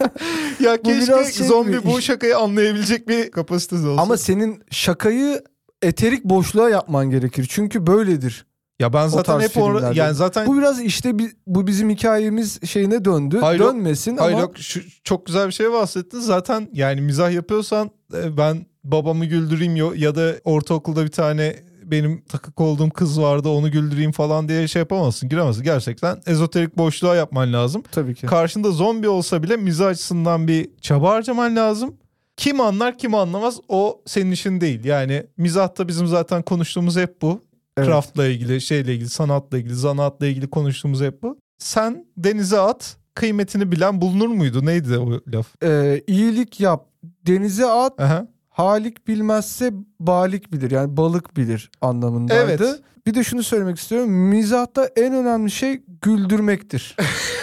Ya 0.60 0.78
Bu 0.78 0.82
keşke 0.88 1.06
biraz 1.12 1.32
şey 1.34 1.46
zombi 1.46 1.70
gibi. 1.70 1.84
bu 1.84 2.00
şakayı 2.02 2.38
anlayabilecek 2.38 3.08
bir 3.08 3.30
kapasitesi 3.30 3.86
olsa. 3.86 4.02
Ama 4.02 4.16
senin 4.16 4.62
şakayı 4.70 5.42
eterik 5.82 6.24
boşluğa 6.24 6.68
yapman 6.70 7.10
gerekir. 7.10 7.46
Çünkü 7.50 7.86
böyledir. 7.86 8.46
ya 8.80 8.92
ben 8.92 9.06
zaten 9.08 9.40
hep 9.40 9.50
or- 9.56 9.94
yani 9.94 10.14
zaten 10.14 10.46
Bu 10.46 10.58
biraz 10.58 10.80
işte 10.80 11.18
bi- 11.18 11.32
bu 11.46 11.66
bizim 11.66 11.90
hikayemiz 11.90 12.60
şeyine 12.68 13.04
döndü. 13.04 13.38
Hayır. 13.40 13.60
Dönmesin 13.60 14.16
Hayır 14.16 14.32
ama 14.32 14.40
yok 14.42 14.58
şu, 14.58 14.80
çok 15.04 15.26
güzel 15.26 15.46
bir 15.46 15.52
şey 15.52 15.72
bahsettin. 15.72 16.20
Zaten 16.20 16.68
yani 16.72 17.00
mizah 17.00 17.32
yapıyorsan 17.32 17.90
e, 18.14 18.36
ben 18.36 18.66
babamı 18.84 19.24
güldüreyim 19.24 19.76
ya 19.94 20.14
da 20.14 20.34
ortaokulda 20.44 21.04
bir 21.04 21.10
tane 21.10 21.56
benim 21.90 22.24
takık 22.28 22.60
olduğum 22.60 22.90
kız 22.90 23.20
vardı 23.20 23.48
onu 23.48 23.70
güldüreyim 23.70 24.12
falan 24.12 24.48
diye 24.48 24.68
şey 24.68 24.80
yapamazsın 24.80 25.28
giremezsin. 25.28 25.62
Gerçekten 25.62 26.20
ezoterik 26.26 26.78
boşluğa 26.78 27.16
yapman 27.16 27.52
lazım. 27.52 27.82
tabii 27.92 28.14
ki. 28.14 28.26
Karşında 28.26 28.70
zombi 28.70 29.08
olsa 29.08 29.42
bile 29.42 29.56
mizah 29.56 29.86
açısından 29.86 30.48
bir 30.48 30.68
çaba 30.80 31.10
harcaman 31.10 31.56
lazım. 31.56 31.96
Kim 32.36 32.60
anlar 32.60 32.98
kim 32.98 33.14
anlamaz 33.14 33.58
o 33.68 34.02
senin 34.06 34.30
işin 34.30 34.60
değil. 34.60 34.84
Yani 34.84 35.26
mizahta 35.36 35.88
bizim 35.88 36.06
zaten 36.06 36.42
konuştuğumuz 36.42 36.96
hep 36.96 37.22
bu. 37.22 37.40
Evet. 37.76 37.88
Craft'la 37.88 38.26
ilgili, 38.26 38.60
şeyle 38.60 38.94
ilgili, 38.94 39.08
sanatla 39.08 39.58
ilgili, 39.58 39.74
zanaatla 39.74 40.26
ilgili 40.26 40.50
konuştuğumuz 40.50 41.00
hep 41.00 41.22
bu. 41.22 41.38
Sen 41.58 42.06
denize 42.16 42.60
at, 42.60 42.96
kıymetini 43.14 43.72
bilen 43.72 44.00
bulunur 44.00 44.28
muydu? 44.28 44.66
Neydi 44.66 44.98
o 44.98 45.10
laf? 45.32 45.46
Ee, 45.62 46.02
iyilik 46.06 46.60
yap, 46.60 46.86
denize 47.26 47.66
at, 47.66 48.00
Aha. 48.00 48.26
Halik 48.56 49.08
bilmezse 49.08 49.72
balik 50.00 50.52
bilir. 50.52 50.70
Yani 50.70 50.96
balık 50.96 51.36
bilir 51.36 51.70
anlamındaydı. 51.80 52.68
Evet. 52.68 52.80
Bir 53.06 53.14
de 53.14 53.24
şunu 53.24 53.42
söylemek 53.42 53.78
istiyorum. 53.78 54.10
Mizahta 54.10 54.90
en 54.96 55.14
önemli 55.14 55.50
şey 55.50 55.82
güldürmektir. 56.02 56.96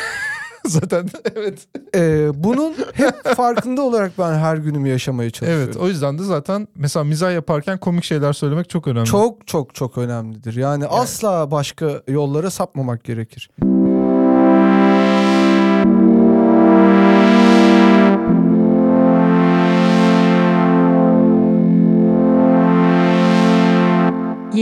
zaten 0.65 1.09
evet. 1.35 1.67
Ee, 1.95 2.29
bunun 2.33 2.75
hep 2.93 3.35
farkında 3.35 3.81
olarak 3.81 4.11
ben 4.19 4.33
her 4.33 4.57
günümü 4.57 4.89
yaşamaya 4.89 5.29
çalışıyorum. 5.29 5.65
Evet 5.65 5.77
o 5.77 5.87
yüzden 5.87 6.19
de 6.19 6.23
zaten 6.23 6.67
mesela 6.75 7.03
mizah 7.03 7.33
yaparken 7.33 7.77
komik 7.77 8.03
şeyler 8.03 8.33
söylemek 8.33 8.69
çok 8.69 8.87
önemli. 8.87 9.05
Çok 9.05 9.47
çok 9.47 9.75
çok 9.75 9.97
önemlidir. 9.97 10.55
Yani, 10.55 10.85
asla 10.87 11.51
başka 11.51 12.01
yollara 12.07 12.49
sapmamak 12.49 13.03
gerekir. 13.03 13.49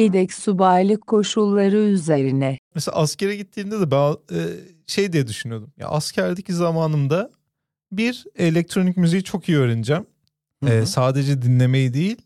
Yedek 0.02 0.34
subaylık 0.34 1.08
koşulları 1.08 1.78
üzerine. 1.78 2.58
Mesela 2.76 2.98
askere 2.98 3.36
gittiğimde 3.36 3.80
de 3.80 3.92
ben 3.92 4.12
e, 4.12 4.40
şey 4.88 5.14
diye 5.14 5.28
düşünüyordum. 5.28 5.74
Ya 5.78 5.88
askerdeki 5.88 6.54
zamanımda 6.54 7.32
bir 7.92 8.26
elektronik 8.36 8.98
müziği 8.98 9.24
çok 9.24 9.50
iyi 9.50 9.58
öğreneceğim. 9.58 10.06
Hı 10.64 10.70
hı. 10.80 10.88
sadece 10.88 11.42
dinlemeyi 11.42 11.94
değil 11.94 12.18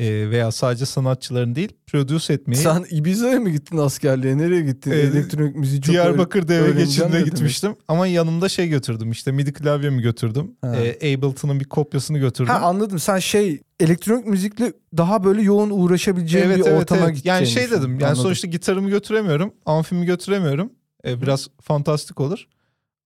e, 0.00 0.30
veya 0.30 0.52
sadece 0.52 0.86
sanatçıların 0.86 1.54
değil 1.54 1.72
produce 1.86 2.32
etmeyi. 2.32 2.62
Sen 2.62 2.84
Ibiza'ya 2.90 3.40
mı 3.40 3.50
gittin 3.50 3.76
askerliğe? 3.76 4.38
Nereye 4.38 4.60
gittin? 4.62 4.90
Ee, 4.90 4.94
Elektronik 4.94 5.56
müziği 5.56 5.82
çok 5.82 5.92
Diyarbakır 5.92 6.48
deve 6.48 6.58
öğreneceğim 6.60 6.86
geçidine 6.86 7.08
ne 7.08 7.12
demek? 7.12 7.24
gitmiştim. 7.26 7.76
Ama 7.88 8.06
yanımda 8.06 8.48
şey 8.48 8.68
götürdüm 8.68 9.10
işte 9.10 9.32
MIDI 9.32 9.52
klavyemi 9.52 10.02
götürdüm. 10.02 10.50
Ha. 10.62 10.76
E, 10.76 11.16
Ableton'un 11.16 11.60
bir 11.60 11.64
kopyasını 11.64 12.18
götürdüm. 12.18 12.52
Ha 12.54 12.60
anladım. 12.60 12.98
Sen 12.98 13.18
şey 13.18 13.60
elektronik 13.80 14.26
müzikle 14.26 14.72
daha 14.96 15.24
böyle 15.24 15.42
yoğun 15.42 15.70
uğraşabileceğin 15.70 16.50
bir 16.50 16.60
ortama 16.60 17.00
Yani 17.00 17.14
gideceğini 17.14 17.46
şey 17.46 17.70
dedim 17.70 17.90
yani 17.92 18.04
Anladım. 18.04 18.22
sonuçta 18.22 18.48
gitarımı 18.48 18.90
götüremiyorum. 18.90 19.52
Amfimi 19.66 20.06
götüremiyorum. 20.06 20.72
E, 21.06 21.22
biraz 21.22 21.48
fantastik 21.62 22.20
olur. 22.20 22.46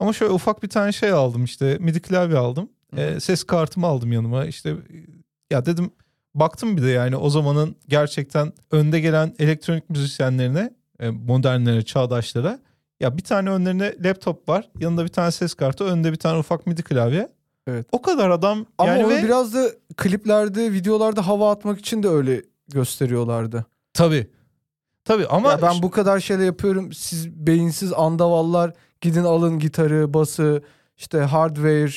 Ama 0.01 0.13
şöyle 0.13 0.33
ufak 0.33 0.63
bir 0.63 0.69
tane 0.69 0.93
şey 0.93 1.11
aldım 1.11 1.45
işte 1.45 1.77
MIDI 1.81 2.01
klavye 2.01 2.37
aldım. 2.37 2.69
E, 2.97 3.21
ses 3.21 3.45
kartımı 3.45 3.87
aldım 3.87 4.13
yanıma. 4.13 4.47
İşte 4.47 4.71
e, 4.71 4.75
ya 5.51 5.67
dedim 5.67 5.91
baktım 6.35 6.77
bir 6.77 6.83
de 6.83 6.89
yani 6.89 7.17
o 7.17 7.31
zamanın 7.31 7.77
gerçekten 7.89 8.53
önde 8.71 9.01
gelen 9.01 9.35
elektronik 9.39 9.91
müzisyenlerine, 9.91 10.71
e, 11.01 11.11
modernlere, 11.11 11.83
çağdaşlara 11.83 12.59
ya 13.01 13.17
bir 13.17 13.23
tane 13.23 13.51
önlerinde 13.51 13.97
laptop 14.05 14.49
var. 14.49 14.71
Yanında 14.81 15.05
bir 15.05 15.09
tane 15.09 15.31
ses 15.31 15.55
kartı, 15.55 15.85
önünde 15.85 16.13
bir 16.13 16.17
tane 16.17 16.39
ufak 16.39 16.67
MIDI 16.67 16.83
klavye. 16.83 17.29
Evet. 17.67 17.87
O 17.93 18.03
kadar 18.03 18.31
adam 18.31 18.67
Ama 18.79 18.91
yani 18.93 19.05
onu 19.05 19.13
ve 19.13 19.23
biraz 19.23 19.55
da 19.55 19.71
kliplerde, 19.97 20.73
videolarda 20.73 21.27
hava 21.27 21.51
atmak 21.51 21.79
için 21.79 22.03
de 22.03 22.09
öyle 22.09 22.43
gösteriyorlardı. 22.69 23.67
tabii. 23.95 24.27
Tabii 25.05 25.27
ama 25.27 25.51
ya 25.51 25.63
ben 25.63 25.83
bu 25.83 25.91
kadar 25.91 26.21
şeyle 26.21 26.45
yapıyorum. 26.45 26.93
Siz 26.93 27.31
beyinsiz 27.31 27.93
andavallar 27.93 28.73
gidin 29.01 29.25
alın 29.25 29.59
gitarı, 29.59 30.15
bası, 30.15 30.63
işte 30.97 31.19
hardware, 31.19 31.93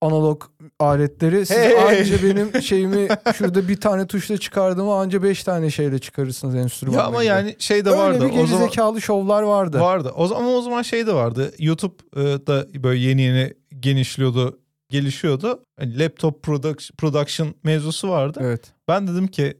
analog 0.00 0.42
aletleri. 0.78 1.46
Siz 1.46 1.56
Hey! 1.56 1.74
anca 2.00 2.22
benim 2.22 2.62
şeyimi 2.62 3.08
şurada 3.34 3.68
bir 3.68 3.80
tane 3.80 4.06
tuşla 4.06 4.38
çıkardığımı 4.38 4.94
anca 4.94 5.22
beş 5.22 5.44
tane 5.44 5.70
şeyle 5.70 5.98
çıkarırsınız 5.98 6.54
enstrümanla. 6.54 7.00
ya 7.00 7.06
ama 7.06 7.18
gibi. 7.22 7.26
yani 7.28 7.56
şey 7.58 7.84
de 7.84 7.88
Öyle 7.90 7.98
vardı. 8.00 8.20
bir 8.20 8.38
o 8.38 8.46
zaman 8.46 8.62
gerizekalı 8.66 9.00
şovlar 9.00 9.42
vardı. 9.42 9.80
Vardı. 9.80 10.12
O 10.16 10.26
zaman, 10.26 10.42
ama 10.42 10.50
o 10.52 10.62
zaman 10.62 10.82
şey 10.82 11.06
de 11.06 11.14
vardı. 11.14 11.52
YouTube 11.58 11.94
e, 12.16 12.20
da 12.22 12.66
böyle 12.82 13.00
yeni 13.00 13.22
yeni 13.22 13.54
genişliyordu, 13.80 14.58
gelişiyordu. 14.88 15.64
Hani 15.78 15.98
laptop 15.98 16.42
production, 16.42 16.96
production 16.98 17.54
mevzusu 17.64 18.08
vardı. 18.08 18.40
Evet. 18.42 18.62
Ben 18.88 19.08
dedim 19.08 19.26
ki 19.26 19.56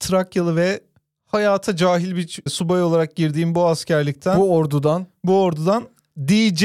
Trakyalı 0.00 0.56
ve 0.56 0.80
hayata 1.26 1.76
cahil 1.76 2.16
bir 2.16 2.42
subay 2.48 2.82
olarak 2.82 3.16
girdiğim 3.16 3.54
bu 3.54 3.66
askerlikten, 3.66 4.36
bu, 4.40 4.40
Bu 4.40 4.54
ordudan 4.56 5.06
ordudan 5.28 5.84
DJ 6.18 6.64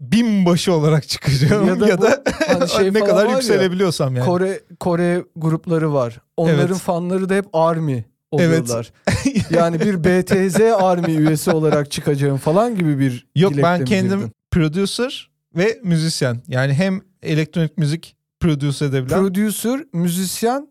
binbaşı 0.00 0.72
olarak 0.72 1.08
çıkacağım. 1.08 1.66
Ya 1.66 1.74
Ya 1.74 1.80
da 1.80 2.02
da, 2.02 2.24
bu 2.26 2.54
hani 2.60 2.68
şey 2.76 2.94
ne 2.94 3.00
kadar 3.00 3.26
ya, 3.26 3.32
yükselebiliyorsam 3.32 4.16
yani. 4.16 4.26
Kore 4.26 4.60
Kore 4.80 5.24
grupları 5.36 5.92
var. 5.92 6.20
Onların 6.36 6.66
Evet. 6.66 6.76
fanları 6.78 7.28
da 7.28 7.34
hep 7.34 7.46
army 7.52 8.04
oluyorlar. 8.30 8.92
yani 9.50 9.80
bir 9.80 10.04
BTZ 10.04 10.60
army 10.60 11.16
üyesi 11.16 11.50
olarak 11.50 11.90
çıkacağım 11.90 12.38
falan 12.38 12.76
gibi 12.76 12.98
bir 12.98 13.26
Yok 13.36 13.52
ben 13.56 13.84
kendim 13.84 14.18
girdin? 14.18 14.32
producer 14.50 15.30
ve 15.56 15.80
müzisyen. 15.84 16.42
Yani 16.48 16.74
hem 16.74 17.00
elektronik 17.22 17.78
müzik 17.78 18.16
produce 18.40 18.84
edebilen 18.84 19.18
Producer, 19.20 19.84
müzisyen, 19.92 20.68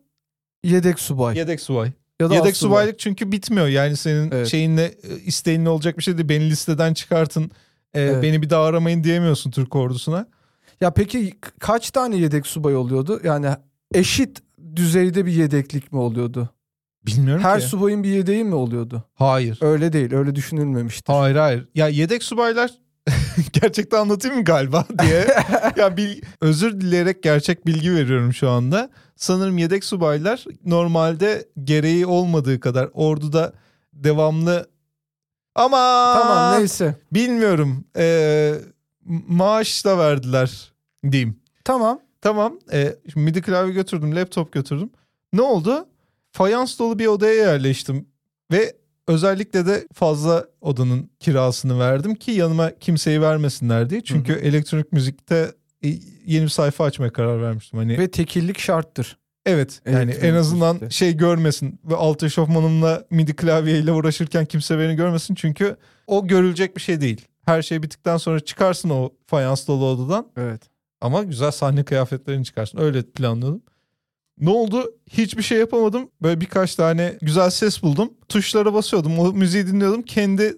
yedek 0.64 1.00
subay. 1.00 1.38
yedek 1.38 1.62
subay. 1.62 1.92
ya 2.22 2.30
da 2.30 2.36
Yedek 2.36 2.58
subaylık 2.58 3.00
çünkü 3.00 3.32
bitmiyor. 3.32 3.68
Yani 3.68 3.98
senin 3.98 4.32
Evet. 4.32 4.48
şeyinle 4.48 4.86
e, 4.86 5.16
isteğinle 5.26 5.70
olacak 5.70 5.98
bir 5.98 6.04
şey 6.04 6.18
değil. 6.18 6.30
Beni 6.30 6.50
listeden 6.50 6.94
çıkartın. 6.94 7.52
E, 7.94 8.02
Evet. 8.02 8.24
Beni 8.24 8.42
bir 8.42 8.50
daha 8.50 8.64
aramayın 8.66 9.04
diyemiyorsun 9.04 9.52
Türk 9.52 9.76
ordusuna. 9.76 10.28
Ya 10.82 10.94
peki 10.94 11.34
kaç 11.60 11.92
tane 11.92 12.18
yedek 12.18 12.48
subay 12.48 12.76
oluyordu? 12.76 13.20
Yani 13.24 13.48
eşit 13.94 14.40
düzeyde 14.76 15.26
bir 15.26 15.32
yedeklik 15.32 15.92
mi 15.94 16.00
oluyordu? 16.00 16.50
Bilmiyorum 17.06 17.44
Her 17.44 17.60
ki. 17.62 17.66
subayın 17.68 18.04
bir 18.04 18.10
yedeği 18.10 18.44
mi 18.44 18.56
oluyordu? 18.56 19.04
Hayır. 19.14 19.60
Öyle 19.62 19.94
değil, 19.94 20.14
öyle 20.14 20.36
düşünülmemiştir. 20.36 21.14
Hayır 21.14 21.36
hayır. 21.36 21.68
Ya 21.76 21.88
yedek 21.88 22.24
subaylar 22.24 22.72
gerçekten 23.54 23.98
anlatayım 23.98 24.38
mı 24.38 24.44
galiba 24.44 24.86
diye. 25.02 25.28
ya 25.78 25.98
bil, 25.98 26.22
özür 26.42 26.82
dileyerek 26.82 27.24
gerçek 27.24 27.66
bilgi 27.68 27.94
veriyorum 27.96 28.34
şu 28.34 28.50
anda. 28.50 28.90
Sanırım 29.16 29.58
yedek 29.58 29.84
subaylar 29.84 30.46
normalde 30.66 31.48
gereği 31.64 32.06
olmadığı 32.06 32.60
kadar 32.60 32.90
orduda 32.94 33.54
devamlı 33.94 34.68
ama 35.58 36.14
Tamam 36.22 36.60
neyse. 36.60 36.96
bilmiyorum 37.12 37.86
ee, 37.98 38.54
maaş 39.28 39.86
da 39.86 39.98
verdiler 39.98 40.74
diyeyim. 41.12 41.40
Tamam. 41.64 42.00
Tamam 42.22 42.60
ee, 42.74 42.96
şimdi 43.14 43.26
MIDI 43.26 43.42
klavye 43.42 43.74
götürdüm 43.74 44.16
laptop 44.16 44.52
götürdüm. 44.52 44.90
Ne 45.34 45.42
oldu? 45.42 45.88
Fayans 46.32 46.80
dolu 46.80 47.00
bir 47.00 47.08
odaya 47.08 47.34
yerleştim 47.34 48.06
ve 48.52 48.74
özellikle 49.08 49.66
de 49.66 49.88
fazla 49.94 50.46
odanın 50.62 51.10
kirasını 51.20 51.80
verdim 51.80 52.16
ki 52.16 52.32
yanıma 52.32 52.72
kimseyi 52.80 53.22
vermesinler 53.22 53.90
diye. 53.90 54.04
Çünkü 54.04 54.34
elektronik 54.34 54.92
müzikte 54.92 55.52
e, 55.84 55.88
yeni 56.26 56.44
bir 56.44 56.50
sayfa 56.50 56.84
açmaya 56.84 57.14
karar 57.14 57.42
vermiştim. 57.42 57.80
Hani 57.80 57.98
Ve 57.98 58.12
tekillik 58.12 58.60
şarttır. 58.60 59.18
Evet 59.48 59.82
yani 59.86 59.98
elektronik 59.98 60.24
en 60.24 60.34
azından 60.34 60.76
müzikte. 60.76 60.96
şey 60.96 61.18
görmesin 61.18 61.80
ve 61.86 61.96
alt 61.96 62.24
eşofmanımla 62.24 63.06
MIDI 63.10 63.36
klavyeyle 63.36 63.92
uğraşırken 63.92 64.46
kimse 64.46 64.80
beni 64.80 64.96
görmesin. 64.96 65.36
Çünkü 65.36 65.78
o 66.08 66.28
görülecek 66.28 66.76
bir 66.76 66.82
şey 66.82 67.02
değil. 67.02 67.26
Her 67.46 67.62
şey 67.62 67.84
bittikten 67.84 68.18
sonra 68.18 68.40
çıkarsın 68.40 68.90
o 68.90 69.10
fayans 69.28 69.68
dolu 69.68 69.86
odadan 69.86 70.28
Evet. 70.38 70.62
ama 71.02 71.24
güzel 71.24 71.52
sahne 71.52 71.84
kıyafetlerini 71.84 72.46
çıkarsın. 72.46 72.78
Öyle 72.78 73.02
planladım. 73.04 73.62
Ne 74.40 74.50
oldu? 74.50 74.94
Hiçbir 75.10 75.44
şey 75.44 75.58
yapamadım. 75.58 76.10
Böyle 76.22 76.42
birkaç 76.42 76.76
tane 76.76 77.18
güzel 77.22 77.50
ses 77.50 77.84
buldum. 77.84 78.14
Tuşlara 78.30 78.74
basıyordum. 78.74 79.20
O 79.20 79.34
müziği 79.34 79.68
dinliyordum. 79.68 80.02
Kendi 80.02 80.58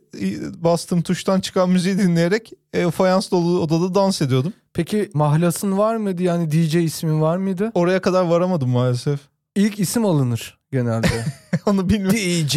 bastığım 0.58 1.02
tuştan 1.02 1.40
çıkan 1.40 1.70
müziği 1.70 1.98
dinleyerek 1.98 2.52
e, 2.74 2.92
fayans 2.92 3.32
dolu 3.32 3.60
odada 3.60 3.96
dans 3.96 4.22
ediyordum. 4.22 4.54
Peki 4.74 5.10
mahlasın 5.14 5.78
var 5.78 5.96
mıydı? 5.96 6.24
Yani 6.24 6.52
DJ 6.52 6.76
ismin 6.76 7.22
var 7.22 7.38
mıydı? 7.38 7.72
Oraya 7.74 8.02
kadar 8.02 8.24
varamadım 8.26 8.70
maalesef. 8.70 9.20
İlk 9.56 9.80
isim 9.80 10.06
alınır 10.06 10.58
genelde. 10.72 11.08
Onu 11.66 11.90
bilmiyorum. 11.90 12.18
DJ 12.18 12.56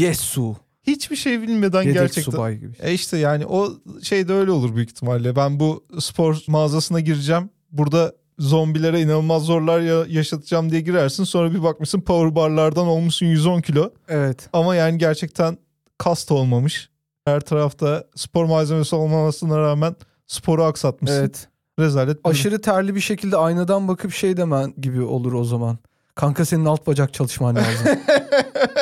Yesu. 0.00 0.56
Hiçbir 0.86 1.16
şey 1.16 1.42
bilmeden 1.42 1.82
Yedek 1.82 1.94
gerçekten. 1.94 2.32
subay 2.32 2.56
gibi. 2.58 2.72
E 2.80 2.92
işte 2.92 3.18
yani 3.18 3.46
o 3.46 3.72
şey 4.02 4.28
de 4.28 4.32
öyle 4.32 4.50
olur 4.50 4.76
büyük 4.76 4.90
ihtimalle. 4.90 5.36
Ben 5.36 5.60
bu 5.60 5.84
spor 6.00 6.38
mağazasına 6.48 7.00
gireceğim. 7.00 7.50
Burada 7.72 8.12
zombilere 8.38 9.00
inanılmaz 9.00 9.42
zorlar 9.42 9.80
ya- 9.80 10.06
yaşatacağım 10.08 10.70
diye 10.70 10.80
girersin. 10.80 11.24
Sonra 11.24 11.52
bir 11.54 11.62
bakmışsın 11.62 12.00
power 12.00 12.34
barlardan 12.34 12.86
olmuşsun 12.86 13.26
110 13.26 13.60
kilo. 13.60 13.90
Evet. 14.08 14.48
Ama 14.52 14.74
yani 14.74 14.98
gerçekten 14.98 15.58
kast 15.98 16.30
olmamış. 16.32 16.90
Her 17.24 17.40
tarafta 17.40 18.04
spor 18.16 18.44
malzemesi 18.44 18.96
olmamasına 18.96 19.58
rağmen 19.58 19.96
sporu 20.26 20.64
aksatmışsın. 20.64 21.20
Evet. 21.20 21.48
Rezalet. 21.80 22.18
Aşırı 22.24 22.60
terli 22.60 22.94
bir 22.94 23.00
şekilde 23.00 23.36
aynadan 23.36 23.88
bakıp 23.88 24.12
şey 24.12 24.36
demen 24.36 24.74
gibi 24.78 25.02
olur 25.02 25.32
o 25.32 25.44
zaman. 25.44 25.78
Kanka 26.14 26.44
senin 26.44 26.64
alt 26.64 26.86
bacak 26.86 27.14
çalışman 27.14 27.56
lazım. 27.56 27.86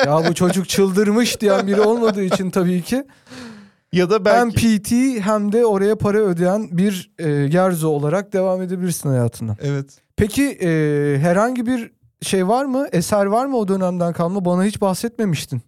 ya 0.05 0.29
bu 0.29 0.33
çocuk 0.33 0.69
çıldırmış 0.69 1.41
diyen 1.41 1.67
biri 1.67 1.81
olmadığı 1.81 2.23
için 2.23 2.49
tabii 2.49 2.81
ki. 2.81 3.03
Ya 3.93 4.09
da 4.09 4.15
Hem 4.15 4.25
belki... 4.25 4.81
PT 4.81 4.91
hem 5.25 5.51
de 5.51 5.65
oraya 5.65 5.95
para 5.95 6.17
ödeyen 6.17 6.77
bir 6.77 7.11
e, 7.19 7.47
gerzo 7.47 7.87
olarak 7.89 8.33
devam 8.33 8.61
edebilirsin 8.61 9.09
hayatına. 9.09 9.55
Evet. 9.61 10.01
Peki 10.17 10.43
e, 10.43 10.69
herhangi 11.21 11.65
bir 11.65 11.91
şey 12.21 12.47
var 12.47 12.65
mı? 12.65 12.87
Eser 12.91 13.25
var 13.25 13.45
mı 13.45 13.57
o 13.57 13.67
dönemden 13.67 14.13
kalma? 14.13 14.45
Bana 14.45 14.63
hiç 14.63 14.81
bahsetmemiştin. 14.81 15.61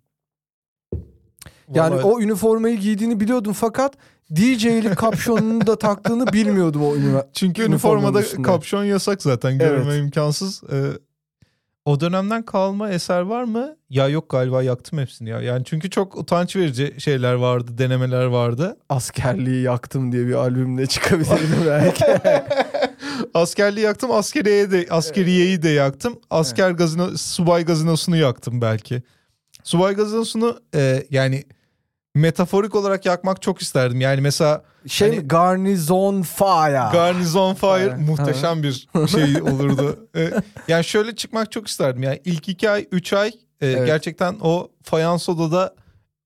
Yani 1.74 1.96
Vallahi- 1.96 2.06
o 2.06 2.22
üniformayı 2.22 2.78
giydiğini 2.78 3.20
biliyordum 3.20 3.54
fakat 3.54 3.94
DJ'lik 4.36 4.96
kapşonunu 4.96 5.68
da 5.68 5.80
taktığını 5.80 6.34
bilmiyordum 6.34 6.84
o 6.84 6.96
üniforma. 6.96 7.26
Çünkü 7.34 7.64
üniformada 7.64 8.42
kapşon 8.44 8.84
yasak 8.84 9.22
zaten. 9.22 9.58
Görme 9.58 9.94
Evet. 9.94 10.04
imkansız. 10.04 10.64
Ee, 10.74 10.82
o 11.86 12.00
dönemden 12.00 12.44
kalma 12.46 12.90
eser 12.90 13.22
var 13.22 13.44
mı? 13.44 13.76
Ya 13.90 14.08
yok 14.08 14.30
galiba 14.30 14.64
yaktım 14.64 15.00
hepsini 15.00 15.30
ya. 15.30 15.42
Yani 15.42 15.66
çünkü 15.66 15.90
çok 15.90 16.18
utanç 16.18 16.56
verici 16.56 16.96
şeyler 16.98 17.34
vardı, 17.34 17.78
denemeler 17.78 18.26
vardı. 18.26 18.78
Askerliği 18.90 19.62
yaktım 19.64 20.12
diye 20.12 20.28
bir 20.28 20.34
albümle 20.34 20.88
çıkabilirdim 20.88 21.66
belki. 21.68 22.06
Askerliği 23.34 23.86
yaktım, 23.86 24.12
askeriyeyi 24.12 24.72
de 24.72 24.88
askeriyeyi 24.90 25.62
de 25.62 25.70
yaktım. 25.70 26.20
Asker 26.30 26.72
gazino 26.72 27.18
subay 27.18 27.66
gazinosunu 27.66 28.16
yaktım 28.18 28.62
belki. 28.62 29.04
Subay 29.64 29.96
gazinosunu 29.96 30.60
e, 30.76 31.04
yani 31.10 31.44
metaforik 32.16 32.76
olarak 32.76 33.06
yakmak 33.06 33.42
çok 33.42 33.62
isterdim. 33.62 34.02
Yani 34.02 34.22
mesela 34.22 34.64
şey 34.88 35.10
Hani-? 35.10 35.28
Garnizon 35.28 36.22
Fire. 36.22 36.90
Garnizon 36.92 37.54
Fire 37.54 37.96
muhteşem 37.96 38.64
bir 38.64 38.88
şey 39.08 39.42
olurdu. 39.42 40.10
Ee, 40.16 40.32
yani 40.68 40.84
şöyle 40.84 41.16
çıkmak 41.16 41.52
çok 41.52 41.68
isterdim. 41.68 42.04
Yani 42.04 42.22
ilk 42.26 42.50
iki 42.50 42.70
ay, 42.70 42.88
üç 42.92 43.14
ay 43.14 43.28
e, 43.62 43.68
Evet. 43.68 43.86
gerçekten 43.86 44.38
o 44.42 44.72
fayans 44.84 45.30
odada 45.30 45.76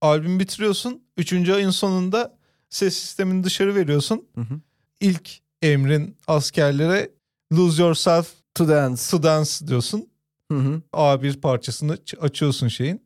albüm 0.02 0.40
bitiriyorsun. 0.40 1.02
Üçüncü 1.18 1.54
ayın 1.54 1.70
sonunda 1.70 2.38
ses 2.70 2.96
sistemini 2.96 3.44
dışarı 3.44 3.76
veriyorsun. 3.76 4.28
Hı 4.36 4.42
hı. 4.42 4.60
İlk 5.00 5.40
emrin 5.62 6.18
askerlere 6.28 7.10
lose 7.54 7.84
yourself 7.84 8.28
to 8.56 8.68
Dance. 8.68 9.02
to 9.12 9.24
dance 9.24 9.68
diyorsun. 9.68 10.10
Hı 10.52 10.58
hı. 10.58 10.82
A1 10.94 11.40
parçasını 11.40 11.98
açıyorsun 12.22 12.68
şeyin. 12.68 13.06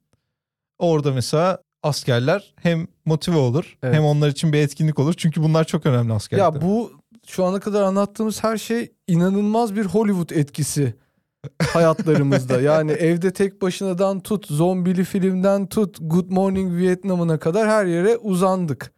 Orada 0.79 1.11
mesela 1.11 1.57
askerler 1.83 2.53
hem 2.61 2.87
motive 3.05 3.37
olur 3.37 3.77
Evet. 3.83 3.95
hem 3.95 4.03
onlar 4.05 4.27
için 4.29 4.53
bir 4.53 4.57
etkinlik 4.57 4.99
olur. 4.99 5.13
Çünkü 5.17 5.43
bunlar 5.43 5.63
çok 5.63 5.85
önemli 5.85 6.13
askerlikte. 6.13 6.43
Ya 6.57 6.61
bu 6.61 6.91
şu 7.27 7.45
ana 7.45 7.59
kadar 7.59 7.81
anlattığımız 7.83 8.43
her 8.43 8.57
şey 8.57 8.91
inanılmaz 9.07 9.75
bir 9.75 9.85
Hollywood 9.85 10.29
etkisi 10.29 10.93
hayatlarımızda. 11.73 12.61
yani 12.61 12.91
evde 12.91 13.33
tek 13.33 13.61
başınadan 13.61 14.19
tut, 14.19 14.47
zombili 14.47 15.03
filmden 15.03 15.67
tut, 15.67 15.97
Good 16.01 16.29
Morning 16.29 16.77
Vietnam'ına 16.77 17.39
kadar 17.39 17.69
her 17.69 17.85
yere 17.85 18.17
uzandık. 18.17 18.91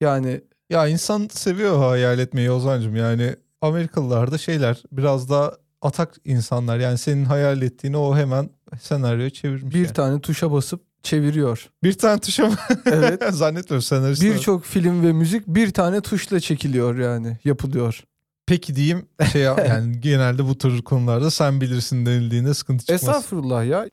Yani 0.00 0.40
Ya 0.70 0.88
insan 0.88 1.28
seviyor 1.32 1.78
hayal 1.78 2.18
etmeyi 2.18 2.50
Ozan'cığım. 2.50 2.96
Yani 2.96 3.36
Amerikalılar 3.60 4.30
da 4.32 4.38
şeyler 4.38 4.82
biraz 4.92 5.30
daha 5.30 5.52
atak 5.82 6.14
insanlar. 6.24 6.78
Yani 6.78 6.98
senin 6.98 7.24
hayal 7.24 7.62
ettiğini 7.62 7.96
o 7.96 8.16
hemen 8.16 8.50
senaryoya 8.80 9.30
çevirmiş. 9.30 9.74
bir 9.74 9.84
yani. 9.84 9.92
tane 9.92 10.20
tuşa 10.20 10.52
basıp 10.52 10.80
çeviriyor. 11.06 11.68
bir 11.82 11.92
tane 11.92 12.20
tuşa 12.20 12.46
mı? 12.46 12.56
Evet. 12.86 13.22
Zannetmiyorum 13.30 13.82
senarist. 13.82 14.22
Birçok 14.22 14.64
film 14.64 15.02
ve 15.02 15.12
müzik 15.12 15.46
bir 15.46 15.70
tane 15.70 16.00
tuşla 16.00 16.40
çekiliyor 16.40 16.98
yani, 16.98 17.38
yapılıyor. 17.44 18.02
Peki 18.46 18.76
diyeyim 18.76 19.06
şey 19.32 19.42
ya- 19.42 19.56
yani 19.68 20.00
genelde 20.00 20.44
bu 20.44 20.58
tür 20.58 20.82
konularda 20.82 21.30
sen 21.30 21.60
bilirsin 21.60 22.06
denildiğinde 22.06 22.54
sıkıntı 22.54 22.80
çıkmaz. 22.80 23.02
Estağfurullah 23.02 23.66
ya. 23.66 23.86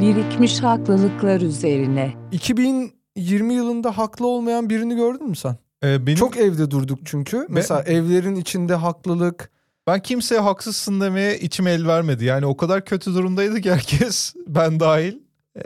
Birikmiş 0.00 0.62
haklılıklar 0.62 1.40
üzerine. 1.40 2.14
2020 2.32 3.54
yılında 3.54 3.98
haklı 3.98 4.26
olmayan 4.26 4.70
birini 4.70 4.96
gördün 4.96 5.28
mü 5.28 5.36
sen? 5.36 5.63
Ee, 5.84 6.06
benim, 6.06 6.16
Çok 6.18 6.36
evde 6.36 6.70
durduk 6.70 6.98
çünkü. 7.04 7.46
Mesela 7.48 7.82
evlerin 7.82 8.36
içinde 8.36 8.74
haklılık. 8.74 9.50
ben 9.86 10.00
kimseye 10.02 10.40
haksızsın 10.40 11.00
demeye 11.00 11.38
içim 11.38 11.66
el 11.66 11.86
vermedi. 11.86 12.24
Yani 12.24 12.46
o 12.46 12.56
kadar 12.56 12.84
kötü 12.84 13.14
durumdaydı 13.14 13.60
ki 13.60 13.72
herkes 13.72 14.34
ben 14.46 14.80
dahil. 14.80 15.18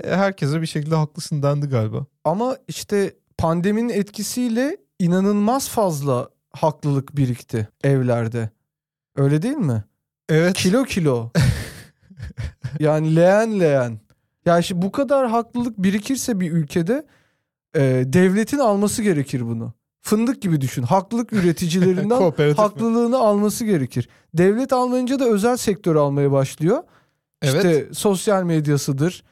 e, 0.04 0.10
Herkese 0.16 0.60
bir 0.60 0.66
şekilde 0.66 0.94
haklısın 0.94 1.42
dendi 1.42 1.66
galiba. 1.66 2.06
Ama 2.24 2.56
işte 2.68 3.14
pandeminin 3.38 3.88
etkisiyle 3.88 4.76
inanılmaz 4.98 5.68
fazla 5.68 6.28
haklılık 6.52 7.16
birikti 7.16 7.68
evlerde. 7.84 8.50
Öyle 9.16 9.42
değil 9.42 9.56
mi? 9.56 9.84
Evet. 10.28 10.54
Kilo 10.56 10.84
kilo. 10.84 11.30
yani 12.80 13.16
leğen 13.16 13.60
leğen. 13.60 13.98
Yani 14.46 14.64
şimdi 14.64 14.82
bu 14.82 14.92
kadar 14.92 15.28
haklılık 15.30 15.78
birikirse 15.78 16.40
bir 16.40 16.52
ülkede 16.52 17.06
e, 17.74 17.80
devletin 18.06 18.58
alması 18.58 19.02
gerekir 19.02 19.46
bunu. 19.46 19.72
Fındık 20.09 20.42
gibi 20.42 20.61
düşün. 20.61 20.82
Haklılık 20.82 21.32
üreticilerinden 21.32 22.09
Kooperatif 22.18 22.59
mi? 22.59 22.62
haklılığını 22.62 23.18
alması 23.18 23.64
gerekir. 23.64 24.09
Devlet 24.34 24.72
almayınca 24.72 25.18
da 25.18 25.24
özel 25.24 25.56
sektör 25.56 25.96
almaya 25.96 26.32
başlıyor. 26.32 26.82
Evet. 27.42 27.54
İşte 27.64 27.88
sosyal 27.92 28.42
medyasıdır. 28.42 29.24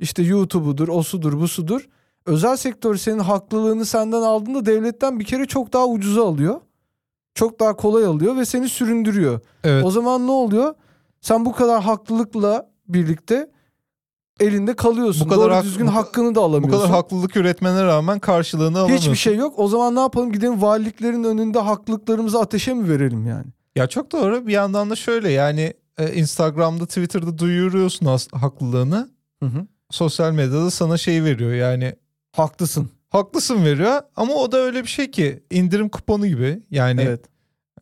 işte 0.00 0.22
YouTube'udur, 0.22 0.88
osudur, 0.88 1.32
busudur. 1.40 1.88
Özel 2.26 2.56
sektör 2.56 2.96
senin 2.96 3.18
haklılığını 3.18 3.84
senden 3.86 4.22
aldığında 4.22 4.66
devletten 4.66 5.20
bir 5.20 5.24
kere 5.24 5.46
çok 5.46 5.72
daha 5.72 5.86
ucuza 5.86 6.26
alıyor. 6.28 6.60
Çok 7.34 7.60
daha 7.60 7.76
kolay 7.76 8.04
alıyor 8.04 8.36
ve 8.36 8.44
seni 8.44 8.68
süründürüyor. 8.68 9.40
evet. 9.64 9.84
O 9.84 9.90
zaman 9.90 10.26
ne 10.26 10.30
oluyor? 10.30 10.74
Sen 11.20 11.44
bu 11.44 11.52
kadar 11.52 11.82
haklılıkla 11.82 12.70
birlikte 12.88 13.50
elinde 14.40 14.76
kalıyorsun. 14.76 15.24
Bu 15.26 15.28
kadar 15.34 15.44
Doğru 15.44 15.54
hak- 15.54 15.64
düzgün 15.64 15.86
bu- 15.86 15.94
hakkını 15.94 16.30
da 16.34 16.40
Bu 16.40 16.44
alamıyorsun. 16.44 16.78
kadar 16.80 16.90
haklılık 16.90 17.36
üretmene 17.36 17.84
rağmen 17.84 18.18
karşılığını 18.18 18.78
alamıyorsun. 18.78 19.06
Hiçbir 19.06 19.16
şey 19.18 19.36
yok. 19.36 19.54
O 19.58 19.68
zaman 19.68 19.94
ne 19.94 20.00
yapalım? 20.00 20.32
Gidelim 20.32 20.62
valiliklerin 20.62 21.24
önünde 21.24 21.58
haklılıklarımızı 21.58 22.40
ateşe 22.40 22.74
mi 22.74 22.88
verelim 22.88 23.26
yani? 23.26 23.46
Ya 23.76 23.86
çok 23.86 24.12
doğru. 24.12 24.46
Bir 24.46 24.52
yandan 24.52 24.90
da 24.90 24.96
şöyle 24.96 25.30
yani 25.32 25.74
e, 25.98 26.14
Instagram'da, 26.14 26.86
Twitter'da 26.86 27.38
duyuruyorsun 27.38 28.06
haklılığını. 28.32 29.08
Hı 29.42 29.46
hı. 29.46 29.66
Sosyal 29.90 30.32
medyada 30.32 30.70
sana 30.70 30.96
şey 30.96 31.24
veriyor 31.24 31.52
yani 31.54 31.94
Haklısın. 32.32 32.90
haklısın 33.10 33.64
veriyor 33.64 34.00
ama 34.16 34.34
o 34.34 34.52
da 34.52 34.56
öyle 34.56 34.82
bir 34.82 34.88
şey 34.88 35.10
ki 35.10 35.42
indirim 35.50 35.88
kuponu 35.88 36.26
gibi. 36.26 36.62
Yani 36.70 37.00
Evet. 37.00 37.24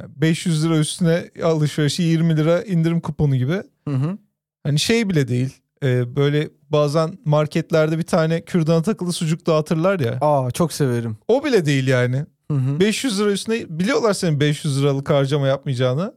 500 0.08 0.64
lira 0.64 0.78
üstüne 0.78 1.30
alışverişi 1.44 2.02
20 2.02 2.36
lira 2.36 2.62
indirim 2.62 3.00
kuponu 3.00 3.36
gibi. 3.36 3.62
Hı 3.88 3.94
hı. 3.94 4.18
Hani 4.64 4.78
şey 4.78 5.08
bile 5.08 5.28
değil. 5.28 5.50
E, 5.82 6.16
böyle 6.16 6.50
bazen 6.70 7.18
marketlerde 7.24 7.98
bir 7.98 8.02
tane 8.02 8.40
kürdana 8.44 8.82
takılı 8.82 9.12
sucuk 9.12 9.46
dağıtırlar 9.46 10.00
ya. 10.00 10.18
Aa 10.20 10.50
çok 10.50 10.72
severim. 10.72 11.16
O 11.28 11.44
bile 11.44 11.66
değil 11.66 11.86
yani. 11.88 12.26
Hı 12.50 12.56
hı. 12.56 12.80
500 12.80 13.20
lira 13.20 13.30
üstüne 13.30 13.64
biliyorlar 13.68 14.12
senin 14.12 14.40
500 14.40 14.82
liralık 14.82 15.10
harcama 15.10 15.46
yapmayacağını. 15.46 16.14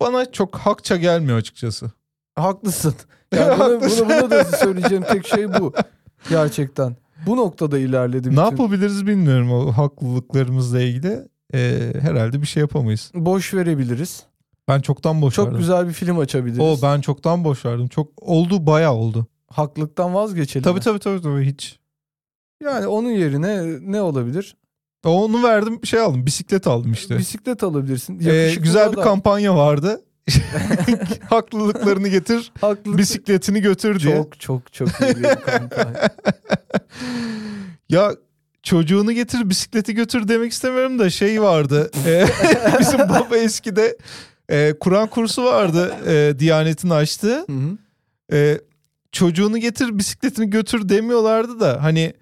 Bana 0.00 0.32
çok 0.32 0.56
hakça 0.56 0.96
gelmiyor 0.96 1.38
açıkçası. 1.38 1.90
Haklısın. 2.36 2.94
Yani 3.34 3.58
bunu, 3.60 3.80
bunu, 3.80 4.08
bunu 4.08 4.30
da 4.30 4.44
söyleyeceğim 4.44 5.04
tek 5.12 5.26
şey 5.26 5.54
bu. 5.54 5.72
Gerçekten. 6.30 6.96
Bu 7.26 7.36
noktada 7.36 7.78
ilerledi. 7.78 8.28
Ne 8.28 8.32
bütün. 8.32 8.42
yapabiliriz 8.42 9.06
bilmiyorum 9.06 9.52
o 9.52 9.72
haklılıklarımızla 9.72 10.80
ilgili. 10.80 11.28
Ee, 11.54 11.92
herhalde 12.00 12.42
bir 12.42 12.46
şey 12.46 12.60
yapamayız. 12.60 13.10
Boş 13.14 13.54
verebiliriz. 13.54 14.22
Ben 14.68 14.80
çoktan 14.80 15.22
boş 15.22 15.34
Çok 15.34 15.46
verdim. 15.46 15.60
güzel 15.60 15.88
bir 15.88 15.92
film 15.92 16.18
açabiliriz. 16.18 16.58
O 16.60 16.76
ben 16.82 17.00
çoktan 17.00 17.44
boş 17.44 17.64
verdim. 17.64 17.88
Çok 17.88 18.08
oldu 18.22 18.66
bayağı 18.66 18.92
oldu. 18.94 19.26
Haklılıktan 19.48 20.14
vazgeçelim. 20.14 20.64
Tabii 20.64 20.74
mi? 20.74 20.80
tabii 20.80 20.98
tabii 20.98 21.22
tabii 21.22 21.44
hiç. 21.46 21.78
Yani 22.64 22.86
onun 22.86 23.10
yerine 23.10 23.78
ne 23.92 24.00
olabilir? 24.00 24.56
Onu 25.04 25.42
verdim 25.42 25.80
şey 25.86 26.00
aldım 26.00 26.26
bisiklet 26.26 26.66
aldım 26.66 26.92
işte. 26.92 27.18
Bisiklet 27.18 27.62
alabilirsin. 27.62 28.20
Ee, 28.26 28.54
güzel 28.54 28.88
bir 28.88 28.94
adam. 28.94 29.04
kampanya 29.04 29.56
vardı. 29.56 30.00
Haklılıklarını 31.30 32.08
getir, 32.08 32.52
Haklılık- 32.60 32.98
bisikletini 32.98 33.60
götür 33.60 34.00
diye. 34.00 34.16
Çok 34.16 34.40
çok 34.40 34.72
çok 34.72 34.88
iyi 34.88 35.16
bir 35.16 35.22
kampanya. 35.22 36.08
Ya 37.88 38.12
çocuğunu 38.62 39.12
getir 39.12 39.50
bisikleti 39.50 39.94
götür 39.94 40.28
demek 40.28 40.52
istemiyorum 40.52 40.98
da 40.98 41.10
şey 41.10 41.42
vardı. 41.42 41.90
e, 42.06 42.24
bizim 42.80 42.98
baba 43.00 43.36
eskide 43.36 43.96
e, 44.52 44.74
Kur'an 44.80 45.08
kursu 45.08 45.44
vardı 45.44 45.96
e, 46.06 46.38
Diyanet'in 46.38 46.90
açtığı. 46.90 47.36
Hı 47.38 47.52
hı. 47.52 47.78
E, 48.32 48.60
çocuğunu 49.12 49.58
getir 49.58 49.98
bisikletini 49.98 50.50
götür 50.50 50.88
demiyorlardı 50.88 51.60
da 51.60 51.82
hani 51.82 52.12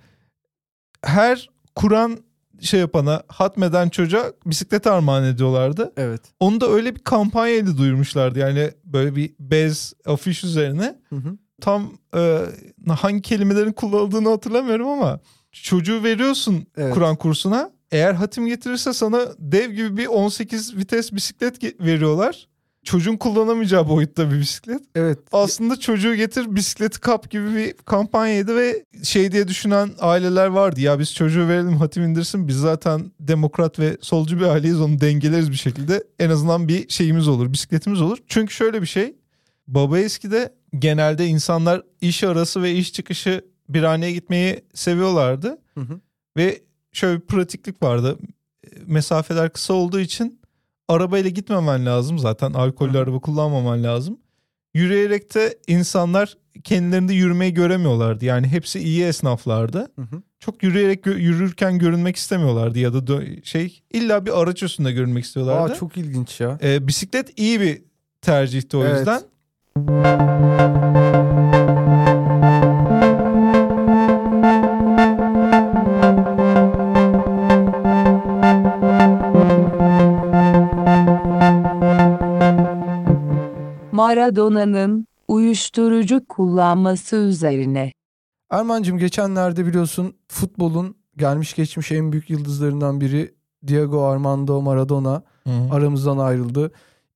her 1.05 1.51
Kur'an 1.75 2.19
şey 2.61 2.81
yapana 2.81 3.23
hatmeden 3.29 3.89
çocuğa 3.89 4.33
bisiklet 4.47 4.87
armağan 4.87 5.25
ediyorlardı. 5.25 5.93
Evet. 5.97 6.21
Onu 6.41 6.61
da 6.61 6.71
öyle 6.71 6.95
bir 6.95 7.01
kampanyayla 7.01 7.79
duyurmuşlardı. 7.79 8.39
Yani 8.39 8.71
böyle 8.85 9.17
bir 9.17 9.35
bez 9.41 9.93
afiş 10.07 10.45
üzerine 10.45 10.99
Hı 11.09 11.17
hı. 11.17 11.39
tam 11.61 11.93
e, 12.17 12.41
hangi 12.89 13.23
kelimelerin 13.23 13.73
kullanıldığını 13.73 14.29
hatırlamıyorum 14.29 14.89
ama 14.89 15.21
çocuğu 15.53 16.03
veriyorsun 16.05 16.67
Evet. 16.77 16.95
Kur'an 16.95 17.17
kursuna. 17.17 17.71
Eğer 17.93 18.15
hatim 18.15 18.47
getirirse 18.47 18.93
sana 18.93 19.27
dev 19.39 19.71
gibi 19.71 19.97
bir 19.97 20.07
18 20.07 20.77
vites 20.77 21.13
bisiklet 21.13 21.81
veriyorlar. 21.81 22.49
Çocuğun 22.85 23.17
kullanamayacağı 23.17 23.89
boyutta 23.89 24.31
bir 24.31 24.41
bisiklet. 24.41 24.81
Evet. 24.95 25.19
Aslında 25.33 25.81
çocuğu 25.81 26.15
getir 26.15 26.57
bisikleti 26.57 27.01
kap 27.01 27.31
gibi 27.31 27.55
bir 27.55 27.73
kampanyaydı 27.73 28.57
ve 28.57 28.85
şey 29.03 29.33
diye 29.33 29.49
düşünen 29.49 29.91
aileler 29.99 30.47
vardı. 30.47 30.81
Ya 30.81 30.99
biz 30.99 31.15
çocuğu 31.15 31.49
verelim 31.49 31.77
hatim 31.77 32.03
indirsin 32.03 32.49
biz 32.49 32.57
zaten 32.57 33.13
demokrat 33.21 33.79
ve 33.79 33.97
solcu 34.01 34.41
bir 34.41 34.45
aileyiz 34.45 34.81
onu 34.81 35.01
dengeleriz 35.01 35.51
bir 35.51 35.57
şekilde. 35.57 36.05
En 36.19 36.31
azından 36.31 36.69
bir 36.69 36.89
şeyimiz 36.89 37.29
olur 37.29 37.53
bisikletimiz 37.53 38.01
olur. 38.01 38.19
Çünkü 38.27 38.55
şöyle 38.55 38.83
bir 38.83 38.87
şey 38.87 39.15
baba 39.69 39.99
eskide 39.99 40.55
genelde 40.79 41.27
insanlar 41.27 41.83
iş 42.01 42.25
arası 42.25 42.63
ve 42.63 42.73
iş 42.73 42.93
çıkışı 42.93 43.45
bir 43.69 43.83
haneye 43.83 44.13
gitmeyi 44.13 44.65
seviyorlardı. 44.75 45.59
Hı 45.75 45.81
hı. 45.81 46.01
Ve 46.37 46.61
şöyle 46.93 47.21
bir 47.21 47.27
pratiklik 47.27 47.83
vardı. 47.83 48.19
Mesafeler 48.87 49.53
kısa 49.53 49.75
olduğu 49.75 50.01
için 50.01 50.41
arabayla 50.89 51.31
gitmemen 51.31 51.87
lazım 51.87 52.19
zaten. 52.19 52.53
Alkollü 52.53 52.93
Hı 52.95 52.99
araba 52.99 53.19
kullanmaman 53.19 53.83
lazım. 53.85 54.19
Yürüyerek 54.75 55.35
de 55.35 55.59
insanlar 55.67 56.37
kendilerinde 56.65 57.15
yürümeyi 57.15 57.55
göremiyorlardı. 57.55 58.25
Yani 58.25 58.47
hepsi 58.47 58.79
iyi 58.81 59.05
esnaflardı. 59.05 59.79
Hı 59.97 60.03
hı. 60.03 60.23
Çok 60.39 60.63
yürüyerek 60.63 61.07
gö- 61.07 61.19
yürürken 61.19 61.79
görünmek 61.79 62.17
istemiyorlardı 62.17 62.79
ya 62.79 62.95
da 62.95 62.99
dö- 62.99 63.45
şey 63.45 63.83
illa 63.93 64.27
bir 64.27 64.43
araç 64.43 64.63
üstünde 64.63 64.93
görünmek 64.93 65.25
istiyorlardı. 65.25 65.73
Aa 65.73 65.77
çok 65.77 65.97
ilginç 65.97 66.41
ya. 66.41 66.59
Ee, 66.63 66.89
bisiklet 66.89 67.39
iyi 67.39 67.61
bir 67.61 67.83
tercihti 68.23 68.77
o 68.77 68.85
Evet. 68.85 68.97
yüzden. 68.99 69.23
Maradona'nın 84.15 85.07
uyuşturucu 85.29 86.27
kullanması 86.29 87.17
üzerine. 87.17 87.93
Erman'cığım 88.51 88.99
geçenlerde 88.99 89.67
biliyorsun 89.67 90.15
futbolun 90.29 90.97
gelmiş 91.17 91.55
geçmiş 91.55 91.93
en 91.93 92.13
büyük 92.13 92.31
yıldızlarından 92.31 93.01
biri 93.01 93.35
Diego 93.67 94.05
Armando 94.05 94.63
Maradona 94.63 95.23
Hı 95.45 95.51
hı. 95.51 95.75
aramızdan 95.75 96.19
ayrıldı. 96.19 96.73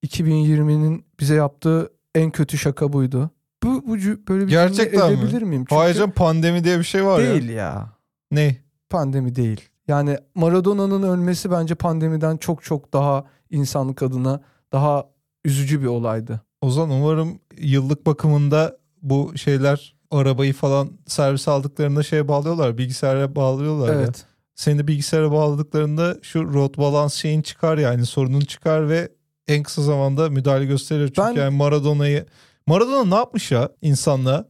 2020'nin 0.07 1.05
bize 1.20 1.34
yaptığı 1.34 1.90
en 2.14 2.30
kötü 2.30 2.59
şaka 2.59 2.92
buydu. 2.92 3.30
Bu, 3.62 3.82
bu 3.86 3.97
böyle 4.28 4.47
bir 4.47 4.51
Gerçekten 4.51 5.12
mi? 5.12 5.18
edebilir 5.18 5.42
miyim? 5.42 5.62
Çünkü 5.68 5.74
Hayır 5.74 5.95
canım, 5.95 6.11
pandemi 6.11 6.64
diye 6.64 6.78
bir 6.78 6.84
şey 6.84 7.05
var 7.05 7.20
ya. 7.20 7.30
değil 7.30 7.49
ya. 7.49 7.88
Ne? 8.30 8.57
Pandemi 8.90 9.34
değil. 9.34 9.68
Yani 9.88 10.18
Maradona'nın 10.34 11.03
ölmesi 11.03 11.51
bence 11.51 11.74
pandemiden 11.74 12.36
çok 12.36 12.62
çok 12.62 12.92
daha 12.92 13.24
insanlık 13.51 14.03
adına 14.03 14.40
daha 14.72 15.05
üzücü 15.45 15.82
bir 15.82 15.86
olaydı. 15.86 16.40
Ozan 16.65 16.91
umarım 16.91 17.41
yıllık 17.59 18.07
bakımında 18.07 18.77
bu 19.03 19.33
şeyler 19.37 19.95
arabayı 20.11 20.53
falan 20.53 20.91
servis 21.07 21.49
aldıklarında 21.49 22.03
şeye 22.03 22.29
bağlıyorlar. 22.29 22.79
Bilgisayara 22.79 23.37
bağlıyorlar 23.37 23.89
ya. 23.89 24.01
Evet. 24.01 24.25
Seni 24.55 24.79
de 24.79 24.87
bilgisayara 24.89 25.33
bağladıklarında 25.33 26.17
şu 26.23 26.55
road 26.55 26.77
balance 26.79 27.15
şeyin 27.15 27.43
çıkar 27.43 27.79
yani 27.79 28.07
sorunun 28.07 28.41
çıkar 28.41 28.89
ve 28.89 29.09
en 29.49 29.62
kısa 29.62 29.83
zamanda 29.83 30.31
müdahale 30.31 30.65
gösterir. 30.65 31.07
Çünkü 31.07 31.21
Ben- 31.21 31.43
yani 31.43 31.57
Maradona'yı 31.57 32.27
Maradona 32.67 33.05
ne 33.05 33.15
yapmış 33.15 33.51
ya 33.51 33.69
insanlığa? 33.83 34.45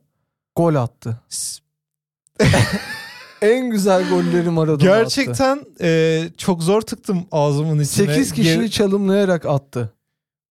Gol 0.57 0.75
attı. 0.75 1.21
En 3.43 3.71
güzel 3.71 4.09
golleri 4.09 4.51
Maradona 4.51 4.77
attı. 4.77 4.85
Gerçekten 4.85 5.65
e, 5.81 6.23
çok 6.37 6.63
zor 6.63 6.81
tıktım 6.81 7.27
ağzımın 7.33 7.81
içine. 7.81 8.07
8 8.07 8.33
kişiyi 8.33 8.59
Geri- 8.59 8.71
çalımlayarak 8.71 9.47
attı. 9.47 9.93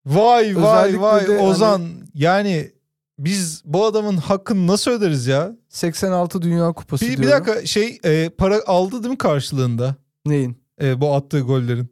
Vay 0.06 0.56
vay 0.56 0.80
Özellikle 0.80 1.01
vay 1.01 1.28
de 1.28 1.32
hani- 1.38 1.47
Ozan 1.47 1.82
yani 2.14 2.72
biz 3.20 3.62
bu 3.66 3.86
adamın 3.86 4.18
hakkını 4.18 4.68
nasıl 4.68 4.91
öderiz 4.91 5.28
ya? 5.28 5.51
86 5.70 6.41
Dünya 6.41 6.74
Kupası 6.74 7.06
Bir, 7.06 7.12
bir 7.12 7.18
diyorum. 7.24 7.45
dakika 7.47 7.66
şey 7.66 7.99
e, 8.06 8.30
para 8.30 8.62
aldı 8.68 9.04
değil 9.04 9.12
mi 9.12 9.18
karşılığında 9.18 9.95
Neyin? 10.26 10.58
e, 10.82 11.01
bu 11.01 11.14
attığı 11.16 11.39
gollerin? 11.39 11.88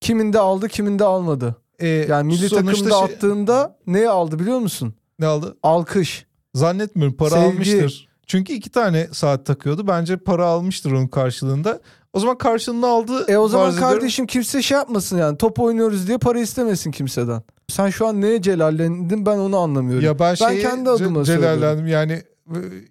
Kiminde 0.00 0.38
aldı 0.38 0.68
kiminde 0.68 1.04
almadı. 1.04 1.56
E, 1.78 1.88
Yani 1.88 2.26
milli 2.26 2.48
takımda 2.48 2.74
şey- 2.74 2.92
attığında 3.04 3.78
ne 3.86 4.08
aldı 4.08 4.38
biliyor 4.38 4.58
musun? 4.58 4.94
ne 5.18 5.26
aldı? 5.26 5.56
Alkış. 5.62 6.26
Zannetmiyorum 6.54 7.16
para 7.16 7.30
Sevgi. 7.30 7.46
almıştır. 7.46 8.08
Çünkü 8.26 8.52
iki 8.52 8.70
tane 8.70 9.08
saat 9.12 9.46
takıyordu. 9.46 9.86
Bence 9.86 10.16
para 10.16 10.46
almıştır 10.46 10.92
onun 10.92 11.06
karşılığında. 11.06 11.80
O 12.14 12.20
zaman 12.20 12.38
karşılığını 12.38 12.86
aldı. 12.86 13.24
E 13.28 13.36
o 13.38 13.48
zaman 13.48 13.76
kardeşim 13.76 14.26
kimse 14.26 14.62
şey 14.62 14.76
yapmasın 14.78 15.18
yani 15.18 15.38
top 15.38 15.58
oynuyoruz 15.60 16.06
diye 16.08 16.18
para 16.18 16.40
istemesin 16.40 16.90
kimseden. 16.90 17.42
Sen 17.68 17.90
şu 17.90 18.06
an 18.06 18.20
neye 18.20 18.42
celallendin 18.42 19.26
ben 19.26 19.38
onu 19.38 19.56
anlamıyorum. 19.58 20.04
Ya 20.04 20.18
ben, 20.18 20.30
Ben 20.30 20.34
şeyi 20.34 20.62
kendi 20.62 20.90
adıma 20.90 21.20
ce- 21.20 21.24
celallendim. 21.24 21.86
Yani 21.86 22.22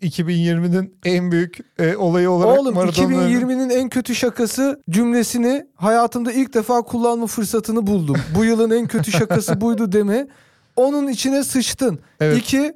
e, 0.01 0.07
2020'nin 0.07 0.95
en 1.05 1.32
büyük 1.32 1.57
e, 1.80 1.95
olayı 1.95 2.30
olarak 2.30 2.59
Oğlum 2.59 2.76
Maradona'nın- 2.76 3.30
2020'nin 3.30 3.69
en 3.69 3.89
kötü 3.89 4.15
şakası 4.15 4.82
cümlesini 4.89 5.65
hayatımda 5.76 6.32
ilk 6.32 6.53
defa 6.53 6.82
kullanma 6.82 7.28
fırsatını 7.28 7.88
buldum. 7.88 8.15
Bu 8.36 8.45
yılın 8.45 8.71
en 8.71 8.88
kötü 8.88 9.11
şakası 9.11 9.61
buydu 9.61 9.91
deme. 9.91 10.28
Onun 10.76 11.07
içine 11.07 11.43
sıçtın. 11.43 11.99
Evet. 12.19 12.38
İki, 12.38 12.74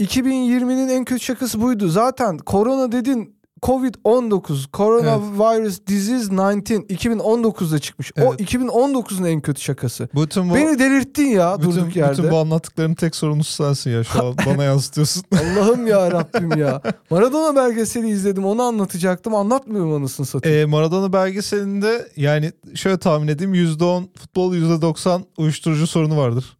2020'nin 0.00 0.88
en 0.88 1.04
kötü 1.04 1.24
şakası 1.24 1.62
buydu. 1.62 1.88
Zaten 1.88 2.38
korona 2.38 2.92
dedin 2.92 3.33
Covid-19, 3.64 4.66
Coronavirus 4.72 5.86
Disease 5.86 6.32
19 6.40 6.86
2019'da 6.90 7.78
çıkmış. 7.78 8.12
O 8.18 8.20
Evet. 8.20 8.40
2019'un 8.40 9.24
en 9.24 9.40
kötü 9.40 9.60
şakası. 9.60 10.08
Bütün 10.14 10.50
bu, 10.50 10.54
Beni 10.54 10.78
delirttin 10.78 11.26
ya 11.26 11.56
bütün, 11.58 11.70
durduk 11.70 11.96
yerde. 11.96 12.12
bütün 12.12 12.30
bu 12.30 12.38
anlattıklarının 12.38 12.94
tek 12.94 13.16
sorumlusu 13.16 13.52
sensin 13.52 13.90
ya 13.90 14.04
şu 14.04 14.26
an. 14.26 14.34
Bana 14.46 14.64
yansıtıyorsun. 14.64 15.22
Allah'ım 15.32 15.86
ya 15.86 16.10
Rabbim 16.12 16.58
ya. 16.58 16.82
Maradona 17.10 17.56
belgeseli 17.56 18.08
izledim 18.08 18.44
onu 18.44 18.62
anlatacaktım. 18.62 19.34
Anlatmıyorum 19.34 19.92
anasını 19.92 20.26
satayım. 20.26 20.58
E, 20.58 20.64
Maradona 20.64 21.12
belgeselinde 21.12 22.08
yani 22.16 22.52
şöyle 22.74 22.98
tahmin 22.98 23.28
edeyim 23.28 23.54
%10 23.54 24.04
futbol 24.18 24.54
%90 24.54 25.22
uyuşturucu 25.36 25.86
sorunu 25.86 26.16
vardır. 26.16 26.58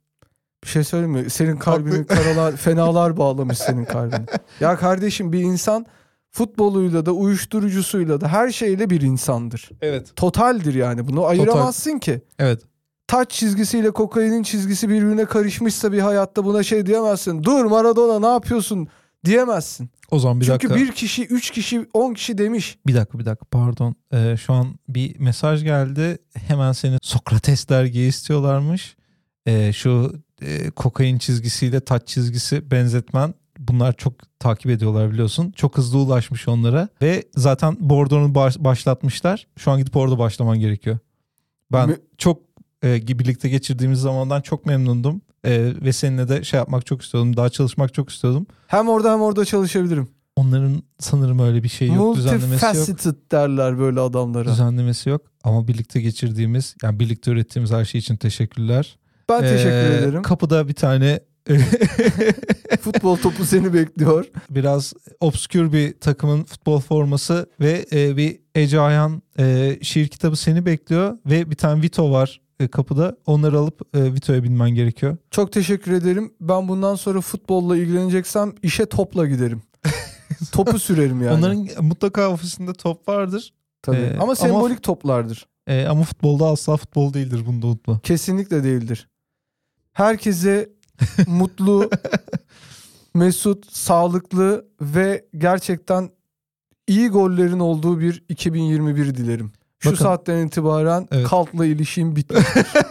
Bir 0.65 0.69
şey 0.69 0.85
söyleyeyim 0.85 1.13
mi? 1.13 1.31
Senin 1.31 1.57
kalbini 1.57 2.07
karalar, 2.07 2.57
fenalar 2.57 3.17
bağlamış 3.17 3.59
senin 3.59 3.85
kalbini. 3.85 4.27
Ya 4.61 4.77
kardeşim 4.77 5.33
bir 5.33 5.41
insan 5.41 5.87
futboluyla 6.35 7.07
da 7.07 7.13
uyuşturucusuyla 7.13 8.21
da 8.21 8.29
her 8.29 8.51
şeyle 8.51 8.91
bir 8.91 9.01
insandır. 9.01 9.71
Evet. 9.83 10.17
Totaldir 10.17 10.75
yani 10.75 11.09
bunu 11.09 11.25
ayıramazsın 11.25 11.99
ki. 11.99 12.23
Evet. 12.39 12.63
Taç 13.07 13.31
çizgisiyle 13.31 13.91
kokainin 13.91 14.43
çizgisi 14.43 14.89
birbirine 14.89 15.25
karışmışsa 15.25 15.93
bir 15.93 15.99
hayatta 15.99 16.45
buna 16.45 16.63
şey 16.63 16.87
diyemezsin. 16.87 17.43
Dur 17.43 17.65
Maradona 17.65 18.19
ne 18.21 18.33
yapıyorsun 18.33 18.89
diyemezsin. 19.25 19.91
O 20.11 20.19
zaman 20.19 20.41
bir 20.41 20.47
Çünkü 20.47 20.69
dakika. 20.69 20.75
bir 20.77 20.93
kişi, 20.93 21.27
üç 21.27 21.51
kişi, 21.51 21.87
on 21.95 22.15
kişi 22.15 22.39
demiş. 22.39 22.79
Bir 22.87 22.95
dakika 22.95 23.19
bir 23.19 23.25
dakika 23.25 23.47
pardon. 23.51 23.95
Ee, 24.13 24.37
şu 24.37 24.53
an 24.53 24.75
bir 24.89 25.19
mesaj 25.19 25.65
geldi. 25.65 26.19
Hemen 26.35 26.73
seni 26.73 26.99
Sokrates 27.03 27.69
dergiye 27.69 28.09
istiyorlarmış. 28.09 28.97
Ee, 29.47 29.73
şu 29.73 30.13
e, 30.43 30.71
kokain 30.71 31.19
çizgisiyle 31.19 31.81
taç 31.81 32.09
çizgisi 32.09 32.71
benzetmen. 32.71 33.35
Bunlar 33.69 33.93
çok 33.93 34.15
takip 34.39 34.71
ediyorlar 34.71 35.13
biliyorsun. 35.13 35.53
Çok 35.57 35.77
hızlı 35.79 35.99
ulaşmış 35.99 36.49
onlara. 36.49 36.89
Ve 37.03 37.25
zaten 37.37 37.77
Bordo'nu 37.81 38.35
baş- 38.35 38.59
başlatmışlar. 38.59 39.47
Şu 39.57 39.71
an 39.71 39.79
gidip 39.79 39.97
orada 39.97 40.19
başlaman 40.19 40.61
gerekiyor. 40.61 40.99
Ben 41.73 41.89
Mi- 41.89 41.97
çok 42.19 42.43
e, 42.85 43.07
birlikte 43.07 43.49
geçirdiğimiz 43.49 44.01
zamandan 44.01 44.41
çok 44.41 44.67
memnundum. 44.67 45.21
E, 45.45 45.73
ve 45.83 45.93
seninle 45.93 46.29
de 46.29 46.45
şey 46.45 46.59
yapmak 46.59 46.87
çok 46.87 47.03
istiyordum. 47.03 47.37
Daha 47.37 47.49
çalışmak 47.49 47.95
çok 47.95 48.11
istiyordum. 48.11 48.47
Hem 48.67 48.89
orada 48.89 49.13
hem 49.13 49.21
orada 49.21 49.45
çalışabilirim. 49.45 50.09
onların 50.37 50.83
sanırım 50.99 51.39
öyle 51.39 51.63
bir 51.63 51.69
şey 51.69 51.89
yok. 51.89 52.17
Düzenlemesi 52.17 52.67
yok. 52.67 53.15
Derler 53.33 53.79
böyle 53.79 54.01
adamlara. 54.01 54.49
Düzenlemesi 54.49 55.09
yok. 55.09 55.23
Ama 55.45 55.69
birlikte 55.69 56.01
geçirdiğimiz, 56.01 56.75
yani 56.83 57.01
birlikte 57.01 57.31
ürettiğimiz 57.31 57.71
her 57.73 57.85
şey 57.85 57.99
için 57.99 58.17
teşekkürler. 58.17 58.99
Ben 59.29 59.41
teşekkür 59.41 59.71
Ee, 59.71 59.97
ederim. 59.99 60.23
Kapıda 60.23 60.69
bir 60.69 60.75
tane 60.75 61.21
Futbol 62.81 63.17
topu 63.17 63.45
seni 63.45 63.75
bekliyor. 63.75 64.25
biraz 64.51 64.93
obskür 65.21 65.73
bir 65.73 66.01
takımın 66.01 66.45
futbol 66.45 66.81
forması 66.81 67.47
ve 67.61 67.87
e, 67.93 68.17
bir 68.17 68.41
Ece 68.55 68.81
Ayhan 68.81 69.23
e, 69.39 69.79
şiir 69.83 70.09
kitabı 70.09 70.37
seni 70.37 70.67
bekliyor 70.67 71.19
ve 71.27 71.51
bir 71.51 71.57
tane 71.57 71.83
Vito 71.83 72.11
var 72.11 72.41
e, 72.61 72.69
kapıda. 72.69 73.17
Onları 73.27 73.59
alıp 73.59 73.97
e, 73.97 74.15
Vito'ya 74.15 74.43
binmen 74.43 74.71
gerekiyor. 74.71 75.17
Çok 75.31 75.53
teşekkür 75.53 75.93
ederim. 75.93 76.33
Ben 76.41 76.69
bundan 76.69 76.95
sonra 76.95 77.21
futbolla 77.21 77.77
ilgileneceksem 77.77 78.53
işe 78.63 78.87
topla 78.87 79.27
giderim. 79.27 79.63
Topu 80.53 80.79
sürerim 80.79 81.23
yani. 81.23 81.35
Onların 81.35 81.69
mutlaka 81.81 82.31
ofisinde 82.31 82.73
top 82.73 83.09
vardır. 83.09 83.53
Tabii. 83.83 83.97
Ee, 83.97 84.13
ama 84.15 84.23
ama- 84.23 84.35
sembolik 84.35 84.83
toplardır. 84.83 85.47
E, 85.67 85.87
ama 85.87 86.03
futbolda 86.03 86.47
asla 86.47 86.77
futbol 86.77 87.15
değildir 87.15 87.43
bunu 87.47 87.63
da 87.63 87.67
unutma. 87.67 88.01
Kesinlikle 88.01 88.65
değildir. 88.65 89.09
Herkese 89.93 90.69
mutlu, 91.27 91.91
mesut, 93.15 93.73
sağlıklı 93.73 94.67
ve 94.81 95.25
gerçekten 95.39 96.11
iyi 96.87 97.09
gollerin 97.09 97.59
olduğu 97.59 98.01
bir 98.01 98.25
2021 98.29 99.15
dilerim. 99.15 99.53
Şu 99.79 99.91
Bakın. 99.93 100.05
saatten 100.05 100.47
itibaren 100.47 101.09
Evet. 101.13 101.27
kaltla 101.27 101.67
ilişiğim 101.67 102.17
bitti. 102.17 102.35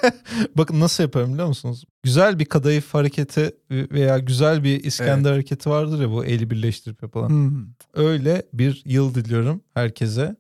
Bakın 0.58 0.80
nasıl 0.80 1.04
yaparım 1.04 1.34
biliyor 1.34 1.48
musunuz? 1.48 1.84
Güzel 2.04 2.40
bir 2.40 2.46
kadayıf 2.46 2.94
hareketi 2.94 3.56
veya 3.72 4.18
güzel 4.20 4.64
bir 4.64 4.84
İskender 4.84 5.32
hareketi 5.32 5.70
vardır 5.70 6.02
ya 6.02 6.12
bu 6.12 6.26
eli 6.26 6.50
birleştirip 6.50 7.04
yapılan. 7.04 7.30
Hmm. 7.30 7.66
Öyle 7.94 8.44
bir 8.54 8.82
yıl 8.86 9.14
diliyorum 9.16 9.62
herkese. 9.74 10.36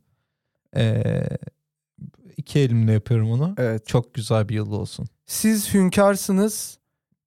Ee, 0.75 1.23
iki 2.37 2.59
elimle 2.59 2.91
yapıyorum 2.91 3.31
onu. 3.31 3.55
Evet. 3.57 3.87
Çok 3.87 4.13
güzel 4.13 4.49
bir 4.49 4.55
yıl 4.55 4.71
olsun. 4.71 5.07
Siz 5.25 5.73
hünkârsınız. 5.73 6.77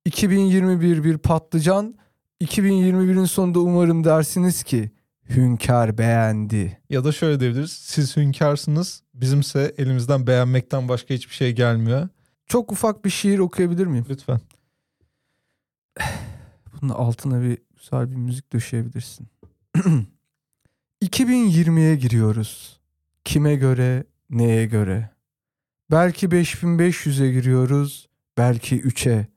2021 0.07 1.05
bir 1.05 1.19
patlıcan. 1.19 1.95
2021'in 2.41 3.25
sonunda 3.25 3.61
umarım 3.61 4.05
dersiniz 4.05 4.63
ki 4.63 4.91
hünkâr 5.29 5.99
beğendi. 5.99 6.81
Ya 6.91 7.05
da 7.05 7.13
şöyle 7.13 7.41
diyebiliriz. 7.41 7.73
Siz 7.73 8.17
hünkarsınız. 8.17 9.03
Bizimse 9.15 9.75
elimizden 9.79 10.27
beğenmekten 10.27 10.89
başka 10.89 11.15
hiçbir 11.15 11.35
şey 11.35 11.53
gelmiyor. 11.53 12.09
Çok 12.47 12.73
ufak 12.73 13.05
bir 13.05 13.11
şiir 13.11 13.39
okuyabilir 13.39 13.87
miyim? 13.87 14.07
Lütfen. 14.11 14.41
Bunun 16.73 16.93
altına 16.93 17.43
bir 17.43 17.59
güzel 17.77 18.11
bir 18.11 18.17
müzik 18.17 18.53
döşeyebilirsin. 18.53 19.29
2020'ye 21.03 21.97
giriyoruz. 21.97 22.81
Kime 23.25 23.55
göre, 23.57 24.05
neye 24.31 24.67
göre? 24.67 25.11
Belki 25.91 26.27
5500'e 26.27 27.33
giriyoruz, 27.33 28.09
belki 28.39 28.81
3'e. 28.81 29.36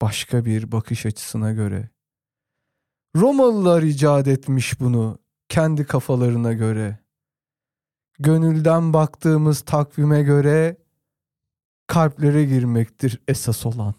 Başka 0.00 0.44
bir 0.44 0.72
bakış 0.72 1.06
açısına 1.06 1.52
göre. 1.52 1.88
Romalılar 3.16 3.82
icat 3.82 4.28
etmiş 4.28 4.80
bunu 4.80 5.18
kendi 5.48 5.84
kafalarına 5.84 6.52
göre. 6.52 6.98
Gönülden 8.18 8.92
baktığımız 8.92 9.60
takvime 9.60 10.22
göre 10.22 10.76
kalplere 11.86 12.44
girmektir 12.44 13.20
esas 13.28 13.66
olan. 13.66 13.94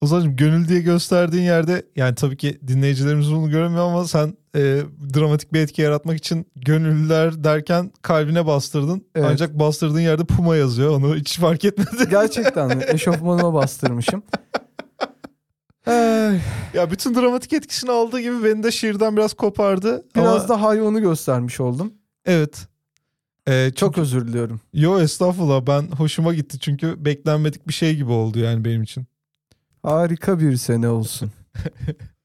Ozan'cığım 0.00 0.36
gönül 0.36 0.68
diye 0.68 0.80
gösterdiğin 0.80 1.44
yerde 1.44 1.86
yani 1.96 2.14
tabii 2.14 2.36
ki 2.36 2.58
dinleyicilerimiz 2.66 3.32
bunu 3.32 3.50
göremiyor 3.50 3.84
ama 3.84 4.04
sen 4.04 4.36
e, 4.56 4.82
dramatik 5.14 5.52
bir 5.52 5.60
etki 5.60 5.82
yaratmak 5.82 6.16
için 6.16 6.46
gönüllüler 6.56 7.44
derken 7.44 7.92
kalbine 8.02 8.46
bastırdın. 8.46 9.04
Evet. 9.14 9.28
Ancak 9.32 9.58
bastırdığın 9.58 10.00
yerde 10.00 10.24
Puma 10.24 10.56
yazıyor. 10.56 10.90
Onu 10.90 11.16
hiç 11.16 11.38
fark 11.38 11.64
etmedi. 11.64 12.10
Gerçekten? 12.10 12.82
Eşofmanıma 12.88 13.54
bastırmışım. 13.54 14.22
Ya 16.74 16.90
bütün 16.90 17.14
dramatik 17.14 17.52
etkisini 17.52 17.90
aldığı 17.90 18.20
gibi 18.20 18.44
beni 18.44 18.62
de 18.62 18.72
şiirden 18.72 19.16
biraz 19.16 19.34
kopardı. 19.34 20.04
biraz 20.16 20.40
ama, 20.40 20.48
da 20.48 20.62
hayvanı 20.62 21.00
göstermiş 21.00 21.60
oldum. 21.60 21.92
Evet. 22.24 22.66
E, 23.48 23.70
Çok 23.76 23.98
özür 23.98 24.28
diliyorum. 24.28 24.60
Yo 24.74 25.00
estağfurullah 25.00 25.66
ben 25.66 25.82
hoşuma 25.82 26.34
gitti 26.34 26.58
çünkü 26.58 27.04
beklenmedik 27.04 27.68
bir 27.68 27.72
şey 27.72 27.96
gibi 27.96 28.10
oldu 28.12 28.38
yani 28.38 28.64
benim 28.64 28.82
için. 28.82 29.06
Harika 29.82 30.38
bir 30.40 30.56
sene 30.56 30.88
olsun. 30.88 31.32